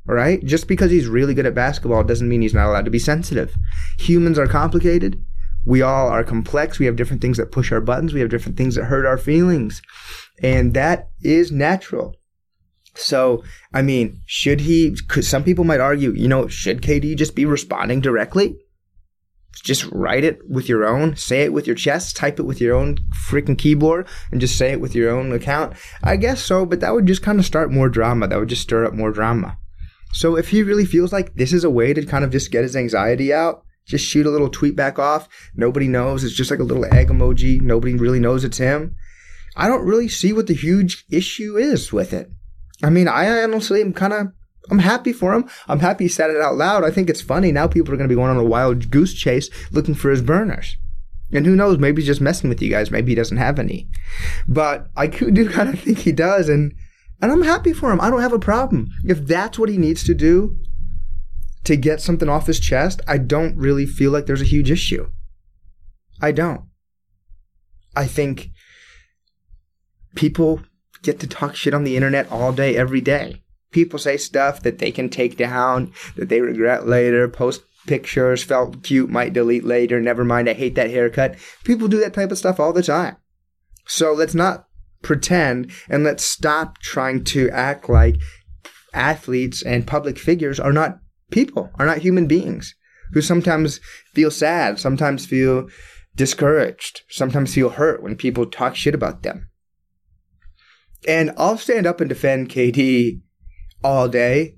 Right? 0.06 0.44
Just 0.44 0.68
because 0.68 0.90
he's 0.90 1.06
really 1.06 1.32
good 1.32 1.46
at 1.46 1.54
basketball 1.54 2.04
doesn't 2.04 2.28
mean 2.28 2.42
he's 2.42 2.52
not 2.52 2.68
allowed 2.68 2.84
to 2.84 2.90
be 2.90 2.98
sensitive. 2.98 3.54
Humans 3.98 4.38
are 4.38 4.46
complicated. 4.46 5.24
We 5.64 5.80
all 5.80 6.08
are 6.08 6.22
complex. 6.22 6.78
We 6.78 6.84
have 6.84 6.96
different 6.96 7.22
things 7.22 7.38
that 7.38 7.52
push 7.52 7.72
our 7.72 7.80
buttons. 7.80 8.12
We 8.12 8.20
have 8.20 8.28
different 8.28 8.58
things 8.58 8.74
that 8.74 8.84
hurt 8.84 9.06
our 9.06 9.16
feelings. 9.16 9.80
And 10.42 10.74
that 10.74 11.08
is 11.22 11.50
natural. 11.50 12.16
So, 12.94 13.42
I 13.72 13.82
mean, 13.82 14.20
should 14.26 14.60
he? 14.60 14.90
Because 14.90 15.26
some 15.26 15.42
people 15.42 15.64
might 15.64 15.80
argue, 15.80 16.12
you 16.12 16.28
know, 16.28 16.48
should 16.48 16.82
KD 16.82 17.16
just 17.16 17.34
be 17.34 17.46
responding 17.46 18.00
directly? 18.00 18.56
Just 19.62 19.84
write 19.92 20.24
it 20.24 20.38
with 20.48 20.68
your 20.68 20.84
own, 20.84 21.16
say 21.16 21.42
it 21.42 21.52
with 21.52 21.66
your 21.66 21.76
chest, 21.76 22.16
type 22.16 22.38
it 22.38 22.44
with 22.44 22.60
your 22.60 22.74
own 22.74 22.96
freaking 23.28 23.56
keyboard, 23.56 24.06
and 24.30 24.40
just 24.40 24.58
say 24.58 24.72
it 24.72 24.80
with 24.80 24.94
your 24.94 25.10
own 25.10 25.32
account. 25.32 25.74
I 26.02 26.16
guess 26.16 26.42
so, 26.42 26.66
but 26.66 26.80
that 26.80 26.92
would 26.92 27.06
just 27.06 27.22
kind 27.22 27.38
of 27.38 27.46
start 27.46 27.72
more 27.72 27.88
drama. 27.88 28.28
That 28.28 28.38
would 28.38 28.48
just 28.48 28.62
stir 28.62 28.84
up 28.84 28.94
more 28.94 29.10
drama. 29.12 29.58
So, 30.12 30.36
if 30.36 30.48
he 30.48 30.62
really 30.62 30.84
feels 30.84 31.12
like 31.12 31.34
this 31.34 31.52
is 31.52 31.64
a 31.64 31.70
way 31.70 31.92
to 31.92 32.04
kind 32.04 32.24
of 32.24 32.30
just 32.30 32.52
get 32.52 32.62
his 32.62 32.76
anxiety 32.76 33.32
out, 33.32 33.64
just 33.86 34.06
shoot 34.06 34.26
a 34.26 34.30
little 34.30 34.48
tweet 34.48 34.76
back 34.76 34.98
off. 34.98 35.28
Nobody 35.54 35.88
knows. 35.88 36.24
It's 36.24 36.34
just 36.34 36.50
like 36.50 36.60
a 36.60 36.64
little 36.64 36.86
egg 36.94 37.08
emoji. 37.08 37.60
Nobody 37.60 37.94
really 37.94 38.20
knows 38.20 38.44
it's 38.44 38.58
him. 38.58 38.96
I 39.56 39.68
don't 39.68 39.86
really 39.86 40.08
see 40.08 40.32
what 40.32 40.46
the 40.46 40.54
huge 40.54 41.04
issue 41.10 41.56
is 41.56 41.92
with 41.92 42.12
it. 42.12 42.30
I 42.82 42.90
mean, 42.90 43.08
I 43.08 43.42
honestly 43.42 43.80
am 43.80 43.92
kind 43.92 44.12
of 44.12 44.28
I'm 44.70 44.78
happy 44.78 45.12
for 45.12 45.34
him. 45.34 45.48
I'm 45.68 45.80
happy 45.80 46.04
he 46.04 46.08
said 46.08 46.30
it 46.30 46.40
out 46.40 46.56
loud. 46.56 46.84
I 46.84 46.90
think 46.90 47.10
it's 47.10 47.20
funny. 47.20 47.52
Now 47.52 47.66
people 47.66 47.92
are 47.92 47.96
going 47.96 48.08
to 48.08 48.14
be 48.14 48.18
going 48.18 48.30
on 48.30 48.38
a 48.38 48.44
wild 48.44 48.90
goose 48.90 49.14
chase 49.14 49.50
looking 49.70 49.94
for 49.94 50.10
his 50.10 50.22
burners. 50.22 50.76
And 51.32 51.44
who 51.44 51.56
knows, 51.56 51.78
maybe 51.78 52.00
he's 52.00 52.06
just 52.06 52.20
messing 52.20 52.48
with 52.48 52.62
you 52.62 52.70
guys. 52.70 52.90
Maybe 52.90 53.12
he 53.12 53.16
doesn't 53.16 53.36
have 53.36 53.58
any. 53.58 53.88
But 54.46 54.88
I 54.96 55.08
do 55.08 55.48
kind 55.50 55.68
of 55.68 55.80
think 55.80 55.98
he 55.98 56.12
does. 56.12 56.48
And, 56.48 56.74
and 57.20 57.32
I'm 57.32 57.42
happy 57.42 57.72
for 57.72 57.92
him. 57.92 58.00
I 58.00 58.08
don't 58.08 58.22
have 58.22 58.32
a 58.32 58.38
problem. 58.38 58.88
If 59.04 59.26
that's 59.26 59.58
what 59.58 59.68
he 59.68 59.76
needs 59.76 60.04
to 60.04 60.14
do 60.14 60.56
to 61.64 61.76
get 61.76 62.00
something 62.00 62.28
off 62.28 62.46
his 62.46 62.60
chest, 62.60 63.00
I 63.08 63.18
don't 63.18 63.56
really 63.56 63.86
feel 63.86 64.12
like 64.12 64.26
there's 64.26 64.42
a 64.42 64.46
huge 64.46 64.70
issue. 64.70 65.10
I 66.20 66.32
don't. 66.32 66.62
I 67.96 68.06
think 68.06 68.50
people 70.14 70.60
get 71.02 71.20
to 71.20 71.26
talk 71.26 71.54
shit 71.54 71.74
on 71.74 71.84
the 71.84 71.96
internet 71.96 72.30
all 72.30 72.52
day, 72.52 72.76
every 72.76 73.00
day. 73.00 73.43
People 73.74 73.98
say 73.98 74.16
stuff 74.16 74.62
that 74.62 74.78
they 74.78 74.92
can 74.92 75.08
take 75.08 75.36
down, 75.36 75.92
that 76.14 76.28
they 76.28 76.40
regret 76.40 76.86
later, 76.86 77.28
post 77.28 77.62
pictures, 77.88 78.42
felt 78.42 78.84
cute, 78.84 79.10
might 79.10 79.32
delete 79.32 79.64
later, 79.64 80.00
never 80.00 80.24
mind, 80.24 80.48
I 80.48 80.52
hate 80.54 80.76
that 80.76 80.90
haircut. 80.90 81.34
People 81.64 81.88
do 81.88 81.98
that 81.98 82.14
type 82.14 82.30
of 82.30 82.38
stuff 82.38 82.60
all 82.60 82.72
the 82.72 82.84
time. 82.84 83.16
So 83.86 84.12
let's 84.12 84.34
not 84.34 84.68
pretend 85.02 85.72
and 85.88 86.04
let's 86.04 86.24
stop 86.24 86.78
trying 86.78 87.24
to 87.24 87.50
act 87.50 87.88
like 87.88 88.14
athletes 88.94 89.60
and 89.60 89.88
public 89.88 90.18
figures 90.18 90.60
are 90.60 90.72
not 90.72 91.00
people, 91.32 91.70
are 91.74 91.84
not 91.84 91.98
human 91.98 92.28
beings 92.28 92.76
who 93.12 93.20
sometimes 93.20 93.80
feel 94.14 94.30
sad, 94.30 94.78
sometimes 94.78 95.26
feel 95.26 95.68
discouraged, 96.14 97.02
sometimes 97.10 97.52
feel 97.52 97.70
hurt 97.70 98.04
when 98.04 98.14
people 98.14 98.46
talk 98.46 98.76
shit 98.76 98.94
about 98.94 99.24
them. 99.24 99.50
And 101.08 101.32
I'll 101.36 101.58
stand 101.58 101.88
up 101.88 102.00
and 102.00 102.08
defend 102.08 102.50
KD 102.50 103.20
all 103.84 104.08
day. 104.08 104.56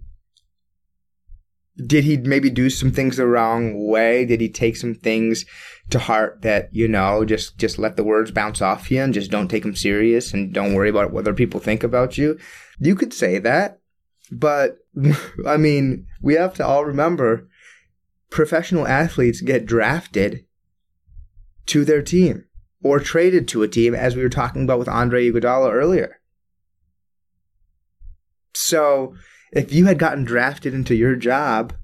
Did 1.84 2.04
he 2.04 2.16
maybe 2.16 2.48
do 2.48 2.70
some 2.70 2.90
things 2.90 3.18
the 3.18 3.26
wrong 3.26 3.86
way? 3.86 4.24
Did 4.24 4.40
he 4.40 4.48
take 4.48 4.76
some 4.76 4.94
things 4.94 5.44
to 5.90 5.98
heart 5.98 6.40
that, 6.40 6.70
you 6.72 6.88
know, 6.88 7.24
just, 7.26 7.58
just 7.58 7.78
let 7.78 7.96
the 7.96 8.04
words 8.04 8.30
bounce 8.30 8.62
off 8.62 8.90
you 8.90 9.02
and 9.02 9.12
just 9.12 9.30
don't 9.30 9.48
take 9.48 9.62
them 9.62 9.76
serious 9.76 10.32
and 10.32 10.54
don't 10.54 10.72
worry 10.72 10.88
about 10.88 11.12
what 11.12 11.20
other 11.20 11.34
people 11.34 11.60
think 11.60 11.82
about 11.82 12.16
you? 12.16 12.38
You 12.78 12.94
could 12.94 13.12
say 13.12 13.38
that. 13.40 13.80
But, 14.32 14.78
I 15.46 15.58
mean, 15.58 16.06
we 16.22 16.34
have 16.34 16.54
to 16.54 16.66
all 16.66 16.86
remember 16.86 17.46
professional 18.30 18.88
athletes 18.88 19.42
get 19.42 19.66
drafted 19.66 20.46
to 21.66 21.84
their 21.84 22.02
team 22.02 22.46
or 22.82 23.00
traded 23.00 23.48
to 23.48 23.62
a 23.62 23.68
team, 23.68 23.94
as 23.94 24.14
we 24.14 24.22
were 24.22 24.28
talking 24.28 24.64
about 24.64 24.78
with 24.78 24.88
Andre 24.88 25.28
Iguodala 25.28 25.72
earlier. 25.72 26.20
So 28.56 29.14
if 29.52 29.72
you 29.72 29.86
had 29.86 29.98
gotten 29.98 30.24
drafted 30.24 30.72
into 30.72 30.94
your 30.94 31.14
job 31.14 31.74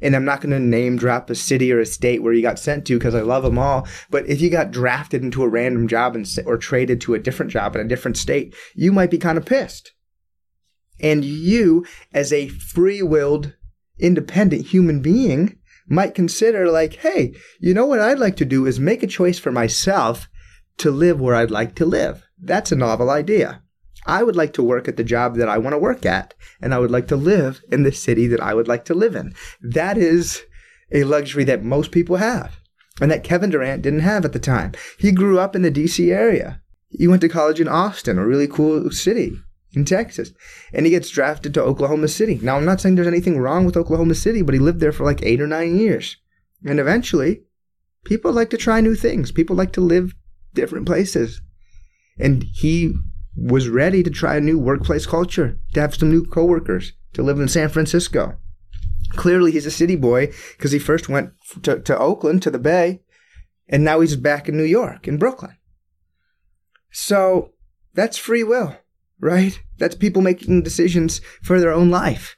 and 0.00 0.14
I'm 0.14 0.24
not 0.24 0.40
going 0.40 0.50
to 0.50 0.60
name 0.60 0.96
drop 0.96 1.28
a 1.30 1.34
city 1.34 1.72
or 1.72 1.80
a 1.80 1.86
state 1.86 2.22
where 2.22 2.32
you 2.32 2.42
got 2.42 2.58
sent 2.58 2.86
to 2.86 2.98
because 2.98 3.14
I 3.14 3.22
love 3.22 3.42
them 3.42 3.58
all. 3.58 3.88
But 4.10 4.28
if 4.28 4.40
you 4.40 4.50
got 4.50 4.70
drafted 4.70 5.22
into 5.22 5.42
a 5.42 5.48
random 5.48 5.88
job 5.88 6.14
and, 6.14 6.26
or 6.46 6.56
traded 6.56 7.00
to 7.02 7.14
a 7.14 7.18
different 7.18 7.50
job 7.50 7.74
in 7.74 7.80
a 7.80 7.88
different 7.88 8.16
state, 8.16 8.54
you 8.74 8.92
might 8.92 9.10
be 9.10 9.18
kind 9.18 9.38
of 9.38 9.44
pissed. 9.44 9.92
And 11.00 11.24
you, 11.24 11.84
as 12.12 12.32
a 12.32 12.48
free 12.48 13.02
willed, 13.02 13.54
independent 13.98 14.66
human 14.66 15.02
being, 15.02 15.58
might 15.88 16.14
consider, 16.14 16.70
like, 16.70 16.94
hey, 16.94 17.34
you 17.60 17.74
know 17.74 17.86
what 17.86 18.00
I'd 18.00 18.18
like 18.18 18.36
to 18.36 18.44
do 18.44 18.66
is 18.66 18.78
make 18.78 19.02
a 19.02 19.08
choice 19.08 19.38
for 19.38 19.50
myself 19.50 20.28
to 20.78 20.90
live 20.90 21.20
where 21.20 21.34
I'd 21.34 21.50
like 21.50 21.74
to 21.76 21.86
live. 21.86 22.24
That's 22.40 22.72
a 22.72 22.76
novel 22.76 23.10
idea. 23.10 23.63
I 24.06 24.22
would 24.22 24.36
like 24.36 24.52
to 24.54 24.62
work 24.62 24.88
at 24.88 24.96
the 24.96 25.04
job 25.04 25.36
that 25.36 25.48
I 25.48 25.58
want 25.58 25.74
to 25.74 25.78
work 25.78 26.04
at, 26.04 26.34
and 26.60 26.74
I 26.74 26.78
would 26.78 26.90
like 26.90 27.08
to 27.08 27.16
live 27.16 27.62
in 27.70 27.82
the 27.82 27.92
city 27.92 28.26
that 28.28 28.40
I 28.40 28.54
would 28.54 28.68
like 28.68 28.84
to 28.86 28.94
live 28.94 29.14
in. 29.14 29.34
That 29.60 29.96
is 29.96 30.42
a 30.92 31.04
luxury 31.04 31.44
that 31.44 31.64
most 31.64 31.90
people 31.90 32.16
have, 32.16 32.60
and 33.00 33.10
that 33.10 33.24
Kevin 33.24 33.50
Durant 33.50 33.82
didn't 33.82 34.00
have 34.00 34.24
at 34.24 34.32
the 34.32 34.38
time. 34.38 34.72
He 34.98 35.12
grew 35.12 35.38
up 35.38 35.56
in 35.56 35.62
the 35.62 35.70
DC 35.70 36.12
area. 36.12 36.60
He 36.90 37.08
went 37.08 37.22
to 37.22 37.28
college 37.28 37.60
in 37.60 37.68
Austin, 37.68 38.18
a 38.18 38.26
really 38.26 38.46
cool 38.46 38.90
city 38.90 39.38
in 39.74 39.84
Texas, 39.84 40.32
and 40.72 40.86
he 40.86 40.90
gets 40.90 41.10
drafted 41.10 41.54
to 41.54 41.62
Oklahoma 41.62 42.08
City. 42.08 42.38
Now, 42.40 42.56
I'm 42.56 42.64
not 42.64 42.80
saying 42.80 42.94
there's 42.94 43.06
anything 43.06 43.38
wrong 43.38 43.64
with 43.64 43.76
Oklahoma 43.76 44.14
City, 44.14 44.42
but 44.42 44.54
he 44.54 44.60
lived 44.60 44.80
there 44.80 44.92
for 44.92 45.04
like 45.04 45.22
eight 45.22 45.40
or 45.40 45.46
nine 45.46 45.76
years. 45.76 46.16
And 46.64 46.78
eventually, 46.78 47.42
people 48.04 48.32
like 48.32 48.50
to 48.50 48.56
try 48.56 48.80
new 48.80 48.94
things. 48.94 49.32
People 49.32 49.56
like 49.56 49.72
to 49.72 49.80
live 49.80 50.14
different 50.54 50.86
places. 50.86 51.40
And 52.18 52.44
he 52.54 52.94
was 53.36 53.68
ready 53.68 54.02
to 54.02 54.10
try 54.10 54.36
a 54.36 54.40
new 54.40 54.58
workplace 54.58 55.06
culture, 55.06 55.58
to 55.72 55.80
have 55.80 55.94
some 55.94 56.10
new 56.10 56.24
coworkers, 56.24 56.92
to 57.12 57.22
live 57.22 57.40
in 57.40 57.48
San 57.48 57.68
Francisco. 57.68 58.36
Clearly, 59.10 59.52
he's 59.52 59.66
a 59.66 59.70
city 59.70 59.96
boy 59.96 60.32
because 60.56 60.72
he 60.72 60.78
first 60.78 61.08
went 61.08 61.32
to, 61.62 61.80
to 61.80 61.98
Oakland, 61.98 62.42
to 62.42 62.50
the 62.50 62.58
Bay, 62.58 63.00
and 63.68 63.84
now 63.84 64.00
he's 64.00 64.16
back 64.16 64.48
in 64.48 64.56
New 64.56 64.64
York, 64.64 65.06
in 65.08 65.18
Brooklyn. 65.18 65.56
So 66.90 67.52
that's 67.94 68.16
free 68.16 68.44
will, 68.44 68.76
right? 69.20 69.60
That's 69.78 69.94
people 69.94 70.22
making 70.22 70.62
decisions 70.62 71.20
for 71.42 71.60
their 71.60 71.72
own 71.72 71.90
life. 71.90 72.36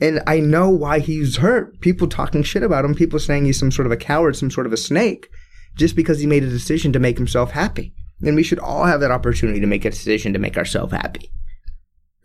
And 0.00 0.22
I 0.26 0.40
know 0.40 0.70
why 0.70 0.98
he's 0.98 1.36
hurt. 1.36 1.80
People 1.80 2.08
talking 2.08 2.42
shit 2.42 2.62
about 2.62 2.84
him, 2.84 2.94
people 2.94 3.18
saying 3.20 3.44
he's 3.44 3.58
some 3.58 3.70
sort 3.70 3.86
of 3.86 3.92
a 3.92 3.96
coward, 3.96 4.36
some 4.36 4.50
sort 4.50 4.66
of 4.66 4.72
a 4.72 4.76
snake, 4.76 5.28
just 5.76 5.94
because 5.94 6.20
he 6.20 6.26
made 6.26 6.42
a 6.42 6.48
decision 6.48 6.92
to 6.92 6.98
make 6.98 7.16
himself 7.16 7.52
happy. 7.52 7.94
And 8.22 8.36
we 8.36 8.42
should 8.42 8.58
all 8.58 8.84
have 8.84 9.00
that 9.00 9.10
opportunity 9.10 9.60
to 9.60 9.66
make 9.66 9.84
a 9.84 9.90
decision 9.90 10.32
to 10.32 10.38
make 10.38 10.56
ourselves 10.56 10.92
happy. 10.92 11.30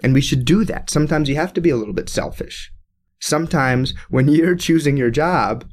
And 0.02 0.14
we 0.14 0.22
should 0.22 0.46
do 0.46 0.64
that. 0.66 0.90
Sometimes 0.90 1.28
you 1.28 1.36
have 1.36 1.54
to 1.54 1.62
be 1.62 1.70
a 1.70 1.76
little 1.76 1.94
bit 1.94 2.10
selfish. 2.10 2.72
Sometimes 3.20 3.94
when 4.10 4.28
you're 4.30 4.56
choosing 4.56 4.98
your 4.98 5.10
job, 5.10 5.66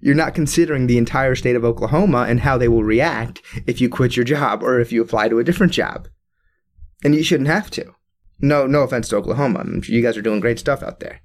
you're 0.00 0.14
not 0.14 0.34
considering 0.34 0.86
the 0.86 0.98
entire 0.98 1.34
state 1.34 1.56
of 1.56 1.64
Oklahoma 1.64 2.26
and 2.28 2.40
how 2.40 2.58
they 2.58 2.68
will 2.68 2.84
react 2.84 3.40
if 3.66 3.80
you 3.80 3.88
quit 3.88 4.16
your 4.16 4.24
job 4.24 4.62
or 4.62 4.80
if 4.80 4.92
you 4.92 5.00
apply 5.00 5.28
to 5.28 5.38
a 5.38 5.44
different 5.44 5.72
job. 5.72 6.08
And 7.04 7.14
you 7.14 7.22
shouldn't 7.22 7.48
have 7.48 7.70
to. 7.72 7.94
No, 8.40 8.66
no 8.66 8.80
offense 8.80 9.08
to 9.08 9.16
Oklahoma. 9.16 9.64
you 9.84 10.02
guys 10.02 10.16
are 10.16 10.22
doing 10.22 10.40
great 10.40 10.58
stuff 10.58 10.82
out 10.82 11.00
there. 11.00 11.20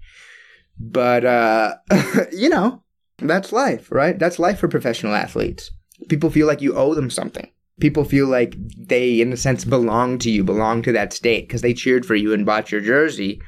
But, 0.79 1.25
uh, 1.25 1.75
you 2.31 2.49
know, 2.49 2.83
that's 3.17 3.51
life, 3.51 3.91
right? 3.91 4.17
That's 4.17 4.37
life 4.37 4.59
for 4.59 4.67
professional 4.67 5.15
athletes. 5.15 5.71
People 6.09 6.29
feel 6.29 6.45
like 6.45 6.61
you 6.61 6.75
owe 6.75 6.93
them 6.93 7.09
something 7.09 7.49
people 7.79 8.03
feel 8.03 8.27
like 8.27 8.55
they, 8.77 9.21
in 9.21 9.31
a 9.31 9.37
sense, 9.37 9.65
belong 9.65 10.17
to 10.19 10.29
you, 10.29 10.43
belong 10.43 10.81
to 10.83 10.91
that 10.93 11.13
state 11.13 11.47
because 11.47 11.61
they 11.61 11.73
cheered 11.73 12.05
for 12.05 12.15
you 12.15 12.33
and 12.33 12.45
bought 12.45 12.71
your 12.71 12.81
jersey. 12.81 13.41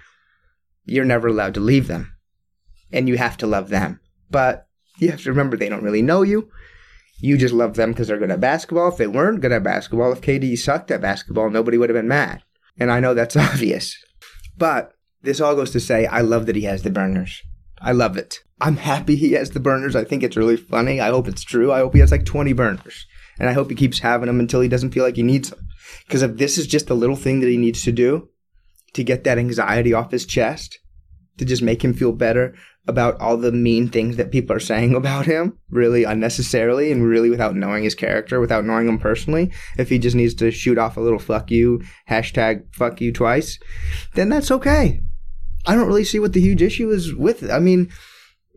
You're 0.86 1.06
never 1.06 1.28
allowed 1.28 1.54
to 1.56 1.60
leave 1.60 1.88
them. 1.88 2.14
And 2.92 3.08
you 3.08 3.18
have 3.18 3.38
to 3.38 3.48
love 3.48 3.70
them. 3.70 4.00
But 4.30 4.68
you 4.98 5.12
have 5.12 5.22
to 5.24 5.30
remember 5.30 5.58
they 5.58 5.70
don't 5.70 5.84
really 5.84 6.02
know 6.02 6.22
you. 6.22 6.50
You 7.20 7.38
just 7.38 7.54
love 7.54 7.76
them 7.76 7.92
because 7.92 8.08
they're 8.08 8.18
good 8.18 8.32
at 8.32 8.40
basketball. 8.40 8.90
If 8.90 8.98
they 8.98 9.08
weren't 9.08 9.42
good 9.42 9.52
at 9.52 9.64
basketball, 9.64 10.12
if 10.12 10.22
KD 10.22 10.58
sucked 10.58 10.92
at 10.92 11.02
basketball, 11.02 11.50
nobody 11.50 11.78
would 11.78 11.90
have 11.90 11.98
been 11.98 12.08
mad. 12.08 12.44
And 12.80 12.92
I 12.92 13.00
know 13.00 13.14
that's 13.14 13.36
obvious. 13.38 13.98
But 14.58 14.94
this 15.22 15.42
all 15.42 15.56
goes 15.56 15.72
to 15.72 15.80
say, 15.80 16.06
I 16.06 16.22
love 16.22 16.46
that 16.46 16.56
he 16.56 16.64
has 16.64 16.84
the 16.84 16.90
burners. 16.90 17.42
I 17.82 17.92
love 17.92 18.18
it. 18.18 18.40
I'm 18.62 18.78
happy 18.78 19.16
he 19.16 19.34
has 19.34 19.52
the 19.52 19.60
burners. 19.60 19.96
I 19.96 20.04
think 20.04 20.24
it's 20.24 20.38
really 20.38 20.58
funny. 20.58 21.00
I 21.00 21.10
hope 21.10 21.28
it's 21.28 21.44
true. 21.44 21.72
I 21.72 21.80
hope 21.80 21.94
he 21.94 22.00
has 22.00 22.12
like 22.12 22.26
20 22.26 22.54
burners 22.54 23.06
and 23.40 23.50
I 23.50 23.54
hope 23.54 23.70
he 23.70 23.76
keeps 23.76 24.00
having 24.00 24.28
them 24.28 24.40
until 24.40 24.62
he 24.62 24.68
doesn't 24.68 24.92
feel 24.92 25.04
like 25.04 25.16
he 25.16 25.24
needs 25.24 25.50
them. 25.50 25.68
Because 26.06 26.22
if 26.22 26.38
this 26.38 26.58
is 26.58 26.68
just 26.68 26.90
a 26.90 26.96
little 26.96 27.16
thing 27.16 27.40
that 27.40 27.50
he 27.50 27.58
needs 27.58 27.84
to 27.84 27.92
do 27.92 28.30
to 28.94 29.04
get 29.04 29.24
that 29.24 29.38
anxiety 29.38 29.94
off 29.94 30.12
his 30.12 30.26
chest, 30.26 30.80
to 31.40 31.46
just 31.46 31.62
make 31.62 31.84
him 31.84 31.94
feel 31.94 32.12
better 32.12 32.54
about 32.88 33.20
all 33.20 33.38
the 33.38 33.52
mean 33.52 33.88
things 33.88 34.18
that 34.18 34.32
people 34.32 34.56
are 34.56 34.60
saying 34.60 34.96
about 34.96 35.26
him, 35.26 35.58
really 35.70 36.04
unnecessarily 36.04 36.92
and 36.92 37.04
really 37.04 37.30
without 37.30 37.56
knowing 37.56 37.84
his 37.84 37.96
character, 37.96 38.40
without 38.40 38.66
knowing 38.66 38.88
him 38.88 39.00
personally, 39.00 39.52
if 39.78 39.90
he 39.90 39.98
just 39.98 40.16
needs 40.16 40.34
to 40.36 40.52
shoot 40.52 40.78
off 40.78 40.98
a 40.98 41.02
little 41.02 41.20
fuck 41.20 41.50
you, 41.50 41.82
hashtag 42.10 42.64
fuck 42.74 43.02
you 43.02 43.12
twice, 43.12 43.58
then 44.14 44.30
that's 44.30 44.52
okay. 44.52 45.00
I 45.66 45.76
don't 45.76 45.88
really 45.88 46.06
see 46.06 46.20
what 46.20 46.34
the 46.34 46.42
huge 46.42 46.62
issue 46.62 46.90
is 46.90 47.14
with 47.14 47.44
it. 47.44 47.52
I 47.52 47.60
mean, 47.60 47.90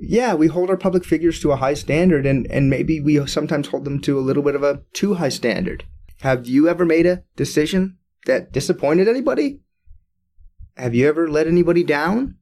yeah, 0.05 0.35
we 0.35 0.49
hold 0.49 0.69
our 0.69 0.77
public 0.77 1.05
figures 1.05 1.41
to 1.41 1.53
a 1.53 1.57
high 1.57 1.75
standard 1.75 2.27
and, 2.27 2.51
and 2.51 2.69
maybe 2.69 3.01
we 3.01 3.25
sometimes 3.27 3.69
hold 3.69 3.85
them 3.85 4.01
to 4.01 4.19
a 4.19 4.21
little 4.21 4.43
bit 4.43 4.57
of 4.57 4.63
a 4.63 4.83
too 4.93 5.15
high 5.15 5.29
standard. 5.29 5.85
Have 6.23 6.47
you 6.47 6.69
ever 6.69 6.85
made 6.85 7.07
a 7.07 7.23
decision 7.37 7.99
that 8.27 8.53
disappointed 8.53 9.09
anybody? 9.09 9.61
Have 10.77 10.95
you 10.95 11.09
ever 11.09 11.29
let 11.29 11.47
anybody 11.47 11.85
down? 11.85 12.37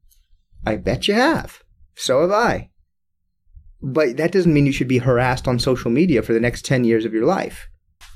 I 0.65 0.77
bet 0.77 1.07
you 1.07 1.15
have. 1.15 1.63
So 1.95 2.23
have 2.23 2.31
I. 2.31 2.71
But 3.83 4.17
that 4.17 4.33
doesn't 4.33 4.53
mean 4.53 4.67
you 4.67 4.73
should 4.73 4.89
be 4.89 4.99
harassed 4.99 5.49
on 5.49 5.59
social 5.59 5.91
media 5.91 6.23
for 6.23 6.33
the 6.33 6.41
next 6.41 6.65
10 6.65 6.85
years 6.85 7.05
of 7.05 7.13
your 7.15 7.25
life. 7.25 7.70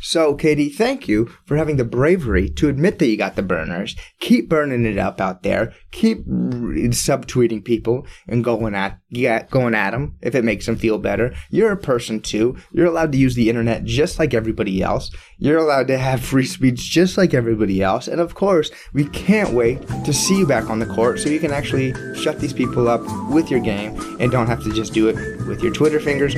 So, 0.04 0.36
KD, 0.36 0.74
thank 0.74 1.08
you 1.08 1.30
for 1.46 1.56
having 1.56 1.78
the 1.78 1.84
bravery 1.84 2.50
to 2.50 2.68
admit 2.68 2.98
that 2.98 3.06
you 3.06 3.16
got 3.16 3.36
the 3.36 3.42
burners. 3.42 3.96
Keep 4.20 4.50
burning 4.50 4.84
it 4.84 4.98
up 4.98 5.18
out 5.18 5.42
there. 5.42 5.72
Keep 5.92 6.26
subtweeting 6.26 7.64
people 7.64 8.06
and 8.28 8.44
going 8.44 8.74
at 8.74 8.98
yeah, 9.08 9.44
going 9.44 9.74
at 9.74 9.92
them 9.92 10.18
if 10.20 10.34
it 10.34 10.44
makes 10.44 10.66
them 10.66 10.76
feel 10.76 10.98
better. 10.98 11.34
You're 11.48 11.72
a 11.72 11.78
person 11.78 12.20
too. 12.20 12.58
You're 12.70 12.86
allowed 12.86 13.12
to 13.12 13.18
use 13.18 13.34
the 13.34 13.48
internet 13.48 13.84
just 13.84 14.18
like 14.18 14.34
everybody 14.34 14.82
else. 14.82 15.10
You're 15.38 15.56
allowed 15.56 15.86
to 15.86 15.96
have 15.96 16.22
free 16.22 16.44
speech 16.44 16.90
just 16.90 17.16
like 17.16 17.32
everybody 17.32 17.82
else. 17.82 18.06
And 18.06 18.20
of 18.20 18.34
course, 18.34 18.70
we 18.92 19.06
can't 19.06 19.54
wait 19.54 19.80
to 20.04 20.12
see 20.12 20.40
you 20.40 20.46
back 20.46 20.68
on 20.68 20.80
the 20.80 20.86
court 20.86 21.18
so 21.18 21.30
you 21.30 21.40
can 21.40 21.50
actually 21.50 21.94
shut 22.14 22.40
these 22.40 22.52
people 22.52 22.88
up 22.88 23.00
with 23.30 23.50
your 23.50 23.60
game 23.60 23.98
and 24.20 24.30
don't 24.30 24.48
have 24.48 24.62
to 24.64 24.72
just 24.74 24.92
do 24.92 25.08
it 25.08 25.16
with 25.46 25.62
your 25.62 25.72
Twitter 25.72 25.98
fingers. 25.98 26.34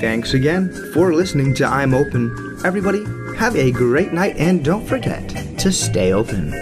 Thanks 0.00 0.34
again 0.34 0.70
for 0.92 1.14
listening 1.14 1.54
to 1.54 1.66
I'm 1.66 1.94
Open. 1.94 2.60
Everybody, 2.64 3.04
have 3.36 3.56
a 3.56 3.72
great 3.72 4.12
night 4.12 4.36
and 4.36 4.62
don't 4.62 4.86
forget 4.86 5.26
to 5.58 5.72
stay 5.72 6.12
open. 6.12 6.52